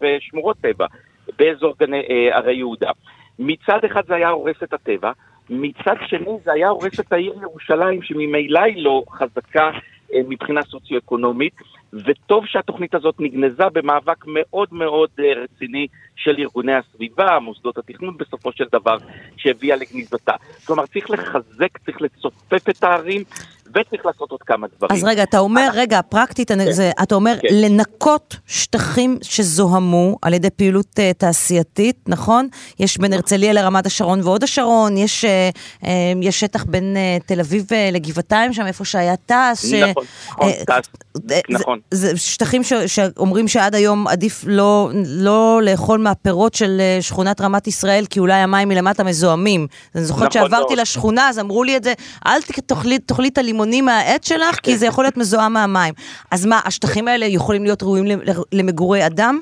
ושמורות 0.00 0.56
טבע 0.60 0.86
באזור 1.38 1.74
גני 1.78 2.30
ערי 2.32 2.54
יהודה. 2.54 2.90
מצד 3.38 3.84
אחד 3.86 4.02
זה 4.06 4.14
היה 4.14 4.28
הורס 4.28 4.62
את 4.62 4.72
הטבע, 4.72 5.12
מצד 5.50 5.94
שני 6.06 6.30
זה 6.44 6.52
היה 6.52 6.68
הורס 6.68 7.00
את 7.00 7.12
העיר 7.12 7.34
ירושלים 7.42 8.02
שממילא 8.02 8.60
היא 8.60 8.84
לא 8.84 9.02
חזקה 9.10 9.70
מבחינה 10.28 10.62
סוציו-אקונומית, 10.62 11.54
וטוב 11.92 12.46
שהתוכנית 12.46 12.94
הזאת 12.94 13.14
נגנזה 13.18 13.68
במאבק 13.72 14.24
מאוד 14.26 14.68
מאוד 14.72 15.10
רציני 15.36 15.86
של 16.16 16.34
ארגוני 16.38 16.74
הסביבה, 16.74 17.38
מוסדות 17.38 17.78
התכנון 17.78 18.16
בסופו 18.16 18.52
של 18.52 18.64
דבר, 18.72 18.96
שהביאה 19.36 19.76
לגניזתה. 19.76 20.32
כלומר, 20.66 20.86
צריך 20.86 21.10
לחזק, 21.10 21.78
צריך 21.78 22.02
לצופף 22.02 22.68
את 22.68 22.84
הערים, 22.84 23.22
וצריך 23.70 24.06
לעשות 24.06 24.30
עוד 24.30 24.40
כמה 24.46 24.66
דברים. 24.76 24.96
אז 24.96 25.04
רגע, 25.04 25.22
אתה 25.22 25.38
אומר, 25.38 25.68
רגע, 25.74 26.00
פרקטית, 26.02 26.52
כן, 26.52 26.72
זה, 26.72 26.90
אתה 27.02 27.14
אומר 27.14 27.34
כן. 27.42 27.48
לנקות 27.52 28.36
שטחים 28.46 29.18
שזוהמו 29.22 30.16
על 30.22 30.34
ידי 30.34 30.50
פעילות 30.50 30.86
uh, 30.86 31.18
תעשייתית, 31.18 31.96
נכון? 32.06 32.48
יש 32.80 32.98
בין 32.98 33.12
הרצליה 33.12 33.52
לרמת 33.52 33.86
השרון 33.86 34.20
והוד 34.20 34.42
השרון, 34.42 34.96
יש, 34.96 35.24
uh, 35.24 35.84
uh, 35.84 35.86
יש 36.22 36.40
שטח 36.40 36.64
בין 36.64 36.96
uh, 36.96 37.26
תל 37.26 37.40
אביב 37.40 37.66
uh, 37.68 37.92
לגבעתיים, 37.92 38.52
שם 38.52 38.66
איפה 38.66 38.84
שהיה 38.84 39.16
תעש. 39.16 39.64
נכון, 39.64 40.04
נכון, 40.30 40.52
תעש, 40.66 40.84
נכון. 41.48 41.78
זה, 41.90 42.08
זה 42.10 42.18
שטחים 42.18 42.62
ש, 42.62 42.72
שאומרים 42.72 43.48
שעד 43.48 43.74
היום 43.74 44.08
עדיף 44.08 44.44
לא, 44.46 44.90
לא 45.06 45.60
לאכול 45.62 45.98
מהפירות 45.98 46.54
של 46.54 46.80
uh, 46.98 47.02
שכונת 47.02 47.40
רמת 47.40 47.66
ישראל, 47.66 48.04
כי 48.10 48.20
אולי 48.20 48.34
המים 48.34 48.68
מלמטה 48.68 49.04
מזוהמים. 49.04 49.66
אני 49.94 50.04
זוכרת 50.04 50.20
נכון 50.20 50.30
שעברתי 50.30 50.76
לא. 50.76 50.82
לשכונה, 50.82 51.28
אז 51.28 51.38
אמרו 51.38 51.64
לי 51.64 51.76
את 51.76 51.84
זה, 51.84 51.92
אל 52.26 52.40
תאכלי 53.06 53.28
את 53.28 53.38
הלימון. 53.38 53.59
לימונים 53.60 53.84
מהעץ 53.84 54.28
שלך, 54.28 54.60
כי 54.62 54.76
זה 54.76 54.86
יכול 54.86 55.04
להיות 55.04 55.16
מזוהם 55.16 55.52
מהמים. 55.52 55.94
אז 56.30 56.46
מה, 56.46 56.60
השטחים 56.64 57.08
האלה 57.08 57.26
יכולים 57.26 57.62
להיות 57.62 57.82
ראויים 57.82 58.04
למגורי 58.52 59.06
אדם? 59.06 59.40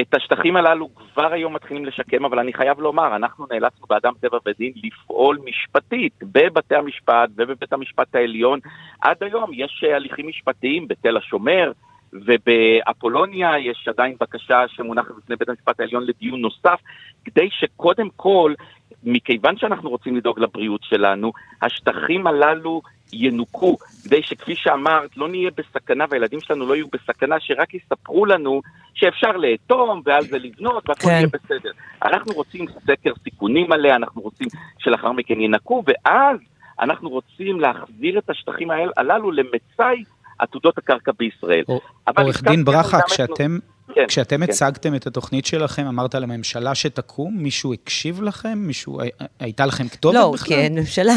את 0.00 0.14
השטחים 0.14 0.56
הללו 0.56 0.88
כבר 1.14 1.32
היום 1.32 1.54
מתחילים 1.54 1.84
לשקם, 1.84 2.24
אבל 2.24 2.38
אני 2.38 2.52
חייב 2.52 2.80
לומר, 2.80 3.16
אנחנו 3.16 3.46
נאלצנו 3.50 3.86
באדם 3.88 4.12
טבע 4.20 4.38
ודין 4.46 4.72
לפעול 4.84 5.38
משפטית 5.44 6.12
בבתי 6.22 6.74
המשפט 6.74 7.28
ובבית 7.36 7.72
המשפט 7.72 8.14
העליון. 8.14 8.58
עד 9.00 9.16
היום 9.20 9.50
יש 9.54 9.84
הליכים 9.96 10.28
משפטיים 10.28 10.88
בתל 10.88 11.16
השומר, 11.16 11.72
ובאפולוניה 12.12 13.58
יש 13.58 13.88
עדיין 13.88 14.14
בקשה 14.20 14.64
שמונחת 14.68 15.10
בפני 15.18 15.36
בית 15.36 15.48
המשפט 15.48 15.80
העליון 15.80 16.04
לדיון 16.06 16.40
נוסף, 16.40 16.80
כדי 17.24 17.48
שקודם 17.50 18.08
כל, 18.16 18.54
מכיוון 19.04 19.58
שאנחנו 19.58 19.90
רוצים 19.90 20.16
לדאוג 20.16 20.40
לבריאות 20.40 20.80
שלנו, 20.82 21.32
השטחים 21.62 22.26
הללו 22.26 22.82
ינוקו, 23.12 23.76
כדי 24.04 24.22
שכפי 24.22 24.54
שאמרת, 24.56 25.16
לא 25.16 25.28
נהיה 25.28 25.50
בסכנה 25.56 26.04
והילדים 26.10 26.40
שלנו 26.40 26.66
לא 26.66 26.74
יהיו 26.74 26.86
בסכנה, 26.92 27.36
שרק 27.40 27.74
יספרו 27.74 28.26
לנו 28.26 28.62
שאפשר 28.94 29.32
לאטום 29.32 30.02
ועל 30.04 30.24
זה 30.24 30.38
לבנות 30.38 30.88
והכל 30.88 31.02
כן. 31.02 31.08
יהיה 31.08 31.26
בסדר. 31.26 31.70
אנחנו 32.02 32.32
רוצים 32.32 32.66
סקר 32.86 33.12
סיכונים 33.24 33.72
עליה, 33.72 33.96
אנחנו 33.96 34.22
רוצים 34.22 34.48
שלאחר 34.78 35.12
מכן 35.12 35.40
ינקו, 35.40 35.82
ואז 35.86 36.38
אנחנו 36.80 37.08
רוצים 37.08 37.60
להחזיר 37.60 38.18
את 38.18 38.30
השטחים 38.30 38.68
הללו 38.96 39.30
למצאי 39.30 40.04
עתודות 40.38 40.78
הקרקע 40.78 41.12
בישראל. 41.18 41.64
עורך 42.16 42.42
דין 42.42 42.64
ברכה, 42.64 42.98
כשאתם... 43.06 43.58
כן, 43.94 44.06
כשאתם 44.08 44.36
כן. 44.36 44.42
הצגתם 44.42 44.94
את 44.94 45.06
התוכנית 45.06 45.46
שלכם, 45.46 45.86
אמרת 45.86 46.14
לממשלה 46.14 46.74
שתקום, 46.74 47.36
מישהו 47.36 47.72
הקשיב 47.72 48.22
לכם? 48.22 48.58
מישהו, 48.58 49.00
הייתה 49.40 49.66
לכם 49.66 49.88
כתובת 49.88 50.14
לא, 50.14 50.32
בכלל? 50.34 50.56
לא, 50.56 50.62
כן, 50.62 50.72
ממשלה. 50.78 51.14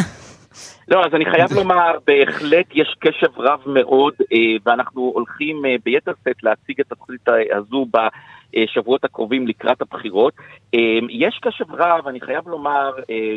לא, 0.87 1.05
אז 1.05 1.13
אני 1.13 1.25
חייב 1.25 1.53
לומר, 1.53 1.91
בהחלט 2.07 2.65
יש 2.73 2.95
קשב 2.99 3.39
רב 3.39 3.59
מאוד, 3.65 4.13
אה, 4.33 4.37
ואנחנו 4.65 5.11
הולכים 5.15 5.65
אה, 5.65 5.75
ביתר 5.85 6.11
שאת 6.25 6.43
להציג 6.43 6.79
את 6.79 6.91
התוכנית 6.91 7.27
הזו 7.55 7.85
בשבועות 7.93 9.03
הקרובים 9.03 9.47
לקראת 9.47 9.81
הבחירות. 9.81 10.33
אה, 10.75 10.79
יש 11.09 11.39
קשב 11.41 11.71
רב, 11.71 12.07
אני 12.07 12.21
חייב 12.21 12.47
לומר, 12.47 12.91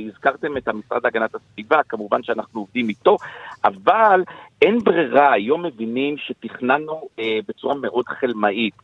הזכרתם 0.08 0.56
את 0.56 0.68
המשרד 0.68 1.04
להגנת 1.04 1.34
הסביבה, 1.34 1.80
כמובן 1.88 2.22
שאנחנו 2.22 2.60
עובדים 2.60 2.88
איתו, 2.88 3.16
אבל 3.64 4.22
אין 4.62 4.78
ברירה, 4.78 5.32
היום 5.32 5.62
מבינים 5.66 6.16
שתכננו 6.18 7.08
בצורה 7.48 7.74
מאוד 7.74 8.04
חלמאית. 8.08 8.74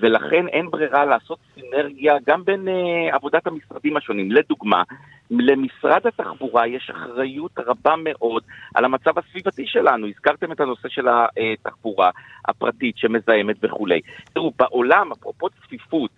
ולכן 0.00 0.48
אין 0.48 0.70
ברירה 0.70 1.04
לעשות 1.04 1.38
סינרגיה 1.54 2.16
גם 2.26 2.44
בין 2.44 2.68
uh, 2.68 3.14
עבודת 3.14 3.46
המשרדים 3.46 3.96
השונים. 3.96 4.32
לדוגמה, 4.32 4.82
למשרד 5.30 6.06
התחבורה 6.06 6.66
יש 6.66 6.90
אחריות 6.90 7.58
רבה 7.58 7.94
מאוד 7.96 8.42
על 8.74 8.84
המצב 8.84 9.18
הסביבתי 9.18 9.66
שלנו. 9.66 10.06
הזכרתם 10.06 10.52
את 10.52 10.60
הנושא 10.60 10.88
של 10.88 11.06
התחבורה 11.08 12.10
הפרטית 12.48 12.96
שמזהמת 12.98 13.56
וכולי. 13.62 14.00
תראו, 14.32 14.52
בעולם, 14.58 15.12
אפרופו 15.12 15.48
צפיפות, 15.50 16.10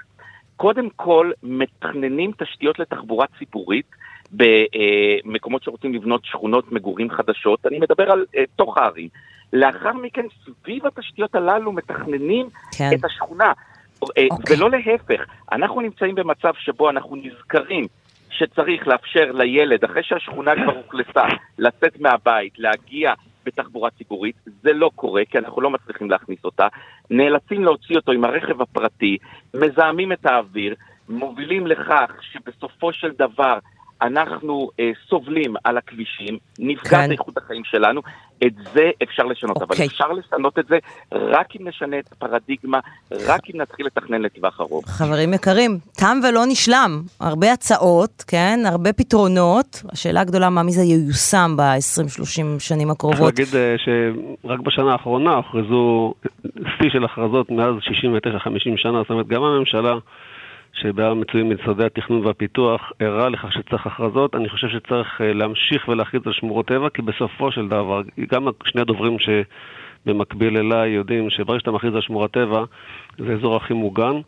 קודם 0.57 0.89
כל 0.97 1.31
מתכננים 1.43 2.31
תשתיות 2.39 2.79
לתחבורה 2.79 3.27
ציבורית 3.39 3.87
במקומות 4.33 5.63
שרוצים 5.63 5.95
לבנות 5.95 6.25
שכונות 6.25 6.73
מגורים 6.73 7.11
חדשות. 7.11 7.67
אני 7.67 7.79
מדבר 7.79 8.11
על 8.13 8.25
uh, 8.35 8.39
תוך 8.57 8.79
הערים. 8.79 9.09
לאחר 9.53 9.93
מכן, 9.93 10.27
סביב 10.45 10.87
התשתיות 10.87 11.35
הללו 11.35 11.73
מתכננים 11.73 12.49
כן. 12.79 12.91
את 12.95 13.05
השכונה. 13.05 13.53
Okay. 14.05 14.09
אה, 14.19 14.27
אוקיי. 14.31 14.57
ולא 14.57 14.71
להפך, 14.71 15.25
אנחנו 15.53 15.81
נמצאים 15.81 16.15
במצב 16.15 16.53
שבו 16.59 16.91
אנחנו 16.91 17.17
נזכרים 17.17 17.87
שצריך 18.31 18.89
לאפשר 18.89 19.33
לילד, 19.33 19.85
אחרי 19.85 20.03
שהשכונה 20.03 20.53
כבר 20.55 20.77
אוכלסה, 20.77 21.25
לצאת 21.59 22.01
מהבית, 22.01 22.59
להגיע 22.59 23.15
בתחבורה 23.45 23.91
ציבורית, 23.91 24.37
זה 24.63 24.73
לא 24.73 24.91
קורה, 24.95 25.23
כי 25.31 25.39
אנחנו 25.39 25.61
לא 25.63 25.71
מצליחים 25.71 26.11
להכניס 26.11 26.45
אותה. 26.45 26.67
נאלצים 27.11 27.65
להוציא 27.65 27.97
אותו 27.97 28.13
עם 28.13 28.25
הרכב 28.25 28.63
הפרטי, 28.63 29.17
מזהמים 29.55 30.13
את 30.13 30.27
האוויר, 30.27 30.75
מובילים 31.09 31.67
לכך 31.67 32.11
שבסופו 32.21 32.93
של 32.93 33.11
דבר 33.19 33.59
אנחנו 34.03 34.71
אה, 34.81 34.91
סובלים 35.09 35.55
על 35.65 35.77
הכבישים, 35.77 36.39
נפגעת 36.59 37.07
כן. 37.07 37.13
איכות 37.13 37.37
החיים 37.37 37.63
שלנו, 37.65 38.01
את 38.47 38.53
זה 38.75 38.91
אפשר 39.03 39.23
לשנות, 39.23 39.57
okay. 39.57 39.63
אבל 39.65 39.71
אוקיי. 39.71 39.87
אפשר 39.87 40.13
לשנות 40.13 40.59
את 40.59 40.67
זה 40.69 40.79
רק 41.13 41.47
אם 41.61 41.69
נשנה 41.69 41.99
את 41.99 42.13
הפרדיגמה, 42.13 42.81
רק 43.13 43.41
אם 43.55 43.61
נתחיל 43.61 43.87
לתכנן 43.87 44.23
לטווח 44.23 44.61
ארוך. 44.61 44.89
חברים 44.89 45.35
יקרים, 45.35 45.79
תם 45.97 46.19
ולא 46.29 46.41
נשלם. 46.49 47.03
הרבה 47.21 47.53
הצעות, 47.53 48.25
כן? 48.27 48.59
הרבה 48.67 48.93
פתרונות. 48.93 49.83
השאלה 49.93 50.21
הגדולה, 50.21 50.51
מה 50.51 50.63
מזה 50.63 50.83
ייושם 50.83 51.55
ב-20-30 51.57 52.59
שנים 52.59 52.91
הקרובות? 52.91 53.35
צריך 53.35 53.55
להגיד 53.55 53.57
אה, 53.57 53.75
שרק 54.45 54.61
בשנה 54.61 54.93
האחרונה 54.93 55.35
הוכרזו 55.35 56.15
שיא 56.79 56.91
של 56.91 57.05
הכרזות 57.05 57.51
מאז 57.51 57.75
69-50 57.75 58.77
שנה, 58.77 58.99
זאת 59.03 59.11
אומרת, 59.11 59.27
גם 59.27 59.43
הממשלה... 59.43 59.95
שבה 60.77 61.15
מצויים 61.15 61.51
משרדי 61.51 61.85
התכנון 61.85 62.27
והפיתוח, 62.27 62.93
ערה 62.99 63.29
לכך 63.29 63.53
שצריך 63.53 63.87
הכרזות. 63.87 64.35
אני 64.35 64.49
חושב 64.49 64.69
שצריך 64.69 65.21
אה, 65.21 65.33
להמשיך 65.33 65.89
ולהכריז 65.89 66.23
על 66.27 66.33
שמורות 66.33 66.67
טבע, 66.67 66.89
כי 66.91 67.03
בסופו 67.03 67.53
של 67.53 67.69
דבר, 67.69 68.03
גם 68.33 68.49
שני 68.65 68.81
הדוברים 68.81 69.17
שבמקביל 69.19 70.57
אליי 70.57 70.91
יודעים 70.91 71.31
שברגע 71.31 71.61
שאתה 71.61 71.71
מכריז 71.71 71.95
על 71.95 72.01
שמורת 72.01 72.31
טבע, 72.31 72.65
זה 73.19 73.33
אזור 73.33 73.57
הכי 73.57 73.75
מוגן. 73.75 74.21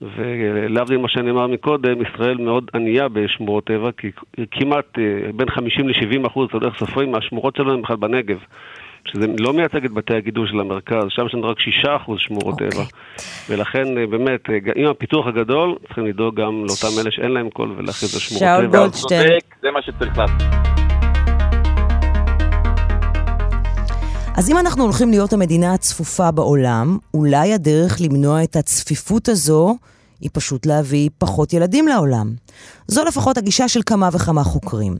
ולהבדיל 0.00 0.98
ממה 0.98 1.08
שנאמר 1.08 1.46
מקודם, 1.46 2.02
ישראל 2.02 2.36
מאוד 2.36 2.70
ענייה 2.74 3.08
בשמורות 3.08 3.64
טבע, 3.64 3.90
כי 3.92 4.10
כמעט 4.50 4.98
אה, 4.98 5.32
בין 5.32 5.50
50 5.50 5.88
ל-70 5.88 6.26
אחוז, 6.26 6.48
אתה 6.48 6.56
יודע 6.56 6.66
איך 6.66 6.78
סופרים, 6.78 7.12
מהשמורות 7.12 7.56
שלנו 7.56 7.72
הם 7.72 7.82
בכלל 7.82 7.96
בנגב. 7.96 8.38
שזה 9.06 9.26
לא 9.38 9.52
מייצג 9.52 9.84
את 9.84 9.92
בתי 9.92 10.14
הגידול 10.14 10.48
של 10.48 10.60
המרכז, 10.60 11.04
שם 11.08 11.26
יש 11.26 11.34
לנו 11.34 11.48
רק 11.48 11.56
6% 11.58 11.62
שמורות 12.18 12.54
okay. 12.54 12.58
טבע. 12.70 12.82
אוקיי. 12.82 13.56
ולכן 13.56 13.98
אה, 13.98 14.06
באמת, 14.06 14.40
אה, 14.50 14.58
עם 14.76 14.86
הפיתוח 14.90 15.26
הגדול, 15.26 15.76
צריכים 15.86 16.06
לדאוג 16.06 16.40
גם 16.40 16.64
לאותם 16.64 17.00
אלה 17.00 17.10
שאין 17.10 17.30
להם 17.30 17.50
קול 17.50 17.74
ולהכריז 17.76 18.14
על 18.14 18.20
שמורות 18.20 18.48
טבע. 18.48 18.56
שאול 18.56 18.66
גולדשטיין. 18.66 19.38
זה 19.62 19.70
מה 19.70 19.82
שצריך 19.82 20.18
לעשות. 20.18 20.42
אז 24.36 24.50
אם 24.50 24.58
אנחנו 24.58 24.84
הולכים 24.84 25.10
להיות 25.10 25.32
המדינה 25.32 25.74
הצפופה 25.74 26.30
בעולם, 26.30 26.98
אולי 27.14 27.52
הדרך 27.52 27.98
למנוע 28.00 28.42
את 28.44 28.56
הצפיפות 28.56 29.28
הזו 29.28 29.76
היא 30.20 30.30
פשוט 30.32 30.66
להביא 30.66 31.10
פחות 31.18 31.52
ילדים 31.52 31.88
לעולם. 31.88 32.34
זו 32.88 33.04
לפחות 33.04 33.38
הגישה 33.38 33.68
של 33.68 33.80
כמה 33.86 34.08
וכמה 34.12 34.44
חוקרים. 34.44 34.96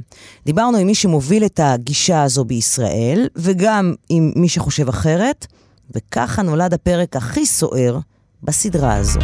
דיברנו 0.47 0.79
עם 0.79 0.87
מי 0.87 0.95
שמוביל 0.95 1.45
את 1.45 1.61
הגישה 1.63 2.23
הזו 2.23 2.45
בישראל, 2.45 3.29
וגם 3.37 3.95
עם 4.09 4.33
מי 4.37 4.49
שחושב 4.49 4.89
אחרת, 4.89 5.47
וככה 5.95 6.43
נולד 6.43 6.75
הפרק 6.75 7.17
הכי 7.17 7.47
סוער 7.47 7.99
בסדרה 8.43 8.97
הזו. 8.97 9.21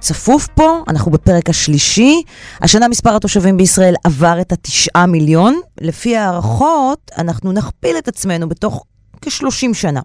צפוף 0.00 0.46
פה, 0.54 0.82
אנחנו 0.88 1.10
בפרק 1.10 1.50
השלישי. 1.50 2.22
השנה 2.60 2.88
מספר 2.88 3.16
התושבים 3.16 3.56
בישראל 3.56 3.94
עבר 4.04 4.40
את 4.40 4.52
התשעה 4.52 5.06
מיליון. 5.06 5.60
לפי 5.80 6.16
הערכות, 6.16 7.10
אנחנו 7.18 7.52
נכפיל 7.52 7.98
את 7.98 8.08
עצמנו 8.08 8.48
בתוך 8.48 8.84
כ-30 9.20 9.74
שנה. 9.74 10.00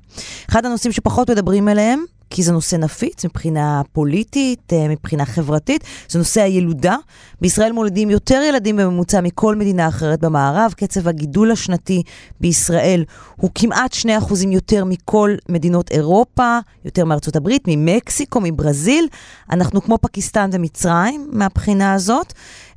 אחד 0.49 0.65
הנושאים 0.65 0.91
שפחות 0.91 1.29
מדברים 1.29 1.67
עליהם 1.67 2.05
כי 2.31 2.43
זה 2.43 2.51
נושא 2.51 2.75
נפיץ 2.75 3.25
מבחינה 3.25 3.81
פוליטית, 3.91 4.73
אה, 4.73 4.87
מבחינה 4.87 5.25
חברתית, 5.25 5.83
זה 6.09 6.19
נושא 6.19 6.41
הילודה. 6.41 6.95
בישראל 7.41 7.71
מולדים 7.71 8.09
יותר 8.09 8.41
ילדים 8.49 8.77
בממוצע 8.77 9.21
מכל 9.21 9.55
מדינה 9.55 9.87
אחרת 9.87 10.19
במערב, 10.19 10.73
קצב 10.77 11.07
הגידול 11.07 11.51
השנתי 11.51 12.03
בישראל 12.39 13.03
הוא 13.35 13.49
כמעט 13.55 13.93
2% 13.93 14.05
יותר 14.51 14.85
מכל 14.85 15.35
מדינות 15.49 15.91
אירופה, 15.91 16.59
יותר 16.85 17.05
מארצות 17.05 17.35
הברית, 17.35 17.63
ממקסיקו, 17.67 18.39
מברזיל. 18.43 19.07
אנחנו 19.51 19.81
כמו 19.81 19.97
פקיסטן 20.01 20.49
ומצרים 20.53 21.29
מהבחינה 21.31 21.93
הזאת. 21.93 22.33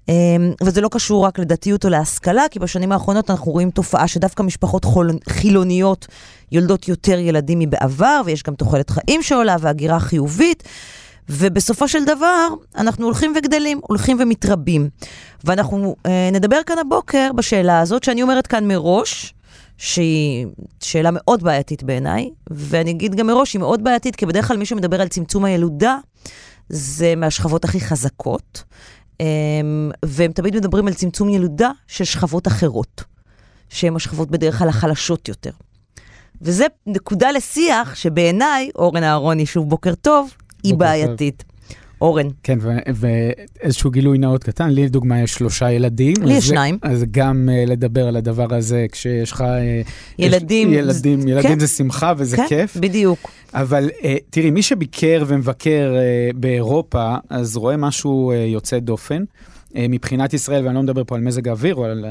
אמ, 0.08 0.52
וזה 0.62 0.80
לא 0.80 0.88
קשור 0.88 1.24
רק 1.26 1.38
לדתיות 1.38 1.84
או 1.84 1.90
להשכלה, 1.90 2.44
כי 2.50 2.58
בשנים 2.58 2.92
האחרונות 2.92 3.30
אנחנו 3.30 3.52
רואים 3.52 3.70
תופעה 3.70 4.08
שדווקא 4.08 4.42
משפחות 4.42 4.86
חילוניות 5.28 6.06
יולדות 6.52 6.88
יותר 6.88 7.18
ילדים 7.18 7.58
מבעבר, 7.58 8.20
ויש 8.24 8.42
גם 8.42 8.54
תוחלת 8.54 8.90
חיים 8.90 9.22
שעולה 9.22 9.56
והגירה 9.60 10.00
חיובית. 10.00 10.62
ובסופו 11.28 11.88
של 11.88 12.04
דבר, 12.04 12.48
אנחנו 12.76 13.04
הולכים 13.04 13.32
וגדלים, 13.36 13.80
הולכים 13.82 14.16
ומתרבים. 14.20 14.88
ואנחנו 15.44 15.96
אה, 16.06 16.30
נדבר 16.32 16.60
כאן 16.66 16.78
הבוקר 16.78 17.30
בשאלה 17.36 17.80
הזאת, 17.80 18.04
שאני 18.04 18.22
אומרת 18.22 18.46
כאן 18.46 18.68
מראש, 18.68 19.34
שהיא 19.78 20.46
שאלה 20.80 21.10
מאוד 21.12 21.42
בעייתית 21.42 21.82
בעיניי, 21.82 22.30
ואני 22.50 22.90
אגיד 22.90 23.14
גם 23.14 23.26
מראש, 23.26 23.52
היא 23.52 23.60
מאוד 23.60 23.84
בעייתית, 23.84 24.16
כי 24.16 24.26
בדרך 24.26 24.48
כלל 24.48 24.56
מי 24.56 24.66
שמדבר 24.66 25.00
על 25.00 25.08
צמצום 25.08 25.44
הילודה, 25.44 25.98
זה 26.68 27.14
מהשכבות 27.16 27.64
הכי 27.64 27.80
חזקות. 27.80 28.64
אמ, 29.20 29.90
והם 30.04 30.32
תמיד 30.32 30.56
מדברים 30.56 30.86
על 30.86 30.94
צמצום 30.94 31.28
ילודה 31.28 31.70
של 31.86 32.04
שכבות 32.04 32.46
אחרות, 32.46 33.04
שהן 33.68 33.96
השכבות 33.96 34.30
בדרך 34.30 34.58
כלל 34.58 34.68
החלשות 34.68 35.28
יותר. 35.28 35.50
וזה 36.42 36.66
נקודה 36.86 37.30
לשיח 37.30 37.94
שבעיניי, 37.94 38.70
אורן 38.74 39.02
אהרוני, 39.02 39.46
שוב 39.46 39.68
בוקר 39.68 39.94
טוב, 39.94 40.34
היא 40.62 40.74
בעייתית. 40.74 41.44
אורן. 42.04 42.28
כן, 42.42 42.58
ואיזשהו 42.94 43.90
גילוי 43.90 44.18
נאות 44.18 44.44
קטן, 44.44 44.70
לי 44.70 44.84
לדוגמה 44.84 45.20
יש 45.20 45.34
שלושה 45.34 45.70
ילדים. 45.70 46.14
לי 46.22 46.34
יש 46.34 46.48
שניים. 46.48 46.78
אז 46.82 47.04
גם 47.10 47.48
uh, 47.48 47.70
לדבר 47.70 48.08
על 48.08 48.16
הדבר 48.16 48.54
הזה 48.54 48.86
כשיש 48.92 49.32
לך... 49.32 49.40
Uh, 49.40 49.88
ילדים. 50.18 50.72
יש, 50.72 50.78
ילדים, 50.78 51.20
זה, 51.20 51.30
ילדים 51.30 51.50
כן. 51.50 51.58
זה 51.58 51.66
שמחה 51.66 52.12
וזה 52.16 52.36
כן, 52.36 52.46
כיף. 52.48 52.76
בדיוק. 52.76 53.30
אבל 53.54 53.90
uh, 53.98 54.04
תראי, 54.30 54.50
מי 54.50 54.62
שביקר 54.62 55.24
ומבקר 55.26 55.94
uh, 55.94 56.36
באירופה, 56.36 57.14
אז 57.30 57.56
רואה 57.56 57.76
משהו 57.76 58.32
uh, 58.32 58.34
יוצא 58.34 58.78
דופן. 58.78 59.24
מבחינת 59.88 60.34
ישראל, 60.34 60.64
ואני 60.64 60.74
לא 60.74 60.82
מדבר 60.82 61.04
פה 61.04 61.14
על 61.14 61.20
מזג 61.20 61.48
האוויר 61.48 61.74
או 61.74 61.84
על 61.84 62.04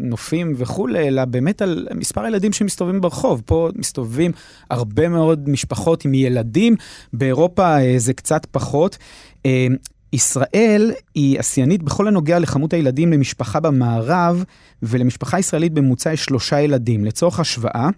נופים 0.00 0.54
וכולי, 0.56 1.08
אלא 1.08 1.24
באמת 1.24 1.62
על 1.62 1.88
מספר 1.94 2.24
הילדים 2.24 2.52
שמסתובבים 2.52 3.00
ברחוב. 3.00 3.42
פה 3.46 3.68
מסתובבים 3.74 4.32
הרבה 4.70 5.08
מאוד 5.08 5.48
משפחות 5.48 6.04
עם 6.04 6.14
ילדים, 6.14 6.76
באירופה 7.12 7.76
זה 7.96 8.12
קצת 8.12 8.46
פחות. 8.50 8.98
אמ, 9.44 9.76
ישראל 10.12 10.92
היא 11.14 11.40
אסיינית 11.40 11.82
בכל 11.82 12.08
הנוגע 12.08 12.38
לכמות 12.38 12.72
הילדים 12.72 13.12
למשפחה 13.12 13.60
במערב, 13.60 14.44
ולמשפחה 14.82 15.38
ישראלית 15.38 15.72
בממוצע 15.72 16.12
יש 16.12 16.24
שלושה 16.24 16.60
ילדים. 16.60 17.04
לצורך 17.04 17.40
השוואה, 17.40 17.88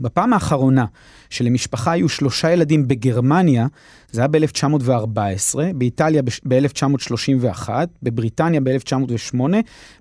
בפעם 0.00 0.32
האחרונה 0.32 0.84
שלמשפחה 1.30 1.92
היו 1.92 2.08
שלושה 2.08 2.50
ילדים 2.50 2.88
בגרמניה, 2.88 3.66
זה 4.10 4.20
היה 4.20 4.28
ב-1914, 4.28 5.58
באיטליה 5.74 6.22
ב-1931, 6.22 7.68
בבריטניה 8.02 8.60
ב-1908, 8.60 9.40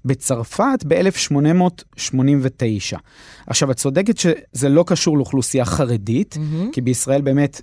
בצרפת 0.05 0.84
ב-1889. 0.88 2.97
עכשיו, 3.47 3.72
את 3.72 3.78
צודקת 3.78 4.17
שזה 4.17 4.69
לא 4.69 4.84
קשור 4.88 5.17
לאוכלוסייה 5.17 5.65
חרדית, 5.65 6.38
mm-hmm. 6.38 6.72
כי 6.72 6.82
בישראל 6.82 7.22
באמת 7.22 7.61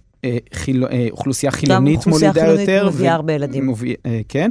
חיל, 0.55 0.85
אה, 0.85 1.07
אוכלוסייה 1.11 1.53
חילונית 1.53 2.07
מולידה 2.07 2.27
יותר. 2.27 2.41
גם 2.41 2.47
אוכלוסייה 2.47 2.77
חילונית 2.79 2.95
מביאה 2.95 3.15
הרבה 3.15 3.33
ילדים. 3.33 3.67
מוביל, 3.67 3.95
אה, 4.07 4.21
כן, 4.29 4.51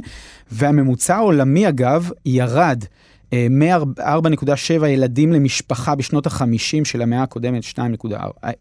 והממוצע 0.50 1.16
העולמי 1.16 1.68
אגב 1.68 2.10
ירד 2.26 2.84
מ-4.7 3.32 4.86
ילדים 4.86 5.32
למשפחה 5.32 5.94
בשנות 5.94 6.26
ה-50 6.26 6.84
של 6.84 7.02
המאה 7.02 7.22
הקודמת, 7.22 7.62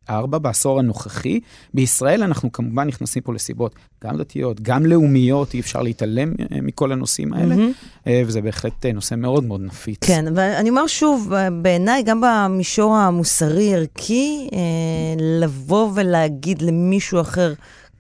2.4 0.10 0.26
בעשור 0.28 0.80
הנוכחי. 0.80 1.40
בישראל 1.74 2.24
אנחנו 2.24 2.52
כמובן 2.52 2.88
נכנסים 2.88 3.24
פה 3.24 3.34
לסיבות 3.34 3.76
גם 4.04 4.18
דתיות, 4.18 4.62
גם 4.62 4.86
לאומיות, 4.86 5.54
אי 5.54 5.60
אפשר 5.60 5.82
להתעלם 5.82 6.34
אה, 6.40 6.62
מכל 6.62 6.92
הנושאים 6.92 7.34
האלה, 7.34 7.56
mm-hmm. 7.56 8.10
וזה 8.26 8.42
בהחלט 8.42 8.86
אה, 8.86 8.92
נושא 8.92 9.16
מאוד 9.16 9.44
מאוד 9.44 9.62
נפיץ. 9.62 10.00
כן, 10.02 10.26
ואני 10.36 10.70
אומר 10.70 10.88
שוב, 10.88 11.34
בעיניי, 11.62 12.04
גם 12.04 12.22
במישור 12.22 12.96
המוסרי-ערכי, 12.96 14.50
לבוא 15.40 15.92
ולהגיד 15.96 16.62
למישהו 16.62 17.22
אחר, 17.22 17.54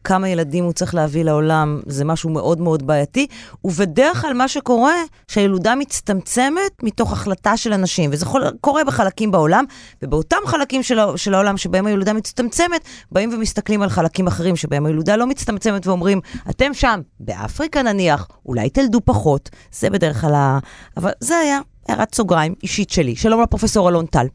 כמה 0.07 0.29
ילדים 0.29 0.63
הוא 0.63 0.73
צריך 0.73 0.95
להביא 0.95 1.23
לעולם, 1.23 1.81
זה 1.85 2.05
משהו 2.05 2.29
מאוד 2.29 2.61
מאוד 2.61 2.87
בעייתי. 2.87 3.27
ובדרך 3.63 4.21
כלל 4.21 4.33
מה 4.33 4.47
שקורה, 4.47 4.93
שהילודה 5.27 5.75
מצטמצמת 5.75 6.83
מתוך 6.83 7.13
החלטה 7.13 7.57
של 7.57 7.73
אנשים, 7.73 8.09
וזה 8.13 8.25
קורה 8.61 8.83
בחלקים 8.83 9.31
בעולם, 9.31 9.65
ובאותם 10.01 10.37
חלקים 10.45 10.83
של, 10.83 10.99
של 11.15 11.33
העולם 11.33 11.57
שבהם 11.57 11.85
הילודה 11.85 12.13
מצטמצמת, 12.13 12.81
באים 13.11 13.33
ומסתכלים 13.33 13.81
על 13.81 13.89
חלקים 13.89 14.27
אחרים 14.27 14.55
שבהם 14.55 14.85
הילודה 14.85 15.15
לא 15.15 15.27
מצטמצמת 15.27 15.87
ואומרים, 15.87 16.21
אתם 16.49 16.73
שם, 16.73 17.01
באפריקה 17.19 17.81
נניח, 17.81 18.27
אולי 18.45 18.69
תלדו 18.69 19.01
פחות, 19.05 19.49
זה 19.71 19.89
בדרך 19.89 20.21
כלל 20.21 20.35
ה... 20.35 20.59
אבל 20.97 21.11
זה 21.19 21.37
היה 21.37 21.59
הערת 21.89 22.15
סוגריים 22.15 22.55
אישית 22.63 22.89
שלי. 22.89 23.15
שלום 23.15 23.41
לפרופסור 23.41 23.89
אלון 23.89 24.05
טל. 24.05 24.27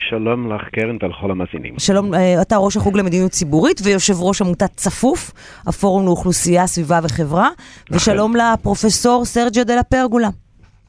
שלום 0.00 0.52
לך, 0.52 0.62
קרן, 0.72 0.96
ולכל 1.02 1.30
המאזינים. 1.30 1.74
שלום, 1.78 2.14
אה, 2.14 2.42
אתה 2.42 2.56
ראש 2.56 2.76
החוג 2.76 2.96
למדיניות 2.98 3.30
ציבורית 3.32 3.80
ויושב 3.84 4.22
ראש 4.22 4.42
עמותת 4.42 4.70
צפוף, 4.76 5.32
הפורום 5.66 6.06
לאוכלוסייה, 6.06 6.66
סביבה 6.66 7.00
וחברה, 7.02 7.48
ושלום 7.90 8.34
לפרופסור 8.36 9.24
סרג'ה 9.24 9.64
דה 9.64 9.74
לה 9.74 9.82
פרגולה. 9.82 10.28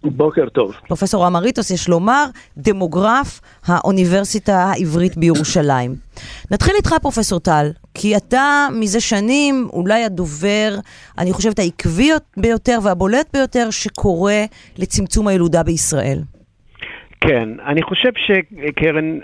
בוקר 0.03 0.49
טוב. 0.49 0.73
פרופסור 0.87 1.27
אמריטוס, 1.27 1.71
יש 1.71 1.89
לומר, 1.89 2.25
דמוגרף 2.57 3.41
האוניברסיטה 3.65 4.57
העברית 4.57 5.17
בירושלים. 5.17 5.95
נתחיל 6.51 6.75
איתך, 6.75 6.93
פרופסור 7.01 7.39
טל, 7.39 7.71
כי 7.93 8.17
אתה 8.17 8.67
מזה 8.73 8.99
שנים 8.99 9.69
אולי 9.73 10.03
הדובר, 10.03 10.75
אני 11.17 11.33
חושבת, 11.33 11.59
העקבי 11.59 12.09
ביותר 12.37 12.79
והבולט 12.83 13.27
ביותר 13.33 13.69
שקורא 13.69 14.33
לצמצום 14.77 15.27
הילודה 15.27 15.63
בישראל. 15.63 16.21
כן, 17.21 17.49
אני 17.65 17.81
חושב 17.81 18.09
שקרן, 18.15 19.17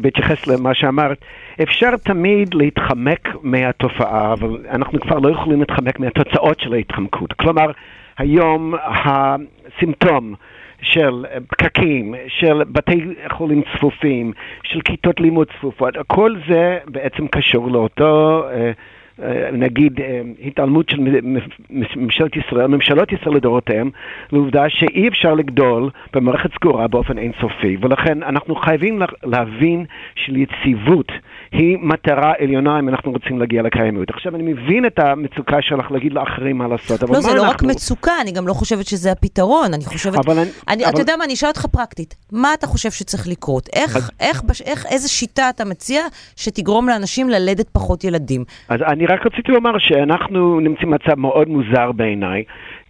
בהתייחס 0.00 0.46
למה 0.46 0.74
שאמרת, 0.74 1.24
אפשר 1.62 1.96
תמיד 1.96 2.54
להתחמק 2.54 3.28
מהתופעה, 3.42 4.32
אבל 4.32 4.58
אנחנו 4.70 5.00
כבר 5.00 5.18
לא 5.18 5.28
יכולים 5.30 5.60
להתחמק 5.60 6.00
מהתוצאות 6.00 6.60
של 6.60 6.74
ההתחמקות. 6.74 7.32
כלומר, 7.32 7.70
היום 8.18 8.74
הסימפטום 8.84 10.34
של 10.82 11.24
פקקים, 11.48 12.14
של 12.28 12.62
בתי 12.72 13.00
חולים 13.32 13.62
צפופים, 13.76 14.32
של 14.62 14.80
כיתות 14.80 15.20
לימוד 15.20 15.48
צפופות, 15.58 15.94
כל 16.06 16.34
זה 16.48 16.78
בעצם 16.86 17.28
קשור 17.28 17.70
לאותו... 17.70 18.44
אה, 18.52 18.72
נגיד 19.52 20.00
אה, 20.00 20.20
התעלמות 20.44 20.88
של 20.88 21.00
ממשלת 21.96 22.36
ישראל, 22.36 22.66
ממשלות 22.66 23.12
ישראל 23.12 23.36
לדורותיהם, 23.36 23.90
לעובדה 24.32 24.68
שאי 24.68 25.08
אפשר 25.08 25.34
לגדול 25.34 25.90
במערכת 26.12 26.54
סגורה 26.54 26.88
באופן 26.88 27.18
אינסופי, 27.18 27.76
ולכן 27.80 28.22
אנחנו 28.22 28.54
חייבים 28.54 29.02
להבין 29.24 29.84
של 30.14 30.36
יציבות 30.36 31.12
היא 31.54 31.78
מטרה 31.80 32.32
עליונה 32.38 32.78
אם 32.78 32.88
אנחנו 32.88 33.12
רוצים 33.12 33.38
להגיע 33.38 33.62
לקיימות. 33.62 34.10
עכשיו, 34.10 34.34
אני 34.34 34.42
מבין 34.52 34.86
את 34.86 34.98
המצוקה 34.98 35.56
שלך 35.60 35.90
להגיד 35.90 36.12
לאחרים 36.12 36.58
מה 36.58 36.68
לעשות, 36.68 37.02
אבל 37.02 37.14
לא, 37.14 37.20
מה 37.22 37.28
אנחנו... 37.28 37.36
לא, 37.36 37.42
זה 37.42 37.46
לא 37.46 37.50
רק 37.50 37.62
מצוקה, 37.62 38.12
אני 38.22 38.32
גם 38.32 38.48
לא 38.48 38.52
חושבת 38.52 38.86
שזה 38.86 39.12
הפתרון, 39.12 39.74
אני 39.74 39.84
חושבת... 39.84 40.14
אבל 40.26 40.38
אני... 40.38 40.50
אני, 40.68 40.84
אבל... 40.84 40.92
אתה 40.92 41.00
יודע 41.00 41.16
מה, 41.16 41.24
אני 41.24 41.34
אשאל 41.34 41.48
אותך 41.48 41.66
פרקטית, 41.66 42.14
מה 42.32 42.54
אתה 42.54 42.66
חושב 42.66 42.90
שצריך 42.90 43.28
לקרות? 43.28 43.68
איך, 43.76 43.96
אז... 43.96 44.10
איך, 44.20 44.42
איך, 44.50 44.60
איך, 44.66 44.86
איזה 44.90 45.08
שיטה 45.08 45.48
אתה 45.48 45.64
מציע 45.64 46.02
שתגרום 46.36 46.88
לאנשים 46.88 47.28
ללדת 47.28 47.68
פחות 47.68 48.04
ילדים? 48.04 48.44
אז 48.68 48.80
אני 48.82 49.06
רק 49.06 49.26
רציתי 49.26 49.52
לומר 49.52 49.78
שאנחנו 49.78 50.60
נמצאים 50.60 50.90
במצב 50.90 51.18
מאוד 51.18 51.48
מוזר 51.48 51.92
בעיניי. 51.92 52.44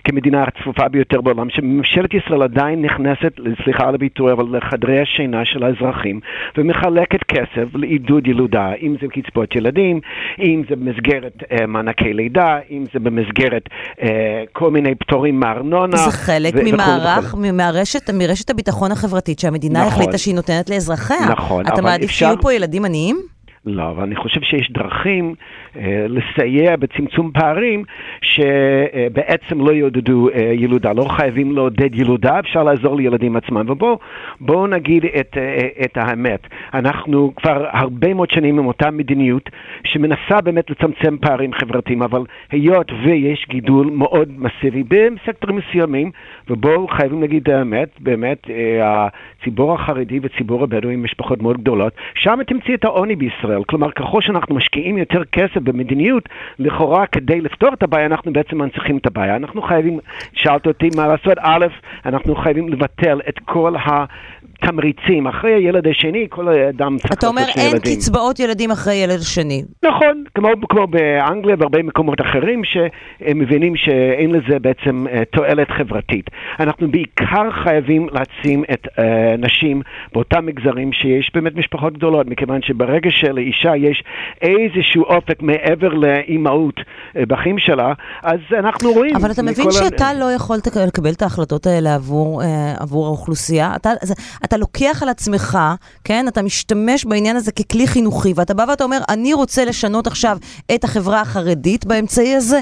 כמדינה 0.04 0.42
הצפופה 0.42 0.88
ביותר 0.88 1.20
בעולם, 1.20 1.50
שממשלת 1.50 2.14
ישראל 2.14 2.42
עדיין 2.42 2.82
נכנסת, 2.82 3.32
סליחה 3.64 3.88
על 3.88 3.94
הביטוי, 3.94 4.32
אבל 4.32 4.56
לחדרי 4.56 5.00
השינה 5.00 5.44
של 5.44 5.64
האזרחים, 5.64 6.20
ומחלקת 6.58 7.22
כסף 7.22 7.74
לעידוד 7.74 8.26
ילודה, 8.26 8.72
אם 8.82 8.96
זה 9.00 9.06
קצבאות 9.08 9.56
ילדים, 9.56 10.00
אם 10.38 10.62
זה 10.68 10.76
במסגרת 10.76 11.42
אה, 11.52 11.66
מענקי 11.66 12.12
לידה, 12.12 12.58
אם 12.70 12.84
זה 12.92 13.00
במסגרת 13.00 13.68
אה, 14.02 14.44
כל 14.52 14.70
מיני 14.70 14.94
פטורים 14.94 15.40
מארנונה. 15.40 15.96
זה 15.96 16.10
חלק 16.10 16.54
ממערך, 16.64 17.34
מהרשת, 17.52 18.10
מרשת 18.10 18.50
הביטחון 18.50 18.92
החברתית 18.92 19.38
שהמדינה 19.38 19.80
נכון, 19.86 19.92
החליטה 19.92 20.18
שהיא 20.18 20.34
נותנת 20.34 20.70
לאזרחיה. 20.70 21.28
נכון, 21.30 21.66
אתה 21.66 21.82
מעדיף 21.82 22.10
אפשר... 22.10 22.26
שיהיו 22.26 22.40
פה 22.42 22.54
ילדים 22.54 22.84
עניים? 22.84 23.33
לא, 23.66 23.90
אבל 23.90 24.02
אני 24.02 24.16
חושב 24.16 24.40
שיש 24.40 24.70
דרכים 24.70 25.34
אה, 25.76 26.06
לסייע 26.08 26.76
בצמצום 26.76 27.30
פערים 27.34 27.84
שבעצם 28.22 29.60
לא 29.60 29.72
יעודדו 29.72 30.28
אה, 30.28 30.40
ילודה. 30.40 30.92
לא 30.92 31.04
חייבים 31.04 31.52
לעודד 31.52 31.94
ילודה, 31.94 32.38
אפשר 32.38 32.62
לעזור 32.62 32.96
לילדים 32.96 33.36
עצמם. 33.36 33.66
ובואו 33.70 34.66
נגיד 34.66 35.04
את, 35.20 35.36
אה, 35.36 35.68
את 35.84 35.96
האמת, 35.96 36.40
אנחנו 36.74 37.32
כבר 37.36 37.66
הרבה 37.70 38.14
מאוד 38.14 38.30
שנים 38.30 38.58
עם 38.58 38.66
אותה 38.66 38.90
מדיניות 38.90 39.50
שמנסה 39.84 40.40
באמת 40.44 40.70
לצמצם 40.70 41.16
פערים 41.18 41.52
חברתיים, 41.52 42.02
אבל 42.02 42.24
היות 42.50 42.92
ויש 43.04 43.46
גידול 43.48 43.90
מאוד 43.92 44.28
מסיבי 44.38 44.82
בסקטורים 44.82 45.56
מסוימים, 45.56 46.10
ובואו 46.50 46.88
חייבים 46.88 47.20
להגיד 47.20 47.42
את 47.42 47.48
האמת, 47.48 47.88
באמת 48.00 48.50
אה, 48.50 49.08
הציבור 49.40 49.74
החרדי 49.74 50.20
וציבור 50.22 50.62
הבדואי 50.62 50.94
עם 50.94 51.04
משפחות 51.04 51.42
מאוד 51.42 51.56
גדולות, 51.56 51.92
שם 52.14 52.38
תמצאי 52.46 52.74
את 52.74 52.84
העוני 52.84 53.16
בישראל. 53.16 53.53
כלומר, 53.66 53.90
ככל 53.90 54.20
שאנחנו 54.22 54.54
משקיעים 54.54 54.98
יותר 54.98 55.24
כסף 55.32 55.56
במדיניות, 55.62 56.28
לכאורה 56.58 57.06
כדי 57.06 57.40
לפתור 57.40 57.72
את 57.72 57.82
הבעיה, 57.82 58.06
אנחנו 58.06 58.32
בעצם 58.32 58.58
מנציחים 58.58 58.96
את 58.96 59.06
הבעיה. 59.06 59.36
אנחנו 59.36 59.62
חייבים, 59.62 59.98
שאלת 60.32 60.66
אותי 60.66 60.88
מה 60.96 61.06
לעשות, 61.06 61.38
א', 61.38 61.66
אנחנו 62.06 62.34
חייבים 62.34 62.68
לבטל 62.68 63.20
את 63.28 63.38
כל 63.44 63.76
ה... 63.76 64.04
תמריצים. 64.66 65.26
אחרי 65.26 65.54
הילד 65.54 65.86
השני, 65.86 66.26
כל 66.30 66.48
אדם 66.48 66.96
צריך 66.98 67.12
אתה 67.12 67.26
אומר 67.26 67.42
אין 67.56 67.78
קצבאות 67.78 68.40
ילדים 68.40 68.70
אחרי 68.70 68.94
ילד 68.94 69.18
השני. 69.18 69.62
נכון, 69.84 70.24
כמו, 70.34 70.48
כמו 70.68 70.86
באנגליה 70.86 71.56
והרבה 71.58 71.82
מקומות 71.82 72.20
אחרים 72.20 72.62
שהם 72.64 73.38
מבינים 73.38 73.76
שאין 73.76 74.30
לזה 74.30 74.58
בעצם 74.58 75.06
uh, 75.06 75.24
תועלת 75.24 75.70
חברתית. 75.70 76.30
אנחנו 76.60 76.88
בעיקר 76.90 77.50
חייבים 77.50 78.08
להעצים 78.12 78.64
את 78.72 78.86
uh, 78.86 79.00
נשים 79.38 79.82
באותם 80.12 80.46
מגזרים 80.46 80.92
שיש 80.92 81.30
באמת 81.34 81.56
משפחות 81.56 81.92
גדולות, 81.92 82.26
מכיוון 82.26 82.62
שברגע 82.62 83.10
שלאישה 83.52 83.76
יש 83.76 84.04
איזשהו 84.42 85.04
אופק 85.04 85.42
מעבר 85.42 85.88
לאימהות 85.88 86.74
uh, 86.78 87.26
בחיים 87.28 87.58
שלה, 87.58 87.92
אז 88.22 88.38
אנחנו 88.58 88.92
רואים... 88.92 89.16
אבל 89.16 89.30
אתה 89.30 89.42
מבין 89.42 89.70
שאתה 89.70 90.06
ה... 90.06 90.14
לא 90.14 90.32
יכול 90.32 90.56
לקבל 90.86 91.12
את 91.12 91.22
ההחלטות 91.22 91.66
האלה 91.66 91.94
עבור, 91.94 92.42
uh, 92.42 92.44
עבור 92.78 93.06
האוכלוסייה? 93.06 93.72
אתה, 93.76 93.90
אתה 94.44 94.56
לוקח 94.56 95.02
על 95.02 95.08
עצמך, 95.08 95.58
כן? 96.04 96.28
אתה 96.28 96.42
משתמש 96.42 97.04
בעניין 97.04 97.36
הזה 97.36 97.52
ככלי 97.52 97.86
חינוכי, 97.86 98.32
ואתה 98.36 98.54
בא 98.54 98.64
ואתה 98.68 98.84
אומר, 98.84 98.98
אני 99.08 99.34
רוצה 99.34 99.64
לשנות 99.64 100.06
עכשיו 100.06 100.36
את 100.74 100.84
החברה 100.84 101.20
החרדית 101.20 101.86
באמצעי 101.86 102.34
הזה. 102.34 102.60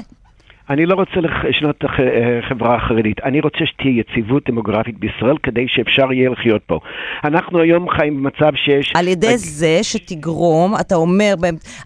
אני 0.69 0.85
לא 0.85 0.95
רוצה 0.95 1.19
לשנות 1.49 1.75
את 1.77 1.83
החברה 1.83 2.75
החרדית, 2.75 3.19
אני 3.23 3.41
רוצה 3.41 3.59
שתהיה 3.65 3.99
יציבות 3.99 4.49
דמוגרפית 4.49 4.99
בישראל 4.99 5.37
כדי 5.43 5.65
שאפשר 5.67 6.13
יהיה 6.13 6.29
לחיות 6.29 6.61
פה. 6.65 6.79
אנחנו 7.23 7.59
היום 7.59 7.89
חיים 7.89 8.17
במצב 8.17 8.55
שיש... 8.55 8.93
על 8.95 9.07
ידי 9.07 9.37
זה 9.37 9.79
שתגרום, 9.81 10.75
אתה 10.79 10.95
אומר, 10.95 11.33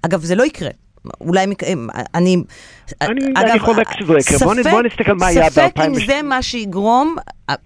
אגב, 0.05 0.19
זה 0.19 0.35
לא 0.35 0.43
יקרה. 0.43 0.69
אולי, 1.21 1.45
אני... 2.15 2.37
אני, 3.01 3.21
אגב, 3.35 3.49
אני 3.49 3.59
חולק 3.59 3.87
שזה 3.99 4.13
לא 4.13 4.19
יקרה. 4.19 4.37
בוא, 4.37 4.71
בוא 4.71 4.81
נסתכל 4.81 5.13
מה 5.13 5.27
היה 5.27 5.41
ב-2000. 5.41 5.49
ספק 5.49 5.79
אם 5.87 5.93
זה 5.93 6.21
מה 6.23 6.41
שיגרום, 6.41 7.15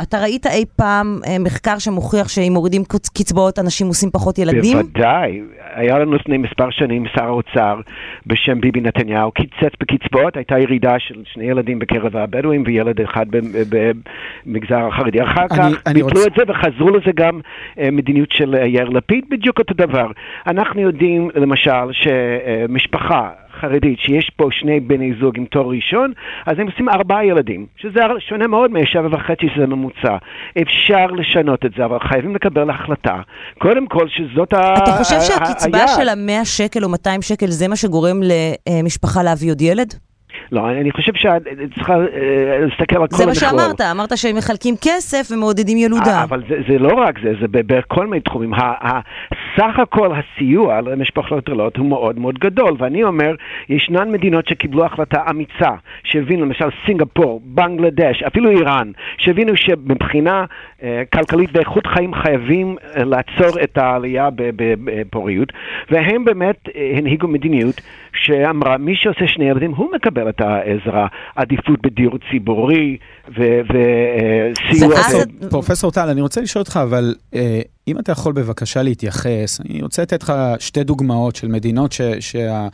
אתה 0.01 0.19
ראית 0.21 0.47
אי 0.47 0.65
פעם 0.75 1.19
אה, 1.27 1.39
מחקר 1.39 1.79
שמוכיח 1.79 2.27
שאם 2.29 2.53
מורידים 2.53 2.83
קצבאות 3.13 3.59
אנשים 3.59 3.87
עושים 3.87 4.09
פחות 4.11 4.39
ילדים? 4.39 4.77
בוודאי. 4.77 5.41
היה 5.73 5.99
לנו 5.99 6.13
לפני 6.13 6.37
מספר 6.37 6.69
שנים 6.69 7.05
שר 7.15 7.23
האוצר 7.23 7.79
בשם 8.25 8.61
ביבי 8.61 8.81
נתניהו, 8.81 9.31
קיצץ 9.31 9.73
בקצבאות, 9.79 10.37
הייתה 10.37 10.59
ירידה 10.59 10.99
של 10.99 11.15
שני 11.33 11.43
ילדים 11.43 11.79
בקרב 11.79 12.17
הבדואים 12.17 12.63
וילד 12.65 13.01
אחד 13.01 13.25
במגזר 14.45 14.87
החרדי. 14.87 15.23
אחר 15.23 15.47
כך 15.47 15.93
ביטלו 15.93 16.21
רוצ... 16.21 16.27
את 16.27 16.33
זה 16.37 16.43
וחזרו 16.47 16.89
לזה 16.89 17.11
גם 17.15 17.39
אה, 17.79 17.91
מדיניות 17.91 18.31
של 18.31 18.55
אה, 18.55 18.65
יאיר 18.65 18.89
לפיד, 18.89 19.25
בדיוק 19.29 19.59
אותו 19.59 19.73
דבר. 19.73 20.11
אנחנו 20.47 20.81
יודעים 20.81 21.29
למשל 21.35 21.91
שמשפחה 21.91 23.29
חרדית 23.61 23.99
שיש 23.99 24.31
פה 24.35 24.47
שני 24.51 24.79
בני 24.79 25.13
זוג 25.21 25.37
עם 25.37 25.45
תואר 25.45 25.67
ראשון, 25.67 26.13
אז 26.45 26.59
הם 26.59 26.67
עושים 26.67 26.89
ארבעה 26.89 27.25
ילדים, 27.25 27.65
שזה 27.77 27.99
שונה 28.29 28.47
מאוד 28.47 28.71
משבע 28.71 29.07
וחצי 29.11 29.45
שזה 29.55 29.67
ממוצע. 29.67 30.17
אפשר 30.61 31.05
לשנות 31.05 31.65
את 31.65 31.71
זה, 31.77 31.85
אבל 31.85 31.99
חייבים 31.99 32.35
לקבל 32.35 32.69
החלטה. 32.69 33.21
קודם 33.57 33.87
כל 33.87 34.07
שזאת 34.07 34.53
ה... 34.53 34.73
אתה 34.73 34.91
חושב 34.91 35.19
שהקצבה 35.21 35.87
של 35.87 36.09
המאה 36.09 36.45
שקל 36.45 36.83
או 36.83 36.89
200 36.89 37.21
שקל 37.21 37.47
זה 37.47 37.67
מה 37.67 37.75
שגורם 37.75 38.19
למשפחה 38.69 39.23
להביא 39.23 39.51
עוד 39.51 39.61
ילד? 39.61 40.10
לא, 40.51 40.69
אני 40.69 40.91
חושב 40.91 41.11
שאת 41.15 41.41
צריכה 41.75 41.93
אה, 41.93 42.57
להסתכל 42.61 42.95
על 42.95 43.07
כל 43.07 43.15
המכלול. 43.15 43.17
זה 43.17 43.25
מה 43.25 43.35
שאמרת, 43.35 43.81
אמרת 43.81 44.17
שהם 44.17 44.35
מחלקים 44.35 44.75
כסף 44.81 45.31
ומעודדים 45.31 45.77
ילודה. 45.77 46.17
אה, 46.17 46.23
אבל 46.23 46.43
זה, 46.49 46.55
זה 46.69 46.79
לא 46.79 46.93
רק 46.93 47.19
זה, 47.23 47.33
זה 47.41 47.47
בכל 47.51 48.07
מיני 48.07 48.21
תחומים. 48.21 48.53
סך 49.57 49.79
הכל 49.79 50.11
הסיוע 50.15 50.81
למשפחות 50.81 51.43
גדולות 51.43 51.77
הוא 51.77 51.85
מאוד 51.89 52.19
מאוד 52.19 52.39
גדול, 52.39 52.75
ואני 52.79 53.03
אומר, 53.03 53.35
ישנן 53.69 54.11
מדינות 54.11 54.47
שקיבלו 54.47 54.85
החלטה 54.85 55.23
אמיצה, 55.29 55.69
שהבינו, 56.03 56.45
למשל 56.45 56.69
סינגפור, 56.85 57.41
בנגלדש, 57.45 58.23
אפילו 58.23 58.49
איראן, 58.49 58.91
שהבינו 59.17 59.57
שמבחינה 59.57 60.45
אה, 60.83 61.03
כלכלית 61.13 61.49
ואיכות 61.53 61.87
חיים 61.87 62.13
חייבים 62.13 62.75
לעצור 62.95 63.59
את 63.63 63.77
העלייה 63.77 64.29
בפוריות, 64.83 65.53
והם 65.89 66.25
באמת 66.25 66.69
הנהיגו 66.97 67.27
מדיניות 67.27 67.81
שאמרה, 68.13 68.77
מי 68.77 68.95
שעושה 68.95 69.27
שני 69.27 69.45
ילדים, 69.45 69.71
הוא 69.75 69.87
מקבל 69.95 70.29
את 70.29 70.41
העזרה, 70.41 71.07
עדיפות 71.35 71.81
בדיור 71.81 72.17
ציבורי 72.31 72.97
וסיוע. 73.29 74.95
פרופסור 75.49 75.91
טל, 75.91 76.09
אני 76.09 76.21
רוצה 76.21 76.41
לשאול 76.41 76.61
אותך, 76.61 76.79
אבל 76.83 77.15
אה, 77.35 77.61
אם 77.87 77.99
אתה 77.99 78.11
יכול 78.11 78.33
בבקשה 78.33 78.83
להתייחס, 78.83 79.61
אני 79.61 79.81
רוצה 79.81 80.01
לתת 80.01 80.23
לך 80.23 80.33
שתי 80.59 80.83
דוגמאות 80.83 81.35
של 81.35 81.47
מדינות 81.47 81.91
ש... 81.91 82.01
שה... 82.19 82.67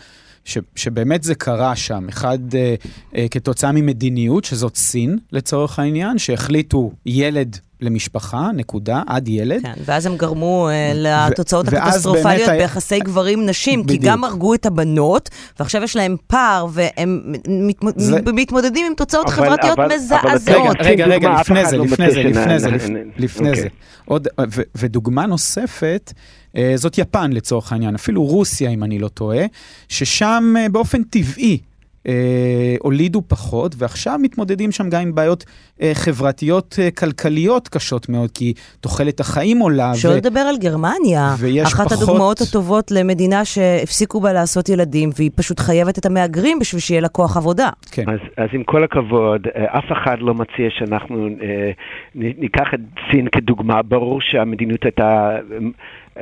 ש, 0.47 0.57
שבאמת 0.75 1.23
זה 1.23 1.35
קרה 1.35 1.75
שם. 1.75 2.09
אחד, 2.09 2.39
אה, 2.55 2.75
אה, 3.15 3.25
כתוצאה 3.31 3.71
ממדיניות, 3.71 4.43
שזאת 4.43 4.75
סין, 4.75 5.17
לצורך 5.31 5.79
העניין, 5.79 6.17
שהחליטו 6.17 6.91
ילד 7.05 7.57
למשפחה, 7.81 8.49
נקודה, 8.53 9.01
עד 9.07 9.27
ילד. 9.27 9.61
כן, 9.61 9.73
ואז 9.85 10.05
הם 10.05 10.17
גרמו 10.17 10.69
uh, 10.69 10.97
לתוצאות 10.97 11.67
הקטסטרופליות 11.67 12.49
ביחסי 12.49 12.99
גברים-נשים, 12.99 13.83
כי 13.83 13.97
גם 13.97 14.23
הרגו 14.23 14.53
את 14.53 14.65
הבנות, 14.65 15.29
ועכשיו 15.59 15.83
יש 15.83 15.95
להם 15.95 16.15
פער, 16.27 16.67
והם 16.71 17.33
מת, 17.47 17.75
זה... 17.95 18.19
מתמודדים 18.33 18.85
עם 18.85 18.93
תוצאות 18.93 19.25
אבל, 19.25 19.35
חברתיות 19.35 19.79
אבל, 19.79 19.95
מזעזעות. 19.95 20.77
רגע, 20.79 21.05
רגע, 21.05 21.05
רגע, 21.05 21.39
לפני 21.39 21.65
זה, 21.65 21.77
לפני 21.77 22.11
זה, 22.11 22.23
לפני 22.23 22.59
זה, 22.59 22.69
לפני 23.17 23.55
זה. 23.55 23.67
עוד, 24.05 24.27
ו, 24.51 24.61
ודוגמה 24.75 25.25
נוספת, 25.25 26.13
uh, 26.53 26.57
זאת 26.75 26.97
יפן 26.97 27.31
לצורך 27.31 27.71
העניין, 27.71 27.95
אפילו 27.95 28.23
רוסיה, 28.23 28.69
אם 28.69 28.83
אני 28.83 28.99
לא 28.99 29.07
טועה, 29.07 29.45
ששם 29.89 30.53
באופן 30.71 31.03
טבעי, 31.03 31.57
אה, 31.61 31.66
הולידו 32.79 33.21
פחות, 33.27 33.75
ועכשיו 33.77 34.19
מתמודדים 34.21 34.71
שם 34.71 34.89
גם 34.89 35.01
עם 35.01 35.15
בעיות 35.15 35.45
אה, 35.81 35.91
חברתיות 35.93 36.75
אה, 36.79 36.91
כלכליות 36.91 37.67
קשות 37.67 38.09
מאוד, 38.09 38.31
כי 38.31 38.53
תוחלת 38.79 39.19
החיים 39.19 39.59
עולה. 39.59 39.95
שלא 39.95 40.15
לדבר 40.15 40.43
ו... 40.45 40.49
על 40.49 40.57
גרמניה. 40.57 41.35
ויש 41.39 41.73
אחת 41.73 41.87
פחות... 41.87 42.01
הדוגמאות 42.03 42.41
הטובות 42.41 42.91
למדינה 42.91 43.45
שהפסיקו 43.45 44.21
בה 44.21 44.33
לעשות 44.33 44.69
ילדים, 44.69 45.09
והיא 45.17 45.31
פשוט 45.35 45.59
חייבת 45.59 45.97
את 45.97 46.05
המהגרים 46.05 46.59
בשביל 46.59 46.81
שיהיה 46.81 47.01
לה 47.01 47.07
כוח 47.07 47.37
עבודה. 47.37 47.69
כן. 47.91 48.03
אז, 48.07 48.19
אז 48.37 48.49
עם 48.53 48.63
כל 48.63 48.83
הכבוד, 48.83 49.47
אה, 49.55 49.79
אף 49.79 49.91
אחד 49.91 50.15
לא 50.19 50.33
מציע 50.33 50.69
שאנחנו 50.69 51.27
אה, 51.27 51.71
ניקח 52.15 52.67
את 52.73 52.79
סין 53.11 53.27
כדוגמה. 53.31 53.81
ברור 53.81 54.21
שהמדיניות 54.21 54.83
הייתה... 54.83 55.37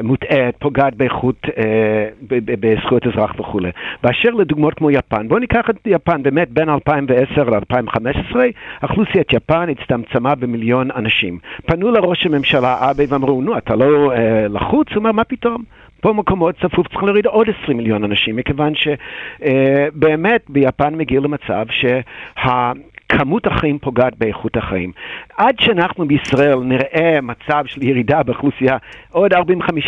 מוטעית, 0.04 0.56
פוגעת 0.60 0.96
באיכות, 0.96 1.36
אה, 1.58 2.10
בזכויות 2.30 3.08
אזרח 3.08 3.40
וכולי. 3.40 3.70
באשר 4.04 4.30
לדוגמאות 4.30 4.74
כמו 4.74 4.92
יפן, 4.92 5.28
בואו 5.28 5.40
ניקח 5.40 5.70
את 5.70 5.76
יפן, 5.86 6.24
באמת 6.24 6.50
בין 6.50 6.70
2010 6.70 7.44
ל-2015, 7.44 8.36
אוכלוסיית 8.84 9.34
יפן 9.34 9.70
הצטמצמה 9.70 10.36
במיליון 10.36 10.92
אנשים. 10.92 11.40
פנו 11.66 11.92
לראש 11.92 12.26
הממשלה 12.26 12.90
אבי 12.92 13.06
ואמרו, 13.10 13.42
נו, 13.42 13.58
אתה 13.58 13.76
לא 13.76 14.12
אה, 14.12 14.48
לחוץ? 14.48 14.88
הוא 14.90 14.98
אומר, 14.98 15.12
מה 15.12 15.24
פתאום? 15.24 15.64
פה 16.02 16.14
מקומות 16.14 16.56
צפוף 16.56 16.88
צריך 16.88 17.04
להוריד 17.04 17.26
עוד 17.26 17.48
20 17.64 17.78
מיליון 17.78 18.04
אנשים, 18.04 18.36
מכיוון 18.36 18.74
שבאמת 18.76 20.42
אה, 20.42 20.54
ביפן 20.54 20.96
מגיע 20.96 21.20
למצב 21.20 21.66
שה... 21.70 22.72
כמות 23.18 23.48
החיים 23.48 23.80
פוגעת 23.80 24.14
באיכות 24.18 24.58
החיים. 24.58 24.92
עד 25.38 25.56
שאנחנו 25.60 26.08
בישראל 26.08 26.60
נראה 26.60 27.22
מצב 27.22 27.64
של 27.66 27.84
ירידה 27.84 28.24
באוכלוסייה, 28.24 28.78
עוד 29.12 29.34
40-50 29.34 29.38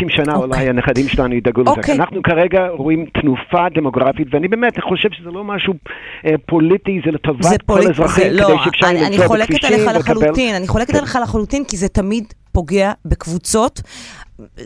שנה 0.10 0.34
okay. 0.34 0.36
אולי 0.36 0.50
אוקיי. 0.50 0.70
הנכדים 0.70 1.08
שלנו 1.08 1.36
ידאגו 1.36 1.62
okay. 1.62 1.64
לזה. 1.64 1.72
אוקיי. 1.72 1.96
אנחנו 1.96 2.24
כרגע 2.24 2.68
רואים 2.68 3.06
תנופה 3.06 3.70
דמוגרפית, 3.74 4.28
ואני 4.32 4.48
באמת 4.48 4.80
חושב 4.80 5.10
שזה 5.12 5.30
לא 5.30 5.44
משהו 5.44 5.74
אה, 6.26 6.36
פוליטי, 6.46 7.02
זה 7.06 7.12
לטובת 7.12 7.44
זה 7.44 7.56
כל 7.66 7.80
האזרחים, 7.88 8.24
כדי 8.24 8.36
לא, 8.36 8.64
שאפשר 8.64 8.88
למצוא 8.88 9.38
בכבישים 9.38 9.80
ולקבל... 9.80 9.90
אני 9.90 10.00
לחלוטין, 10.00 10.56
אני 10.56 10.68
חולקת 10.68 10.96
עליך 10.96 11.18
לחלוטין, 11.24 11.64
כי 11.64 11.78
זה 11.78 11.88
תמיד 11.88 12.34
פוגע 12.52 12.92
בקבוצות. 13.06 13.82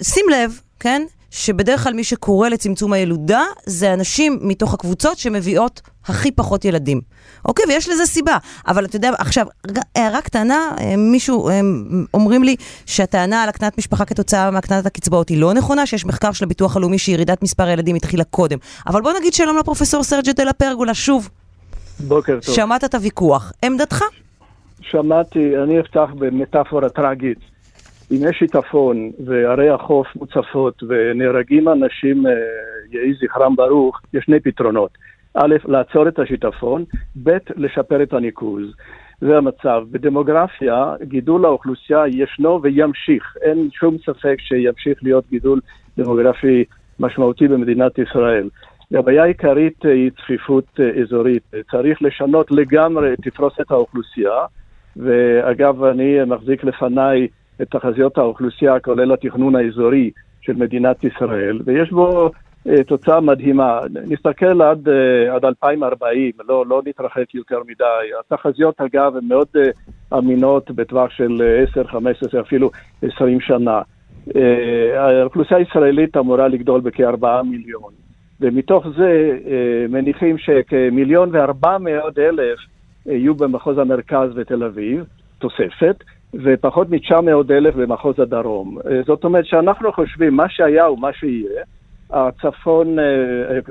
שים 0.03 0.25
לב, 0.31 0.59
כן? 0.79 1.01
שבדרך 1.31 1.83
כלל 1.83 1.93
מי 1.93 2.03
שקורא 2.03 2.49
לצמצום 2.49 2.93
הילודה 2.93 3.43
זה 3.65 3.93
אנשים 3.93 4.39
מתוך 4.41 4.73
הקבוצות 4.73 5.17
שמביאות 5.17 5.81
הכי 6.05 6.31
פחות 6.31 6.65
ילדים. 6.65 7.01
אוקיי, 7.45 7.65
ויש 7.67 7.89
לזה 7.89 8.05
סיבה. 8.05 8.37
אבל 8.67 8.85
אתה 8.85 8.95
יודע, 8.95 9.11
עכשיו, 9.17 9.47
הערה 9.95 10.21
קטנה, 10.21 10.71
אה, 10.79 10.95
מישהו, 10.97 11.49
הם 11.49 12.05
אומרים 12.13 12.43
לי 12.43 12.55
שהטענה 12.85 13.43
על 13.43 13.49
הקטנת 13.49 13.77
משפחה 13.77 14.05
כתוצאה 14.05 14.51
מהקטנת 14.51 14.85
הקצבאות 14.85 15.29
היא 15.29 15.41
לא 15.41 15.53
נכונה, 15.53 15.85
שיש 15.85 16.05
מחקר 16.05 16.31
של 16.31 16.45
הביטוח 16.45 16.77
הלאומי 16.77 16.97
שירידת 16.97 17.43
מספר 17.43 17.63
הילדים 17.63 17.95
התחילה 17.95 18.23
קודם. 18.23 18.57
אבל 18.87 19.01
בוא 19.01 19.13
נגיד 19.19 19.33
שלום 19.33 19.57
לפרופסור 19.57 20.03
סרג'ה 20.03 20.33
דה 20.33 20.53
פרגולה, 20.53 20.93
שוב. 20.93 21.29
בוקר 21.99 22.39
טוב. 22.45 22.55
שמעת 22.55 22.83
את 22.83 22.95
הוויכוח. 22.95 23.51
עמדתך? 23.65 24.03
שמעתי, 24.81 25.57
אני 25.63 25.79
אפתח 25.79 26.09
במטאפורה 26.19 26.89
טרגית. 26.89 27.50
אם 28.11 28.17
יש 28.29 28.37
שיטפון 28.39 29.11
וערי 29.25 29.69
החוף 29.69 30.07
מוצפות 30.15 30.83
ונהרגים 30.87 31.69
אנשים, 31.69 32.27
אה, 32.27 32.31
יהי 32.91 33.13
זכרם 33.13 33.55
ברוך, 33.55 34.01
יש 34.13 34.25
שני 34.25 34.39
פתרונות. 34.39 34.91
א', 35.33 35.55
לעצור 35.65 36.07
את 36.07 36.19
השיטפון, 36.19 36.83
ב', 37.23 37.37
לשפר 37.55 38.03
את 38.03 38.13
הניקוז. 38.13 38.63
זה 39.21 39.37
המצב. 39.37 39.83
בדמוגרפיה, 39.91 40.93
גידול 41.03 41.45
האוכלוסייה 41.45 42.07
ישנו 42.07 42.61
וימשיך. 42.61 43.37
אין 43.41 43.69
שום 43.73 43.97
ספק 44.05 44.35
שימשיך 44.39 44.99
להיות 45.03 45.23
גידול 45.29 45.59
דמוגרפי 45.97 46.63
משמעותי 46.99 47.47
במדינת 47.47 47.99
ישראל. 47.99 48.49
הבעיה 48.93 49.23
העיקרית 49.23 49.85
היא 49.85 50.11
צפיפות 50.11 50.65
אה, 50.79 51.01
אזורית. 51.01 51.43
צריך 51.71 52.01
לשנות 52.01 52.51
לגמרי 52.51 53.13
את 53.13 53.19
תפרוסת 53.21 53.71
האוכלוסייה, 53.71 54.45
ואגב, 54.97 55.83
אני 55.83 56.17
מחזיק 56.27 56.63
לפניי 56.63 57.27
את 57.61 57.67
תחזיות 57.69 58.17
האוכלוסייה, 58.17 58.79
כולל 58.79 59.13
התכנון 59.13 59.55
האזורי 59.55 60.11
של 60.41 60.53
מדינת 60.53 61.03
ישראל, 61.03 61.59
ויש 61.65 61.91
בו 61.91 62.31
אה, 62.67 62.83
תוצאה 62.83 63.21
מדהימה. 63.21 63.79
נסתכל 64.07 64.61
עד, 64.61 64.89
אה, 64.89 65.35
עד 65.35 65.45
2040, 65.45 66.31
לא, 66.47 66.65
לא 66.67 66.81
נתרחק 66.85 67.35
יותר 67.35 67.59
מדי. 67.67 68.09
התחזיות, 68.19 68.81
אגב, 68.81 69.15
הן 69.17 69.25
מאוד 69.27 69.47
אה, 69.55 70.17
אמינות 70.17 70.71
בטווח 70.71 71.11
של 71.11 71.41
10, 71.71 71.87
15, 71.87 72.41
אפילו 72.41 72.71
20 73.01 73.41
שנה. 73.41 73.81
האוכלוסייה 74.97 75.59
הישראלית 75.59 76.17
אמורה 76.17 76.47
לגדול 76.47 76.81
בכ-4 76.81 77.25
מיליון, 77.43 77.93
ומתוך 78.41 78.85
זה 78.97 79.37
מניחים 79.89 80.37
שכמיליון 80.37 81.29
וארבע 81.31 81.77
מאות 81.77 82.19
אלף 82.19 82.59
יהיו 83.05 83.35
במחוז 83.35 83.77
המרכז 83.77 84.29
ותל 84.35 84.63
אביב, 84.63 85.05
תוספת, 85.39 86.03
ופחות 86.33 86.89
מ-900 86.89 87.51
אלף 87.51 87.75
במחוז 87.75 88.19
הדרום. 88.19 88.77
זאת 89.05 89.23
אומרת 89.23 89.45
שאנחנו 89.45 89.91
חושבים, 89.91 90.35
מה 90.35 90.49
שהיה 90.49 90.91
ומה 90.91 91.13
שיהיה, 91.13 91.63
הצפון, 92.13 92.99
אה, 92.99 93.05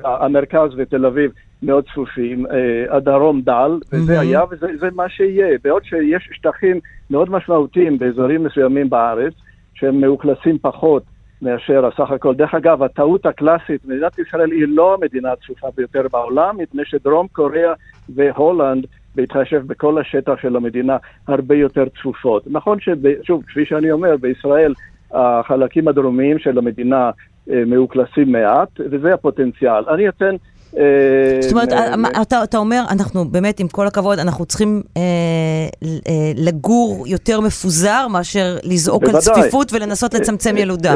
אה, 0.04 0.24
המרכז 0.24 0.70
ותל 0.76 1.06
אביב 1.06 1.30
מאוד 1.62 1.84
צפופים, 1.84 2.46
אה, 2.46 2.96
הדרום 2.96 3.40
דל, 3.40 3.78
וזה. 3.92 4.20
היה 4.20 4.42
וזה 4.50 4.88
מה 4.94 5.08
שיהיה. 5.08 5.58
בעוד 5.64 5.84
שיש 5.84 6.28
שטחים 6.32 6.80
מאוד 7.10 7.30
משמעותיים 7.30 7.98
באזורים 7.98 8.44
מסוימים 8.44 8.90
בארץ, 8.90 9.32
שהם 9.74 10.00
מאוכלסים 10.00 10.58
פחות 10.58 11.02
מאשר 11.42 11.86
הסך 11.86 12.10
הכל. 12.10 12.34
דרך 12.34 12.54
אגב, 12.54 12.82
הטעות 12.82 13.26
הקלאסית, 13.26 13.84
מדינת 13.84 14.18
ישראל 14.18 14.50
היא 14.50 14.64
לא 14.68 14.94
המדינה 14.94 15.32
הצפופה 15.32 15.68
ביותר 15.76 16.02
בעולם, 16.12 16.56
מפני 16.58 16.82
שדרום 16.84 17.26
קוריאה 17.32 17.72
והולנד, 18.14 18.86
בהתחשב 19.14 19.62
בכל 19.66 20.00
השטח 20.00 20.34
של 20.42 20.56
המדינה, 20.56 20.96
הרבה 21.28 21.54
יותר 21.54 21.84
צפופות. 22.00 22.42
נכון 22.46 22.78
ששוב, 22.80 23.42
כפי 23.46 23.64
שאני 23.64 23.92
אומר, 23.92 24.16
בישראל 24.16 24.74
החלקים 25.12 25.88
הדרומיים 25.88 26.38
של 26.38 26.58
המדינה 26.58 27.10
אה, 27.50 27.62
מאוכלסים 27.66 28.32
מעט, 28.32 28.68
וזה 28.90 29.14
הפוטנציאל. 29.14 29.84
אני 29.88 30.08
אתן... 30.08 30.36
אה, 30.78 31.38
זאת 31.40 31.52
אומרת, 31.52 31.68
אתה, 32.22 32.44
אתה 32.44 32.58
אומר, 32.58 32.82
אנחנו 32.90 33.24
באמת, 33.24 33.60
עם 33.60 33.68
כל 33.68 33.86
הכבוד, 33.86 34.18
אנחנו 34.18 34.46
צריכים 34.46 34.82
אה, 34.96 35.02
אה, 35.84 36.32
לגור 36.36 37.04
יותר 37.08 37.40
מפוזר 37.40 38.08
מאשר 38.08 38.56
לזעוק 38.64 39.04
על 39.04 39.20
צפיפות 39.20 39.72
ולנסות 39.72 40.14
לצמצם 40.14 40.56
ילודה. 40.56 40.94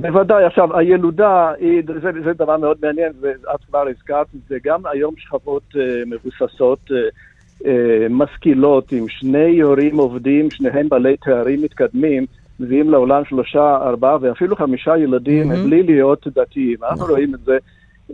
בוודאי. 0.00 0.44
עכשיו, 0.44 0.78
הילודה, 0.78 1.52
היא, 1.58 1.82
זה, 2.02 2.10
זה 2.24 2.32
דבר 2.32 2.56
מאוד 2.56 2.76
מעניין, 2.82 3.12
ואת 3.20 3.64
כבר 3.68 3.84
הזכרת 3.88 4.26
את 4.34 4.40
זה, 4.48 4.56
גם 4.64 4.80
היום 4.92 5.14
שכבות 5.18 5.62
אה, 5.76 5.82
מבוססות, 6.06 6.78
אה, 6.90 6.96
אה, 6.96 7.08
משכילות, 8.10 8.92
עם 8.92 9.08
שני 9.08 9.60
הורים 9.60 9.96
עובדים, 9.96 10.50
שניהם 10.50 10.88
בעלי 10.88 11.16
תארים 11.16 11.62
מתקדמים, 11.62 12.26
מביאים 12.60 12.90
לעולם 12.90 13.24
שלושה, 13.24 13.76
ארבעה 13.76 14.16
ואפילו 14.20 14.56
חמישה 14.56 14.96
ילדים 14.96 15.52
mm-hmm. 15.52 15.56
בלי 15.56 15.82
להיות 15.82 16.26
דתיים. 16.26 16.76
אנחנו 16.82 16.96
נכון. 16.96 17.10
רואים 17.10 17.34
את 17.34 17.40
זה. 17.44 17.58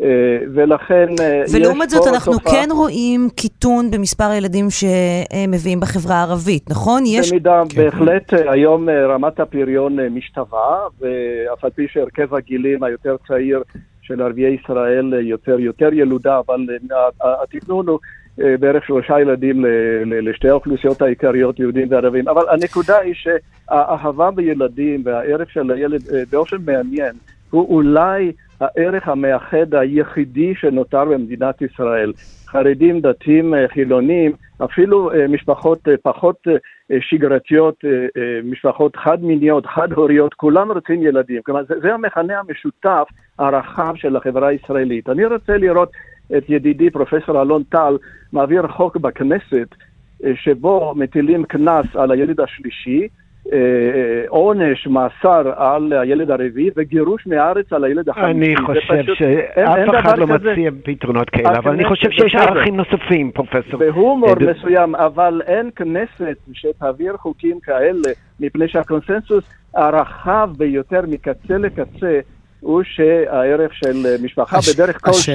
אה, 0.02 0.38
ולכן 0.54 1.06
אה, 1.20 1.42
ולעומת 1.52 1.90
זאת 1.90 2.06
אנחנו 2.06 2.32
תופעה... 2.32 2.52
כן 2.52 2.68
רואים 2.72 3.28
קיטון 3.36 3.90
במספר 3.90 4.24
הילדים 4.24 4.66
שמביאים 4.70 5.80
בחברה 5.80 6.14
הערבית, 6.14 6.70
נכון? 6.70 7.02
יש... 7.06 7.30
במידה, 7.30 7.62
כן. 7.68 7.84
בהחלט 7.84 8.34
אה, 8.34 8.52
היום 8.52 8.88
רמת 8.90 9.40
הפריון 9.40 10.00
משתווה, 10.00 10.78
ואף 11.00 11.64
על 11.64 11.70
פי 11.70 11.86
שהרכב 11.92 12.34
הגילים 12.34 12.82
היותר 12.82 13.16
צעיר 13.28 13.62
של 14.02 14.22
ערביי 14.22 14.56
ישראל 14.64 15.14
יותר 15.20 15.60
יותר 15.60 15.92
ילודה, 15.92 16.40
אבל 16.46 16.66
התכנון 17.20 17.88
הוא 17.88 17.98
אה, 18.04 18.25
בערך 18.38 18.84
שלושה 18.84 19.20
ילדים 19.20 19.64
לשתי 20.04 20.48
האוכלוסיות 20.48 21.02
העיקריות, 21.02 21.58
יהודים 21.58 21.88
וערבים. 21.90 22.28
אבל 22.28 22.42
הנקודה 22.50 22.98
היא 22.98 23.14
שהאהבה 23.14 24.30
בילדים 24.30 25.02
והערך 25.04 25.50
של 25.50 25.70
הילד 25.70 26.00
אה, 26.14 26.22
באופן 26.30 26.56
מעניין 26.66 27.12
הוא 27.50 27.68
אולי 27.68 28.32
הערך 28.60 29.08
המאחד 29.08 29.74
היחידי 29.74 30.54
שנותר 30.54 31.04
במדינת 31.04 31.62
ישראל. 31.62 32.12
חרדים, 32.46 33.00
דתיים, 33.00 33.54
אה, 33.54 33.68
חילונים, 33.68 34.32
אפילו 34.64 35.10
משפחות 35.28 35.88
פחות 36.02 36.46
שגרתיות, 37.00 37.74
משפחות 38.44 38.96
חד-מיניות, 38.96 39.66
חד-הוריות, 39.66 40.34
כולם 40.34 40.72
רוצים 40.72 41.02
ילדים. 41.02 41.42
כלומר, 41.42 41.62
זה 41.82 41.94
המכנה 41.94 42.38
המשותף 42.38 43.08
הרחב 43.38 43.92
של 43.96 44.16
החברה 44.16 44.48
הישראלית. 44.48 45.08
אני 45.08 45.24
רוצה 45.24 45.56
לראות 45.56 45.90
את 46.36 46.50
ידידי 46.50 46.90
פרופסור 46.90 47.42
אלון 47.42 47.62
טל 47.62 47.96
מעביר 48.32 48.68
חוק 48.68 48.96
בכנסת 48.96 49.74
אה, 50.24 50.32
שבו 50.34 50.94
מטילים 50.96 51.44
קנס 51.44 51.86
על 51.94 52.10
הילד 52.10 52.40
השלישי, 52.40 53.08
אה, 53.52 53.58
אה, 53.58 54.24
עונש, 54.28 54.86
מאסר 54.86 55.52
על 55.56 55.92
הילד 55.92 56.30
הרביעי 56.30 56.70
וגירוש 56.76 57.26
מהארץ 57.26 57.72
על 57.72 57.84
הילד 57.84 58.08
החמישי. 58.08 58.54
אני 58.54 58.66
חושב 58.66 59.14
שאף 59.14 59.88
אחד 60.00 60.18
לא 60.18 60.26
מציע 60.26 60.70
פתרונות 60.82 61.30
כאלה, 61.30 61.58
אבל 61.58 61.72
אני 61.72 61.84
חושב 61.84 62.10
שיש 62.10 62.34
ערכים 62.34 62.76
נוספים, 62.76 63.30
פרופסור. 63.30 63.80
בהומור 63.80 64.34
מסוים, 64.50 64.94
אבל 64.94 65.42
אין 65.46 65.70
כנסת 65.76 66.36
שתעביר 66.52 67.16
חוקים 67.16 67.60
כאלה, 67.60 68.08
מפני 68.40 68.68
שהקונסנזוס 68.68 69.44
הרחב 69.74 70.50
ביותר 70.58 71.00
מקצה 71.08 71.58
לקצה 71.58 72.20
הוא 72.60 72.82
שהערך 72.84 73.74
של 73.74 74.06
אה, 74.06 74.16
משפחה. 74.22 74.58
בדרך 74.74 75.04
כלשהי. 75.04 75.34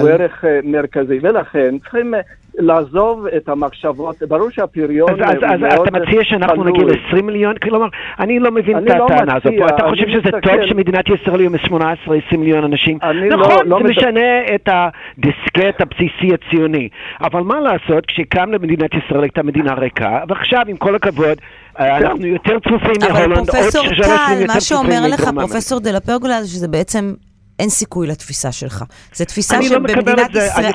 הוא 0.00 0.08
ערך 0.08 0.44
אה, 0.44 0.58
מרכזי, 0.64 1.18
ולכן 1.22 1.78
צריכים 1.78 2.14
אה, 2.14 2.20
לעזוב 2.58 3.26
את 3.26 3.48
המחשבות, 3.48 4.16
ברור 4.28 4.50
שהפריון 4.50 5.10
אז, 5.10 5.34
אז, 5.42 5.62
אז 5.64 5.80
אתה 5.82 5.98
מציע 5.98 6.24
שאנחנו 6.24 6.64
נגיע 6.64 6.84
ל-20 6.84 7.22
מיליון? 7.22 7.58
כלומר, 7.58 7.86
אני 8.20 8.38
לא 8.38 8.50
מבין 8.50 8.78
את 8.78 8.82
לא 8.88 9.04
הטענה 9.04 9.36
הזאת. 9.36 9.54
אתה 9.74 9.88
חושב 9.90 10.08
שזה 10.08 10.18
מסתכל... 10.18 10.40
טוב 10.40 10.66
שמדינת 10.66 11.04
ישראל 11.08 11.40
יהיו 11.40 11.50
מ-18-20 11.50 12.36
מיליון 12.36 12.64
אנשים? 12.64 12.98
נכון, 13.30 13.66
לא, 13.66 13.78
לא 13.78 13.78
זה 13.82 13.88
משנה 13.90 14.54
את 14.54 14.68
הדיסקט 14.72 15.80
הבסיסי 15.80 16.34
הציוני. 16.34 16.88
אבל 17.20 17.40
מה 17.40 17.60
לעשות, 17.60 18.06
כשקם 18.06 18.52
למדינת 18.52 18.90
ישראל 18.94 19.22
הייתה 19.22 19.42
מדינה 19.42 19.74
ריקה, 19.74 20.20
ועכשיו, 20.28 20.62
עם 20.68 20.76
כל 20.76 20.94
הכבוד, 20.94 21.38
אנחנו 21.78 22.26
יותר 22.26 22.58
צפופים 22.58 22.96
מהולנד, 23.12 23.38
עוד 23.38 23.70
שלושה 23.70 23.82
שנים 23.82 23.90
יותר 23.90 23.98
צפופים 23.98 24.12
אבל 24.12 24.44
פרופסור 24.44 24.46
טל, 24.46 24.54
מה 24.54 24.60
שאומר 24.60 25.08
לך 25.08 25.30
פרופסור 25.34 25.80
דה 25.80 25.90
לפרגולה, 25.92 26.44
שזה 26.44 26.68
בעצם 26.68 27.12
אין 27.58 27.68
סיכוי 27.68 28.06
לתפיסה 28.06 28.52
שלך. 28.52 28.84
זו 29.14 29.24
תפיסה 29.24 29.56
לא 29.56 29.62
שבמדינת 29.62 30.34
לא 30.34 30.40
ישראל 30.40 30.72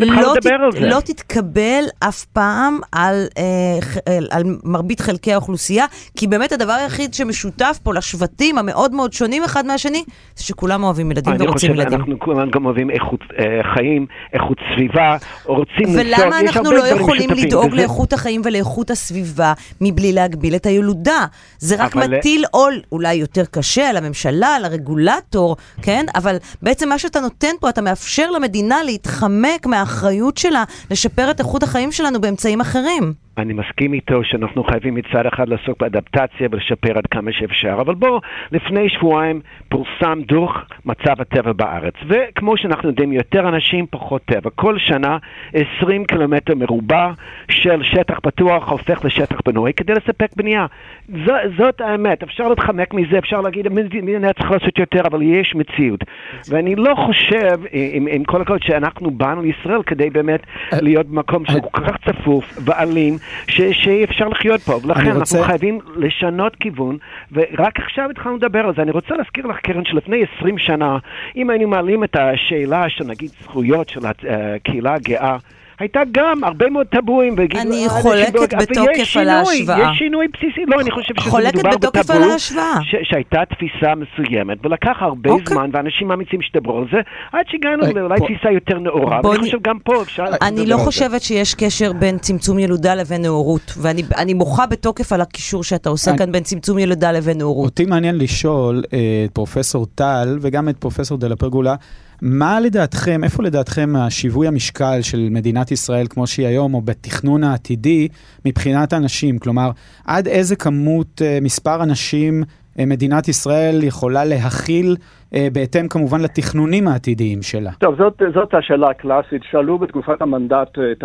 לא, 0.00 0.34
ת, 0.40 0.80
לא 0.80 1.00
תתקבל 1.00 1.84
אף 2.00 2.24
פעם 2.24 2.78
על, 2.92 3.26
אה, 3.38 4.18
על 4.30 4.42
מרבית 4.64 5.00
חלקי 5.00 5.32
האוכלוסייה, 5.32 5.84
כי 6.16 6.26
באמת 6.26 6.52
הדבר 6.52 6.72
היחיד 6.72 7.14
שמשותף 7.14 7.78
פה 7.82 7.94
לשבטים 7.94 8.58
המאוד 8.58 8.94
מאוד 8.94 9.12
שונים 9.12 9.44
אחד 9.44 9.66
מהשני, 9.66 10.04
זה 10.36 10.44
שכולם 10.44 10.84
אוהבים 10.84 11.10
ילדים 11.10 11.34
ורוצים 11.38 11.70
ילדים. 11.70 11.80
אני 11.80 11.86
חושב 11.86 11.96
שאנחנו 11.96 12.18
כולם 12.18 12.50
גם 12.50 12.66
אוהבים 12.66 12.90
איכות 12.90 13.20
אה, 13.38 13.60
חיים, 13.74 14.06
איכות 14.32 14.58
סביבה, 14.74 15.16
רוצים 15.44 15.96
לנסוע, 15.96 16.24
ולמה 16.24 16.40
אנחנו 16.40 16.72
לא 16.72 16.86
יכולים 16.86 17.30
לדאוג 17.30 17.66
וזה... 17.66 17.76
לאיכות 17.76 18.12
החיים 18.12 18.40
ולאיכות 18.44 18.90
הסביבה 18.90 19.52
מבלי 19.80 20.12
להגביל 20.12 20.54
את 20.56 20.66
הילודה? 20.66 21.26
זה 21.58 21.76
רק 21.78 21.96
אבל... 21.96 22.16
מטיל 22.18 22.44
עול 22.50 22.80
אולי 22.92 23.14
יותר 23.14 23.44
קשה 23.50 23.90
על 23.90 23.96
הממשלה, 23.96 24.48
על 24.56 24.64
הרגולטור, 24.64 25.56
כן? 25.82 25.93
כן? 25.94 26.06
אבל 26.14 26.36
בעצם 26.62 26.88
מה 26.88 26.98
שאתה 26.98 27.20
נותן 27.20 27.54
פה, 27.60 27.68
אתה 27.68 27.80
מאפשר 27.80 28.30
למדינה 28.30 28.82
להתחמק 28.82 29.66
מהאחריות 29.66 30.36
שלה 30.36 30.64
לשפר 30.90 31.30
את 31.30 31.40
איכות 31.40 31.62
החיים 31.62 31.92
שלנו 31.92 32.20
באמצעים 32.20 32.60
אחרים. 32.60 33.23
אני 33.38 33.52
מסכים 33.52 33.92
איתו 33.92 34.24
שאנחנו 34.24 34.64
חייבים 34.64 34.94
מצד 34.94 35.26
אחד 35.26 35.48
לעסוק 35.48 35.80
באדפטציה 35.80 36.48
ולשפר 36.50 36.98
עד 36.98 37.06
כמה 37.06 37.32
שאפשר, 37.32 37.76
אבל 37.80 37.94
בואו, 37.94 38.20
לפני 38.52 38.88
שבועיים 38.88 39.40
פורסם 39.68 40.20
דוח 40.26 40.64
מצב 40.84 41.20
הטבע 41.20 41.52
בארץ, 41.52 41.94
וכמו 42.08 42.56
שאנחנו 42.56 42.88
יודעים, 42.88 43.12
יותר 43.12 43.48
אנשים, 43.48 43.86
פחות 43.90 44.22
טבע. 44.24 44.50
כל 44.54 44.78
שנה 44.78 45.18
20 45.52 46.04
קילומטר 46.04 46.54
מרובע 46.54 47.10
של 47.48 47.82
שטח 47.82 48.18
פתוח 48.22 48.68
הופך 48.68 49.04
לשטח 49.04 49.36
בנוי 49.46 49.72
כדי 49.72 49.92
לספק 49.92 50.28
בנייה. 50.36 50.66
ז, 51.08 51.30
זאת 51.58 51.80
האמת, 51.80 52.22
אפשר 52.22 52.48
להתחמק 52.48 52.94
מזה, 52.94 53.18
אפשר 53.18 53.40
להגיד, 53.40 53.66
המדינה 53.66 54.32
צריכה 54.32 54.54
לעשות 54.54 54.78
יותר, 54.78 55.00
אבל 55.10 55.22
יש 55.22 55.54
מציאות. 55.54 56.00
ואני 56.48 56.74
לא 56.74 56.94
חושב, 57.06 57.60
עם, 57.72 58.06
עם 58.10 58.24
כל 58.24 58.42
הכבוד, 58.42 58.62
שאנחנו 58.62 59.10
באנו 59.10 59.42
לישראל 59.42 59.82
כדי 59.82 60.10
באמת 60.10 60.40
להיות 60.72 61.06
במקום 61.06 61.44
שהוא 61.46 61.62
כל 61.72 61.80
כך 61.80 61.96
צפוף 62.08 62.58
ואלים. 62.64 63.18
שאי 63.48 64.04
אפשר 64.04 64.28
לחיות 64.28 64.60
פה. 64.60 64.80
ולכן 64.82 65.00
אנחנו 65.00 65.20
רוצה... 65.20 65.44
חייבים 65.44 65.78
לשנות 65.96 66.56
כיוון, 66.56 66.98
ורק 67.32 67.80
עכשיו 67.80 68.10
התחלנו 68.10 68.36
לדבר 68.36 68.58
על 68.58 68.74
זה. 68.76 68.82
אני 68.82 68.90
רוצה 68.90 69.14
להזכיר 69.14 69.46
לך, 69.46 69.56
קרן, 69.56 69.84
שלפני 69.84 70.24
20 70.38 70.58
שנה, 70.58 70.98
אם 71.36 71.50
היינו 71.50 71.68
מעלים 71.68 72.04
את 72.04 72.16
השאלה 72.16 72.88
של 72.88 73.04
נגיד 73.04 73.30
זכויות 73.42 73.88
של 73.88 74.00
הקהילה 74.06 74.94
הגאה, 74.94 75.36
הייתה 75.78 76.00
גם 76.12 76.44
הרבה 76.44 76.70
מאוד 76.70 76.86
טבואים. 76.86 77.34
אני 77.60 77.84
חולקת 77.88 78.54
בתוקף 78.54 79.16
על 79.16 79.28
ההשוואה. 79.28 79.78
יש 79.78 79.98
שינוי 79.98 80.26
בסיסי, 80.28 80.60
לא, 80.66 80.80
אני 80.80 80.90
חושב 80.90 81.14
שזה 81.20 81.38
מדובר 81.48 81.70
בתוקף 81.70 82.10
על 82.10 82.22
ההשוואה. 82.22 82.78
שהייתה 83.02 83.38
תפיסה 83.50 83.92
מסוימת, 83.94 84.58
ולקח 84.64 84.96
הרבה 85.00 85.30
אוקיי. 85.30 85.54
זמן, 85.54 85.70
ואנשים 85.72 86.12
אמיצים 86.12 86.42
שדיברו 86.42 86.78
על 86.78 86.84
זה, 86.92 86.98
עד 87.32 87.44
שהגענו 87.48 87.94
לאולי 87.94 88.20
תפיסה 88.20 88.50
יותר 88.50 88.78
נאורה, 88.78 89.20
ואני 89.24 89.38
חושב 89.38 89.58
גם 89.62 89.78
פה 89.78 90.02
אפשר... 90.02 90.24
אני 90.42 90.66
לא 90.66 90.76
חושבת 90.76 91.22
שיש 91.22 91.54
קשר 91.54 91.92
בין 91.92 92.18
צמצום 92.18 92.58
ילודה 92.58 92.94
לבין 92.94 93.22
נאורות, 93.22 93.74
ואני 93.82 94.34
מוחה 94.34 94.66
בתוקף 94.66 95.12
על 95.12 95.20
הקישור 95.20 95.64
שאתה 95.64 95.88
עושה 95.88 96.16
כאן 96.18 96.32
בין 96.32 96.42
צמצום 96.42 96.78
ילודה 96.78 97.12
לבין 97.12 97.38
נאורות. 97.38 97.70
אותי 97.70 97.84
מעניין 97.84 98.18
לשאול 98.18 98.82
את 99.26 99.30
פרופסור 99.32 99.86
טל, 99.94 100.38
וגם 100.40 100.68
את 100.68 100.76
פרופסור 100.76 101.18
דלה 101.18 101.36
פרגולה, 101.36 101.74
מה 102.22 102.60
לדעתכם, 102.60 103.24
איפה 103.24 103.42
לדעתכם 103.42 103.92
השיווי 103.96 104.46
המשקל 104.46 104.98
של 105.02 105.28
מדינת 105.30 105.72
ישראל 105.72 106.06
כמו 106.10 106.26
שהיא 106.26 106.46
היום, 106.46 106.74
או 106.74 106.80
בתכנון 106.80 107.44
העתידי, 107.44 108.08
מבחינת 108.44 108.92
אנשים? 108.92 109.38
כלומר, 109.38 109.70
עד 110.06 110.26
איזה 110.26 110.56
כמות, 110.56 111.22
אה, 111.22 111.38
מספר 111.42 111.82
אנשים 111.82 112.42
אה, 112.78 112.86
מדינת 112.86 113.28
ישראל 113.28 113.80
יכולה 113.82 114.24
להכיל, 114.24 114.96
אה, 115.34 115.48
בהתאם 115.52 115.88
כמובן 115.88 116.20
לתכנונים 116.20 116.88
העתידיים 116.88 117.42
שלה? 117.42 117.70
טוב, 117.78 117.94
זאת, 117.98 118.22
זאת 118.34 118.54
השאלה 118.54 118.90
הקלאסית. 118.90 119.42
שאלו 119.50 119.78
בתקופת 119.78 120.22
המנדט 120.22 120.78
את 120.92 121.04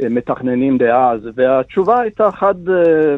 המתכננים 0.00 0.78
דאז, 0.78 1.20
והתשובה 1.34 2.00
הייתה 2.00 2.30
חד 2.30 2.54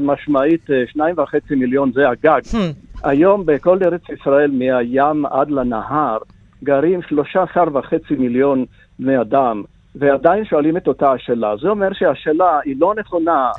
משמעית, 0.00 0.66
שניים 0.92 1.14
וחצי 1.18 1.54
מיליון 1.54 1.92
זה 1.92 2.08
הגג. 2.08 2.40
Hmm. 2.52 2.56
היום 3.04 3.46
בכל 3.46 3.78
ארץ 3.82 4.02
ישראל, 4.20 4.50
מהים 4.50 5.26
עד 5.26 5.50
לנהר, 5.50 6.18
גרים 6.64 7.02
13 7.02 7.64
וחצי 7.72 8.14
מיליון 8.18 8.64
בני 8.98 9.20
אדם, 9.20 9.62
ועדיין 9.94 10.44
שואלים 10.44 10.76
את 10.76 10.88
אותה 10.88 11.12
השאלה. 11.12 11.56
זה 11.62 11.68
אומר 11.68 11.92
שהשאלה 11.92 12.60
היא 12.64 12.76
לא 12.78 12.94
נכונה, 12.98 13.50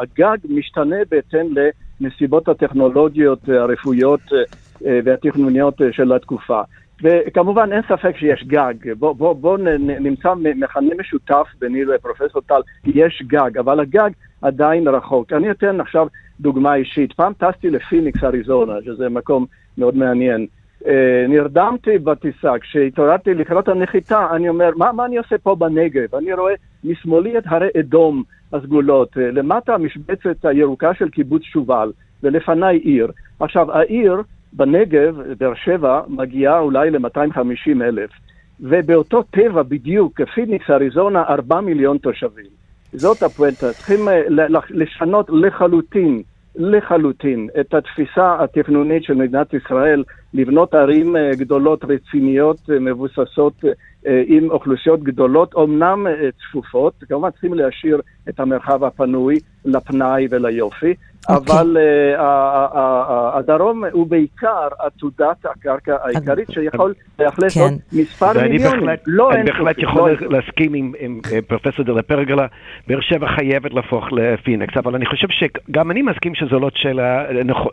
הגג 0.00 0.36
משתנה 0.48 0.96
בהתאם 1.10 1.54
לנסיבות 2.00 2.48
הטכנולוגיות, 2.48 3.48
הרפואיות 3.48 4.20
אה, 4.86 5.00
והתכנוניות 5.04 5.80
של 5.92 6.12
התקופה. 6.12 6.60
וכמובן 7.02 7.72
אין 7.72 7.82
ספק 7.88 8.16
שיש 8.16 8.44
גג, 8.46 8.74
בואו 8.98 9.14
בוא, 9.14 9.32
בוא 9.32 9.58
נמצא 9.78 10.34
מכנה 10.34 10.94
משותף 10.98 11.46
ביני 11.58 11.84
לפרופסור 11.84 12.42
טל, 12.42 12.60
יש 12.84 13.22
גג, 13.26 13.58
אבל 13.58 13.80
הגג 13.80 14.10
עדיין 14.42 14.88
רחוק. 14.88 15.32
אני 15.32 15.50
אתן 15.50 15.80
עכשיו 15.80 16.06
דוגמה 16.40 16.74
אישית. 16.74 17.12
פעם 17.12 17.32
טסתי 17.32 17.70
לפיניקס, 17.70 18.24
אריזונה, 18.24 18.72
שזה 18.84 19.08
מקום 19.08 19.46
מאוד 19.78 19.96
מעניין. 19.96 20.46
אה, 20.86 21.26
נרדמתי 21.28 21.98
בטיסה, 21.98 22.58
כשהתעוררתי 22.60 23.34
לקראת 23.34 23.68
הנחיתה, 23.68 24.26
אני 24.32 24.48
אומר, 24.48 24.70
מה, 24.76 24.92
מה 24.92 25.06
אני 25.06 25.16
עושה 25.16 25.38
פה 25.38 25.54
בנגב? 25.54 26.14
אני 26.14 26.32
רואה 26.32 26.54
משמאלי 26.84 27.38
את 27.38 27.42
הרי 27.46 27.68
אדום 27.80 28.22
הסגולות, 28.52 29.18
אה, 29.18 29.30
למטה 29.30 29.74
המשבצת 29.74 30.44
הירוקה 30.44 30.94
של 30.94 31.08
קיבוץ 31.08 31.42
שובל, 31.42 31.92
ולפניי 32.22 32.76
עיר. 32.76 33.10
עכשיו, 33.40 33.72
העיר 33.72 34.22
בנגב, 34.52 35.16
באר 35.38 35.54
שבע, 35.54 36.00
מגיעה 36.08 36.58
אולי 36.58 36.90
ל-250 36.90 37.82
אלף, 37.82 38.10
ובאותו 38.60 39.22
טבע 39.22 39.62
בדיוק, 39.62 40.20
פיניקס, 40.34 40.70
אריזונה, 40.70 41.22
4 41.22 41.60
מיליון 41.60 41.98
תושבים. 41.98 42.64
זאת 42.92 43.22
הפואנטה, 43.22 43.72
צריכים 43.72 44.08
אה, 44.08 44.22
לשנות 44.70 45.30
לחלוטין 45.30 46.22
לחלוטין 46.56 47.48
את 47.60 47.74
התפיסה 47.74 48.36
התכנונית 48.40 49.04
של 49.04 49.14
מדינת 49.14 49.54
ישראל 49.54 50.04
לבנות 50.34 50.74
ערים 50.74 51.16
אה, 51.16 51.30
גדולות, 51.34 51.84
רציניות, 51.84 52.70
אה, 52.70 52.78
מבוססות 52.78 53.64
אה, 54.06 54.22
עם 54.26 54.50
אוכלוסיות 54.50 55.02
גדולות, 55.02 55.54
אמנם 55.56 56.06
צפופות, 56.40 56.94
כמובן 57.08 57.30
צריכים 57.30 57.54
להשאיר 57.54 58.00
את 58.28 58.40
המרחב 58.40 58.84
הפנוי 58.84 59.38
לפנאי 59.64 60.26
וליופי, 60.30 60.94
Okay. 61.24 61.34
אוקיי. 61.34 61.54
אבל 61.56 61.76
uh, 62.16 62.20
הדרום 63.38 63.84
הוא 63.92 64.06
בעיקר 64.06 64.68
עתודת 64.78 65.44
הקרקע 65.44 65.96
העיקרית 66.02 66.50
שיכול 66.50 66.94
כן. 67.18 67.24
עוד 67.60 67.72
מספר 67.92 68.32
מיליונים. 68.42 68.80
בהחלט, 68.80 69.02
לא 69.06 69.32
אני 69.32 69.42
בהחלט 69.42 69.78
יכול 69.78 70.10
לא 70.10 70.36
להסכים 70.36 70.74
עם, 70.74 70.92
עם 70.98 71.20
פרופסור 71.46 71.84
דלה 71.84 72.02
פרגלה, 72.02 72.46
באר 72.86 73.00
שבע 73.00 73.26
חייבת 73.36 73.74
להפוך 73.74 74.12
לפינקס, 74.12 74.76
אבל 74.76 74.94
אני 74.94 75.06
חושב 75.06 75.28
שגם 75.30 75.90
אני 75.90 76.02
מסכים 76.02 76.34
שזו 76.34 76.58
לא 76.58 76.70
שאלה 76.74 77.24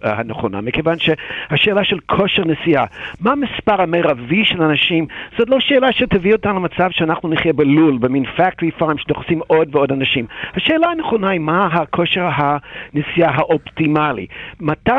הנכונה, 0.03 0.61
מכיוון 0.61 0.95
שהשאלה 0.99 1.83
של 1.83 1.99
כושר 1.99 2.43
נסיעה, 2.51 2.85
מה 3.21 3.31
המספר 3.31 3.81
המרבי 3.81 4.45
של 4.45 4.61
אנשים, 4.61 5.05
זאת 5.37 5.49
לא 5.49 5.59
שאלה 5.59 5.91
שתביא 5.91 6.33
אותנו 6.33 6.55
למצב 6.55 6.91
שאנחנו 6.91 7.29
נחיה 7.29 7.53
בלול, 7.53 7.97
במין 7.97 8.23
factory 8.37 8.81
farm 8.81 8.97
שדוחסים 8.97 9.41
עוד 9.47 9.75
ועוד 9.75 9.91
אנשים. 9.91 10.25
השאלה 10.55 10.87
הנכונה 10.87 11.29
היא 11.29 11.39
מה 11.39 11.65
הכושר 11.65 12.29
הנסיעה 12.35 13.31
האופטימלי. 13.35 14.25
מתי 14.59 14.91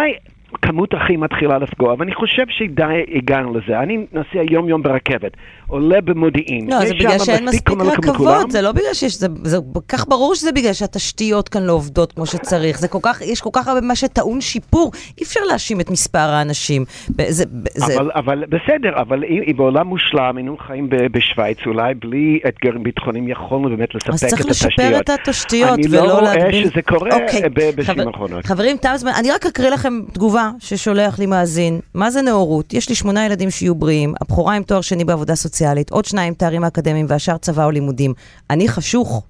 כמות 0.62 0.94
אחים 0.94 1.20
מתחילה 1.20 1.58
לפגוע, 1.58 1.94
ואני 1.98 2.14
חושב 2.14 2.42
שדי 2.48 3.04
הגענו 3.14 3.54
לזה. 3.54 3.78
אני 3.78 4.06
נוסע 4.12 4.42
יום-יום 4.50 4.82
ברכבת, 4.82 5.32
עולה 5.66 6.00
במודיעין. 6.00 6.70
לא, 6.70 6.86
זה 6.86 6.94
בגלל 6.94 7.18
שאין 7.18 7.44
מספיק 7.44 7.70
רכבות, 7.70 8.50
זה 8.50 8.62
לא 8.62 8.72
בגלל 8.72 8.94
שיש, 8.94 9.18
זה, 9.18 9.26
זה 9.42 9.56
כך 9.88 10.08
ברור 10.08 10.34
שזה 10.34 10.52
בגלל 10.52 10.72
שהתשתיות 10.72 11.48
כאן 11.48 11.62
לא 11.62 11.72
עובדות 11.72 12.12
כמו 12.12 12.26
שצריך. 12.26 12.78
זה 12.78 12.88
כל 12.88 12.98
כך, 13.02 13.22
יש 13.22 13.40
כל 13.40 13.50
כך 13.52 13.68
הרבה 13.68 13.80
מה 13.80 13.96
שטעון 13.96 14.40
שיפור, 14.40 14.90
אי 15.18 15.24
אפשר 15.24 15.40
להאשים 15.50 15.80
את 15.80 15.90
מספר 15.90 16.18
האנשים. 16.18 16.84
זה, 17.28 17.44
זה... 17.74 17.94
אבל, 17.96 18.10
אבל 18.14 18.44
בסדר, 18.48 19.00
אבל 19.00 19.24
אם 19.24 19.56
בעולם 19.56 19.86
מושלם, 19.86 20.36
היינו 20.36 20.56
חיים 20.56 20.88
בשוויץ, 20.90 21.58
אולי 21.66 21.94
בלי 21.94 22.40
אתגרים 22.48 22.82
ביטחוניים 22.82 23.28
יכולנו 23.28 23.68
באמת 23.68 23.94
לספק 23.94 24.08
את 24.08 24.14
התשתיות. 24.14 24.50
אז 24.50 24.58
צריך 24.58 24.66
לשפר 24.68 25.00
את 25.00 25.10
התשתיות 25.10 25.78
ולא 25.90 26.22
להגביל... 26.22 26.30
אני 26.30 26.52
לא 26.52 26.58
רואה 26.58 26.70
שזה 26.70 26.82
קורה 26.82 27.10
אוקיי. 27.14 27.72
בשנים 27.76 28.08
האחרונות. 28.08 28.46
חברים, 28.46 28.76
תם 28.76 28.92
זמן, 28.96 29.12
אני 29.20 29.30
רק 29.30 29.46
אקריא 29.46 29.70
לכם 29.70 29.92
תגובה 30.12 30.41
ששולח 30.58 31.18
לי 31.18 31.26
מאזין. 31.26 31.80
מה 31.94 32.10
זה 32.10 32.22
נאורות? 32.22 32.74
יש 32.74 32.88
לי 32.88 32.94
שמונה 32.94 33.26
ילדים 33.26 33.50
שיהיו 33.50 33.74
בריאים, 33.74 34.14
הבכורה 34.20 34.54
עם 34.54 34.62
תואר 34.62 34.80
שני 34.80 35.04
בעבודה 35.04 35.34
סוציאלית, 35.34 35.90
עוד 35.90 36.04
שניים 36.04 36.34
תארים 36.34 36.64
אקדמיים 36.64 37.06
והשאר 37.08 37.36
צבא 37.36 37.64
או 37.64 37.70
לימודים. 37.70 38.14
אני 38.50 38.68
חשוך. 38.68 39.22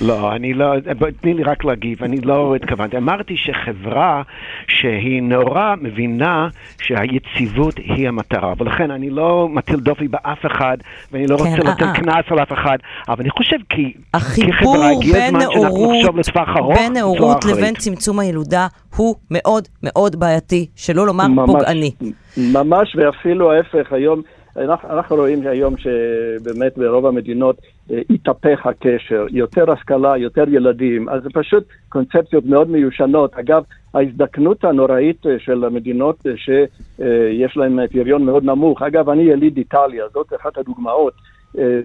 לא, 0.00 0.32
אני 0.32 0.54
לא, 0.54 0.72
תני 1.20 1.34
לי 1.34 1.42
רק 1.42 1.64
להגיב, 1.64 2.02
אני 2.02 2.20
לא 2.20 2.54
התכוונתי. 2.56 2.96
אמרתי 2.96 3.34
שחברה 3.36 4.22
שהיא 4.68 5.22
נאורה 5.22 5.74
מבינה 5.80 6.48
שהיציבות 6.82 7.78
היא 7.78 8.08
המטרה, 8.08 8.52
ולכן 8.58 8.90
אני 8.90 9.10
לא 9.10 9.48
מטיל 9.52 9.80
דופי 9.80 10.08
באף 10.08 10.46
אחד, 10.46 10.76
ואני 11.12 11.26
לא 11.26 11.34
רוצה 11.36 11.50
כן, 11.50 11.56
לתת 11.56 11.82
אה, 11.82 11.88
אה. 11.88 11.94
קנס 11.94 12.24
על 12.30 12.42
אף 12.42 12.52
אחד, 12.52 12.76
אבל 13.08 13.20
אני 13.20 13.30
חושב 13.30 13.56
כי 13.68 13.92
כחברה 14.12 14.90
הגיע 14.90 15.24
הזמן 15.24 15.40
שאנחנו 15.40 15.92
נחשוב 15.92 16.18
לטווח 16.18 16.48
ארוך, 16.56 16.78
בין 16.78 16.92
נאורות 16.92 17.44
לבין 17.44 17.74
צמצום 17.74 18.18
הילודה 18.18 18.66
הוא 18.96 19.16
מאוד 19.30 19.68
מאוד 19.82 20.16
בעייתי, 20.16 20.66
שלא 20.76 21.06
לומר 21.06 21.26
פוגעני. 21.46 21.90
ממש, 22.36 22.96
ואפילו 22.96 23.52
ההפך, 23.52 23.92
היום... 23.92 24.22
אנחנו, 24.56 24.88
אנחנו 24.90 25.16
רואים 25.16 25.46
היום 25.46 25.74
שבאמת 25.76 26.78
ברוב 26.78 27.06
המדינות 27.06 27.56
אה, 27.90 28.00
התהפך 28.10 28.66
הקשר, 28.66 29.26
יותר 29.30 29.72
השכלה, 29.72 30.16
יותר 30.16 30.44
ילדים, 30.48 31.08
אז 31.08 31.22
זה 31.22 31.28
פשוט 31.32 31.64
קונספציות 31.88 32.44
מאוד 32.44 32.70
מיושנות. 32.70 33.34
אגב, 33.34 33.62
ההזדקנות 33.94 34.64
הנוראית 34.64 35.26
אה, 35.26 35.38
של 35.38 35.64
המדינות 35.64 36.26
אה, 36.26 36.32
שיש 36.36 37.56
להן 37.56 37.86
פריון 37.86 38.24
מאוד 38.24 38.44
נמוך, 38.44 38.82
אגב, 38.82 39.10
אני 39.10 39.22
יליד 39.22 39.56
איטליה, 39.56 40.04
זאת 40.14 40.32
אחת 40.40 40.58
הדוגמאות. 40.58 41.12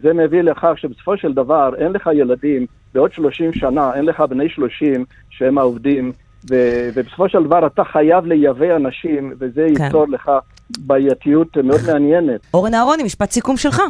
זה 0.02 0.14
מביא 0.14 0.42
לכך 0.42 0.74
שבסופו 0.76 1.18
של 1.18 1.34
דבר 1.34 1.72
אין 1.78 1.92
לך 1.92 2.10
ילדים, 2.14 2.66
בעוד 2.94 3.14
30 3.14 3.54
שנה 3.54 3.94
אין 3.96 4.06
לך 4.06 4.20
בני 4.20 4.50
30 4.50 5.06
שהם 5.30 5.58
העובדים 5.58 6.12
ובסופו 6.50 7.30
של 7.30 7.44
דבר 7.44 7.68
אתה 7.68 7.84
חייב 7.84 8.26
לייבא 8.26 8.76
אנשים, 8.76 9.34
וזה 9.40 9.68
כן. 9.78 9.84
ייצור 9.84 10.08
לך 10.08 10.32
בעייתיות 10.78 11.58
מאוד 11.58 11.82
מעניינת. 11.88 12.40
אורן 12.54 12.74
אהרוני, 12.74 13.04
משפט 13.04 13.32
סיכום 13.32 13.58
שלך. 13.58 13.82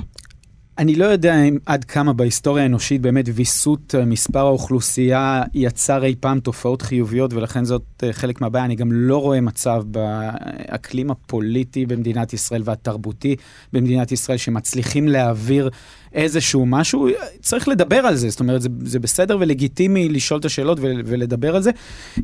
אני 0.77 0.95
לא 0.95 1.05
יודע 1.05 1.43
אם 1.43 1.57
עד 1.65 1.83
כמה 1.83 2.13
בהיסטוריה 2.13 2.63
האנושית 2.63 3.01
באמת 3.01 3.25
ויסות 3.33 3.95
אה, 3.95 4.05
מספר 4.05 4.39
האוכלוסייה 4.39 5.43
יצר 5.53 6.03
אי 6.03 6.15
פעם 6.19 6.39
תופעות 6.39 6.81
חיוביות, 6.81 7.33
ולכן 7.33 7.65
זאת 7.65 7.83
אה, 8.03 8.13
חלק 8.13 8.41
מהבעיה. 8.41 8.65
אני 8.65 8.75
גם 8.75 8.91
לא 8.91 9.17
רואה 9.17 9.41
מצב 9.41 9.83
באקלים 9.85 11.11
הפוליטי 11.11 11.85
במדינת 11.85 12.33
ישראל 12.33 12.61
והתרבותי 12.65 13.35
במדינת 13.73 14.11
ישראל 14.11 14.37
שמצליחים 14.37 15.07
להעביר 15.07 15.69
איזשהו 16.13 16.65
משהו, 16.65 17.07
צריך 17.41 17.67
לדבר 17.67 17.97
על 17.97 18.15
זה, 18.15 18.29
זאת 18.29 18.39
אומרת, 18.39 18.61
זה, 18.61 18.69
זה 18.83 18.99
בסדר 18.99 19.37
ולגיטימי 19.39 20.09
לשאול 20.09 20.39
את 20.39 20.45
השאלות 20.45 20.77
ולדבר 20.81 21.55
על 21.55 21.61
זה. 21.61 21.71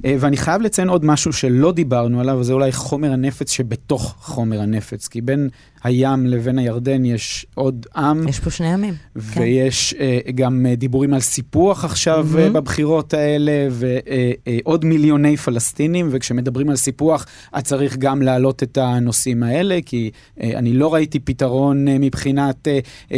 אה, 0.06 0.16
ואני 0.20 0.38
חייב 0.38 0.62
לציין 0.62 0.90
עוד 0.90 1.06
משהו 1.06 1.34
שלא 1.34 1.72
דיברנו 1.72 2.20
עליו, 2.20 2.38
וזה 2.40 2.54
אולי 2.54 2.72
חומר 2.72 3.12
הנפץ 3.12 3.52
שבתוך 3.52 4.16
חומר 4.20 4.62
הנפץ, 4.62 5.08
כי 5.08 5.22
בין 5.22 5.50
הים 5.84 6.28
לבין 6.28 6.60
הירדן 6.60 7.06
יש 7.06 7.46
עוד 7.56 7.86
עם. 7.96 8.28
יש 8.28 8.40
פה 8.40 8.50
שני 8.50 8.74
עמים. 8.74 8.94
כן. 9.34 9.42
ויש 9.42 9.94
כן. 9.94 10.32
גם 10.36 10.66
אה, 10.70 10.76
דיבורים 10.76 11.14
על 11.14 11.20
סיפוח 11.20 11.86
עכשיו 11.86 12.28
mm-hmm. 12.34 12.54
בבחירות 12.54 13.14
האלה, 13.14 13.68
ועוד 13.72 14.86
מיליוני 14.86 15.38
פלסטינים, 15.38 16.10
וכשמדברים 16.12 16.70
על 16.70 16.76
סיפוח, 16.76 17.26
אז 17.54 17.64
צריך 17.64 17.98
גם 17.98 18.22
להעלות 18.22 18.64
את 18.64 18.78
הנושאים 18.78 19.44
האלה, 19.44 19.80
כי 19.86 20.12
אני 20.40 20.74
לא 20.74 20.94
ראיתי 20.94 21.20
פתרון 21.20 21.86
מבחינת 21.88 22.68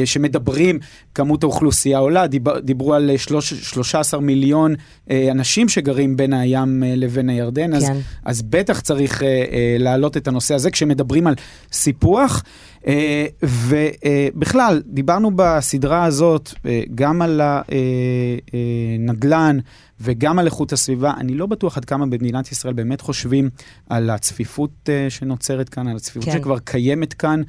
שמדברים... 0.06 0.61
מדברים, 0.62 0.80
כמות 1.16 1.44
האוכלוסייה 1.44 1.98
עולה, 1.98 2.28
דיבר, 2.28 2.60
דיברו 2.60 2.94
על 2.94 3.12
13 3.18 4.20
מיליון 4.20 4.76
אה, 5.10 5.28
אנשים 5.32 5.70
שגרים 5.70 6.18
בין 6.18 6.34
הים 6.34 6.84
אה, 6.84 6.94
לבין 6.96 7.30
הירדן, 7.30 7.68
כן. 7.68 7.74
אז, 7.74 7.92
אז 8.26 8.42
בטח 8.42 8.80
צריך 8.80 9.24
אה, 9.24 9.28
אה, 9.28 9.76
להעלות 9.80 10.18
את 10.18 10.28
הנושא 10.28 10.56
הזה 10.56 10.72
כשמדברים 10.72 11.28
על 11.28 11.36
סיפוח. 11.72 12.44
אה, 12.88 13.26
ובכלל, 13.44 14.82
דיברנו 14.86 15.32
בסדרה 15.36 16.06
הזאת 16.06 16.54
אה, 16.66 16.82
גם 16.96 17.22
על 17.22 17.42
הנדל"ן. 17.42 19.60
וגם 20.04 20.40
על 20.40 20.46
איכות 20.46 20.74
הסביבה. 20.74 21.14
אני 21.18 21.34
לא 21.34 21.46
בטוח 21.46 21.78
עד 21.78 21.86
כמה 21.86 22.06
במדינת 22.06 22.52
ישראל 22.52 22.74
באמת 22.74 23.02
חושבים 23.02 23.50
על 23.90 24.10
הצפיפות 24.10 24.90
שנוצרת 25.10 25.70
כאן, 25.70 25.88
על 25.88 25.96
הצפיפות 25.96 26.30
כן. 26.30 26.38
שכבר 26.38 26.60
קיימת 26.60 27.14
כאן 27.14 27.42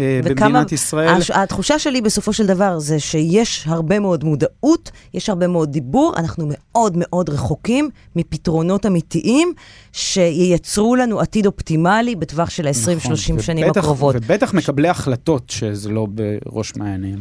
אה, 0.00 0.20
במדינת 0.24 0.72
ישראל. 0.72 1.20
התחושה 1.34 1.78
שלי 1.78 2.00
בסופו 2.00 2.32
של 2.32 2.46
דבר 2.46 2.78
זה 2.78 3.00
שיש 3.00 3.64
הרבה 3.66 3.98
מאוד 3.98 4.24
מודעות, 4.24 4.90
יש 5.14 5.28
הרבה 5.28 5.46
מאוד 5.46 5.72
דיבור, 5.72 6.14
אנחנו 6.16 6.48
מאוד 6.50 6.92
מאוד 6.96 7.28
רחוקים 7.28 7.90
מפתרונות 8.16 8.86
אמיתיים 8.86 9.52
שייצרו 9.92 10.96
לנו 10.96 11.20
עתיד 11.20 11.46
אופטימלי 11.46 12.14
בטווח 12.16 12.50
של 12.50 12.66
ה-20-30 12.66 12.96
נכון, 12.96 13.40
שנים 13.40 13.70
הקרובות. 13.70 14.14
ובטח 14.18 14.54
מקבלי 14.54 14.88
החלטות 14.88 15.50
שזה 15.50 15.88
לא 15.88 16.06
בראש 16.10 16.76
מעייניהם. 16.76 17.20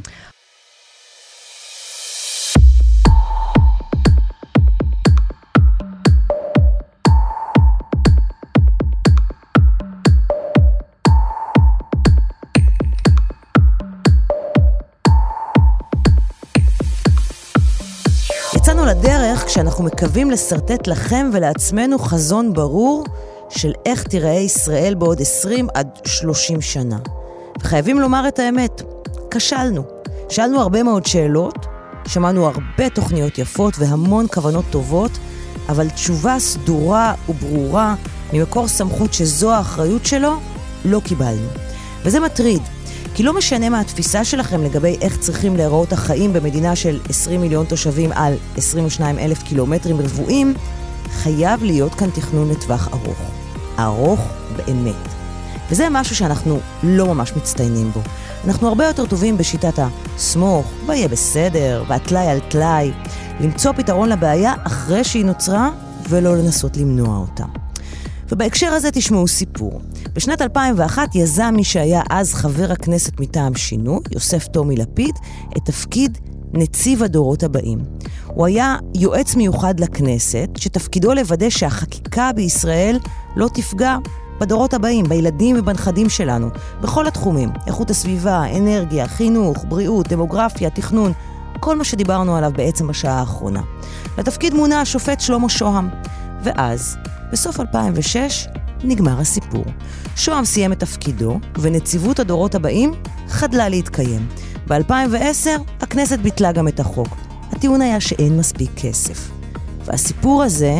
לדרך 19.60 19.70
כשאנחנו 19.74 19.84
מקווים 19.84 20.32
לשרטט 20.32 20.88
לכם 20.88 21.30
ולעצמנו 21.34 22.00
חזון 22.00 22.54
ברור 22.54 23.06
של 23.50 23.74
איך 23.86 24.04
תיראה 24.04 24.40
ישראל 24.40 24.94
בעוד 24.94 25.22
20 25.22 25.68
עד 25.74 25.88
30 26.06 26.62
שנה. 26.62 26.98
וחייבים 27.60 28.00
לומר 28.00 28.28
את 28.28 28.40
האמת, 28.40 28.82
כשלנו. 29.32 29.84
שאלנו 30.30 30.62
הרבה 30.62 30.84
מאוד 30.84 31.06
שאלות, 31.06 31.66
שמענו 32.08 32.46
הרבה 32.46 32.90
תוכניות 32.90 33.38
יפות 33.38 33.74
והמון 33.80 34.26
כוונות 34.34 34.66
טובות, 34.70 35.12
אבל 35.70 35.90
תשובה 35.90 36.40
סדורה 36.40 37.14
וברורה 37.30 37.96
ממקור 38.34 38.68
סמכות 38.68 39.14
שזו 39.14 39.52
האחריות 39.52 40.06
שלו, 40.06 40.34
לא 40.86 41.02
קיבלנו. 41.04 41.48
וזה 42.06 42.20
מטריד, 42.20 42.62
כי 43.16 43.24
לא 43.24 43.38
משנה 43.38 43.70
מה 43.70 43.80
התפיסה 43.80 44.24
שלכם 44.24 44.64
לגבי 44.64 44.98
איך 45.02 45.18
צריכים 45.18 45.58
להיראות 45.58 45.94
החיים 45.94 46.34
במדינה 46.34 46.76
של 46.76 47.00
20 47.10 47.42
מיליון 47.42 47.66
תושבים 47.66 48.12
על 48.12 48.34
22 48.58 49.20
אלף 49.20 49.44
קילומטרים 49.44 50.00
רבועים, 50.00 50.54
חייב 51.12 51.64
להיות 51.64 51.96
כאן 51.96 52.10
תכנון 52.10 52.50
לטווח 52.50 52.90
ארוך. 52.94 53.18
ארוך 53.80 54.20
באמת. 54.56 54.96
וזה 55.70 55.88
משהו 55.92 56.16
שאנחנו 56.16 56.60
לא 56.84 57.06
ממש 57.06 57.34
מצטיינים 57.36 57.92
בו. 57.92 58.00
אנחנו 58.48 58.68
הרבה 58.68 58.86
יותר 58.86 59.06
טובים 59.06 59.38
בשיטת 59.38 59.80
הסמוך, 59.80 60.66
ויהיה 60.86 61.08
בסדר, 61.08 61.84
והטלאי 61.88 62.28
על 62.28 62.40
טלאי, 62.40 62.92
למצוא 63.40 63.72
פתרון 63.72 64.10
לבעיה 64.10 64.54
אחרי 64.64 65.04
שהיא 65.04 65.26
נוצרה, 65.26 65.70
ולא 66.10 66.38
לנסות 66.38 66.78
למנוע 66.78 67.18
אותה. 67.18 67.44
ובהקשר 68.32 68.68
הזה 68.68 68.92
תשמעו 68.92 69.28
סיפור. 69.28 69.82
בשנת 70.14 70.42
2001 70.42 71.16
יזם 71.16 71.54
מי 71.56 71.64
שהיה 71.64 72.02
אז 72.10 72.34
חבר 72.34 72.72
הכנסת 72.72 73.20
מטעם 73.20 73.56
שינוי, 73.56 74.00
יוסף 74.12 74.48
טומי 74.48 74.76
לפיד, 74.76 75.16
את 75.58 75.66
תפקיד 75.66 76.18
נציב 76.54 77.04
הדורות 77.04 77.44
הבאים. 77.44 77.80
הוא 78.28 78.46
היה 78.46 78.76
יועץ 78.96 79.36
מיוחד 79.36 79.80
לכנסת, 79.80 80.50
שתפקידו 80.58 81.14
לוודא 81.14 81.50
שהחקיקה 81.50 82.32
בישראל 82.36 83.00
לא 83.36 83.50
תפגע 83.54 83.98
בדורות 84.40 84.74
הבאים, 84.74 85.06
בילדים 85.06 85.56
ובנכדים 85.60 86.10
שלנו, 86.10 86.50
בכל 86.82 87.08
התחומים, 87.08 87.50
איכות 87.68 87.90
הסביבה, 87.90 88.44
אנרגיה, 88.58 89.08
חינוך, 89.08 89.66
בריאות, 89.68 90.08
דמוגרפיה, 90.08 90.70
תכנון, 90.70 91.12
כל 91.60 91.76
מה 91.76 91.84
שדיברנו 91.84 92.36
עליו 92.36 92.52
בעצם 92.56 92.88
בשעה 92.88 93.20
האחרונה. 93.20 93.62
לתפקיד 94.18 94.54
מונה 94.54 94.82
השופט 94.82 95.20
שלמה 95.20 95.50
שוהם, 95.50 95.90
ואז 96.44 96.98
בסוף 97.32 97.60
2006 97.60 98.48
נגמר 98.84 99.20
הסיפור. 99.20 99.66
שוהם 100.16 100.46
סיים 100.46 100.74
את 100.74 100.80
תפקידו, 100.80 101.40
ונציבות 101.60 102.20
הדורות 102.20 102.56
הבאים 102.56 102.92
חדלה 103.28 103.70
להתקיים. 103.70 104.28
ב-2010 104.68 105.50
הכנסת 105.82 106.20
ביטלה 106.20 106.52
גם 106.52 106.68
את 106.68 106.80
החוק. 106.80 107.08
הטיעון 107.52 107.82
היה 107.82 108.00
שאין 108.00 108.38
מספיק 108.38 108.72
כסף. 108.76 109.30
והסיפור 109.86 110.44
הזה, 110.44 110.80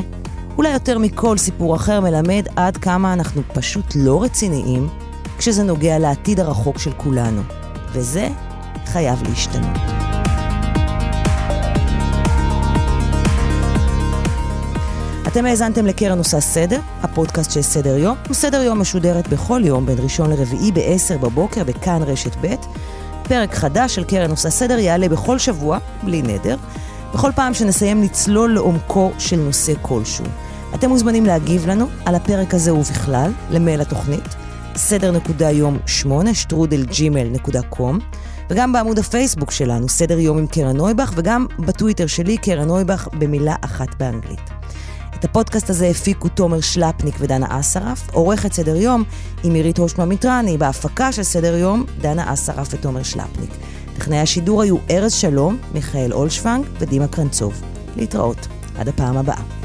אולי 0.58 0.70
יותר 0.70 0.98
מכל 0.98 1.38
סיפור 1.38 1.76
אחר, 1.76 2.02
מלמד 2.02 2.48
עד 2.56 2.78
כמה 2.78 3.14
אנחנו 3.14 3.42
פשוט 3.54 3.86
לא 3.96 4.24
רציניים 4.24 4.90
כשזה 5.38 5.64
נוגע 5.64 6.00
לעתיד 6.00 6.40
הרחוק 6.40 6.78
של 6.78 6.92
כולנו. 6.98 7.42
וזה 7.94 8.28
חייב 8.86 9.24
להשתנות. 9.24 10.09
אתם 15.40 15.48
האזנתם 15.48 15.86
לקרן 15.86 16.18
עושה 16.18 16.40
סדר, 16.40 16.80
הפודקאסט 17.02 17.52
של 17.52 17.62
סדר 17.62 17.98
יום, 17.98 18.18
וסדר 18.30 18.62
יום 18.62 18.82
משודרת 18.82 19.28
בכל 19.28 19.62
יום 19.66 19.86
בין 19.86 19.98
ראשון 20.00 20.30
לרביעי 20.30 20.72
ב-10 20.72 21.18
בבוקר 21.18 21.64
בכאן 21.64 22.04
רשת 22.04 22.36
ב'. 22.42 22.56
פרק 23.24 23.56
חדש 23.56 23.96
של 23.96 24.04
קרן 24.04 24.32
עושה 24.32 24.50
סדר 24.50 24.80
יעלה 24.80 25.10
בכל 25.10 25.38
שבוע, 25.38 25.78
בלי 26.04 26.22
נדר, 26.22 26.56
בכל 27.14 27.32
פעם 27.36 27.54
שנסיים 27.54 28.04
לצלול 28.04 28.54
לעומקו 28.54 29.12
של 29.20 29.36
נושא 29.36 29.74
כלשהו. 29.82 30.26
אתם 30.76 30.90
מוזמנים 30.90 31.26
להגיב 31.26 31.68
לנו 31.68 31.88
על 32.06 32.16
הפרק 32.16 32.54
הזה 32.54 32.74
ובכלל, 32.74 33.32
למייל 33.52 33.82
התוכנית, 33.82 34.36
סדר 34.76 35.12
נקודה 35.12 35.52
יום 35.52 35.78
8, 35.86 36.34
שטרודל 36.34 36.86
ג'ימל 36.86 37.28
נקודה 37.32 37.62
קום, 37.62 38.00
וגם 38.50 38.74
בעמוד 38.74 39.00
הפייסבוק 39.00 39.52
שלנו, 39.52 39.90
סדר 39.90 40.20
יום 40.20 40.38
עם 40.38 40.48
קרן 40.48 40.78
נויבך, 40.78 41.14
וגם 41.16 41.46
בטוויטר 41.60 42.08
שלי, 42.08 42.38
קרן 42.38 42.68
נויבך, 42.68 43.08
במילה 43.14 43.56
אחת 43.62 43.96
באנגלית. 44.00 44.59
את 45.20 45.26
הפודקאסט 45.26 45.70
הזה 45.70 45.88
הפיקו 45.88 46.28
תומר 46.28 46.62
שלפניק 46.62 47.16
ודנה 47.20 47.60
אסרף, 47.60 48.10
עורכת 48.14 48.54
סדר 48.54 48.76
יום 48.76 49.04
עם 49.44 49.54
עירית 49.54 49.78
הושמה 49.78 50.06
מיטרני, 50.06 50.58
בהפקה 50.58 51.12
של 51.12 51.24
סדר 51.24 51.56
יום, 51.56 51.86
דנה 52.02 52.34
אסרף 52.34 52.68
ותומר 52.72 53.04
שלפניק. 53.04 53.50
טכנאי 53.98 54.18
השידור 54.18 54.62
היו 54.62 54.78
ארז 54.90 55.14
שלום, 55.14 55.58
מיכאל 55.74 56.14
אולשוונג 56.14 56.66
ודימה 56.80 57.08
קרנצוב. 57.08 57.62
להתראות. 57.96 58.48
עד 58.78 58.88
הפעם 58.88 59.18
הבאה. 59.18 59.59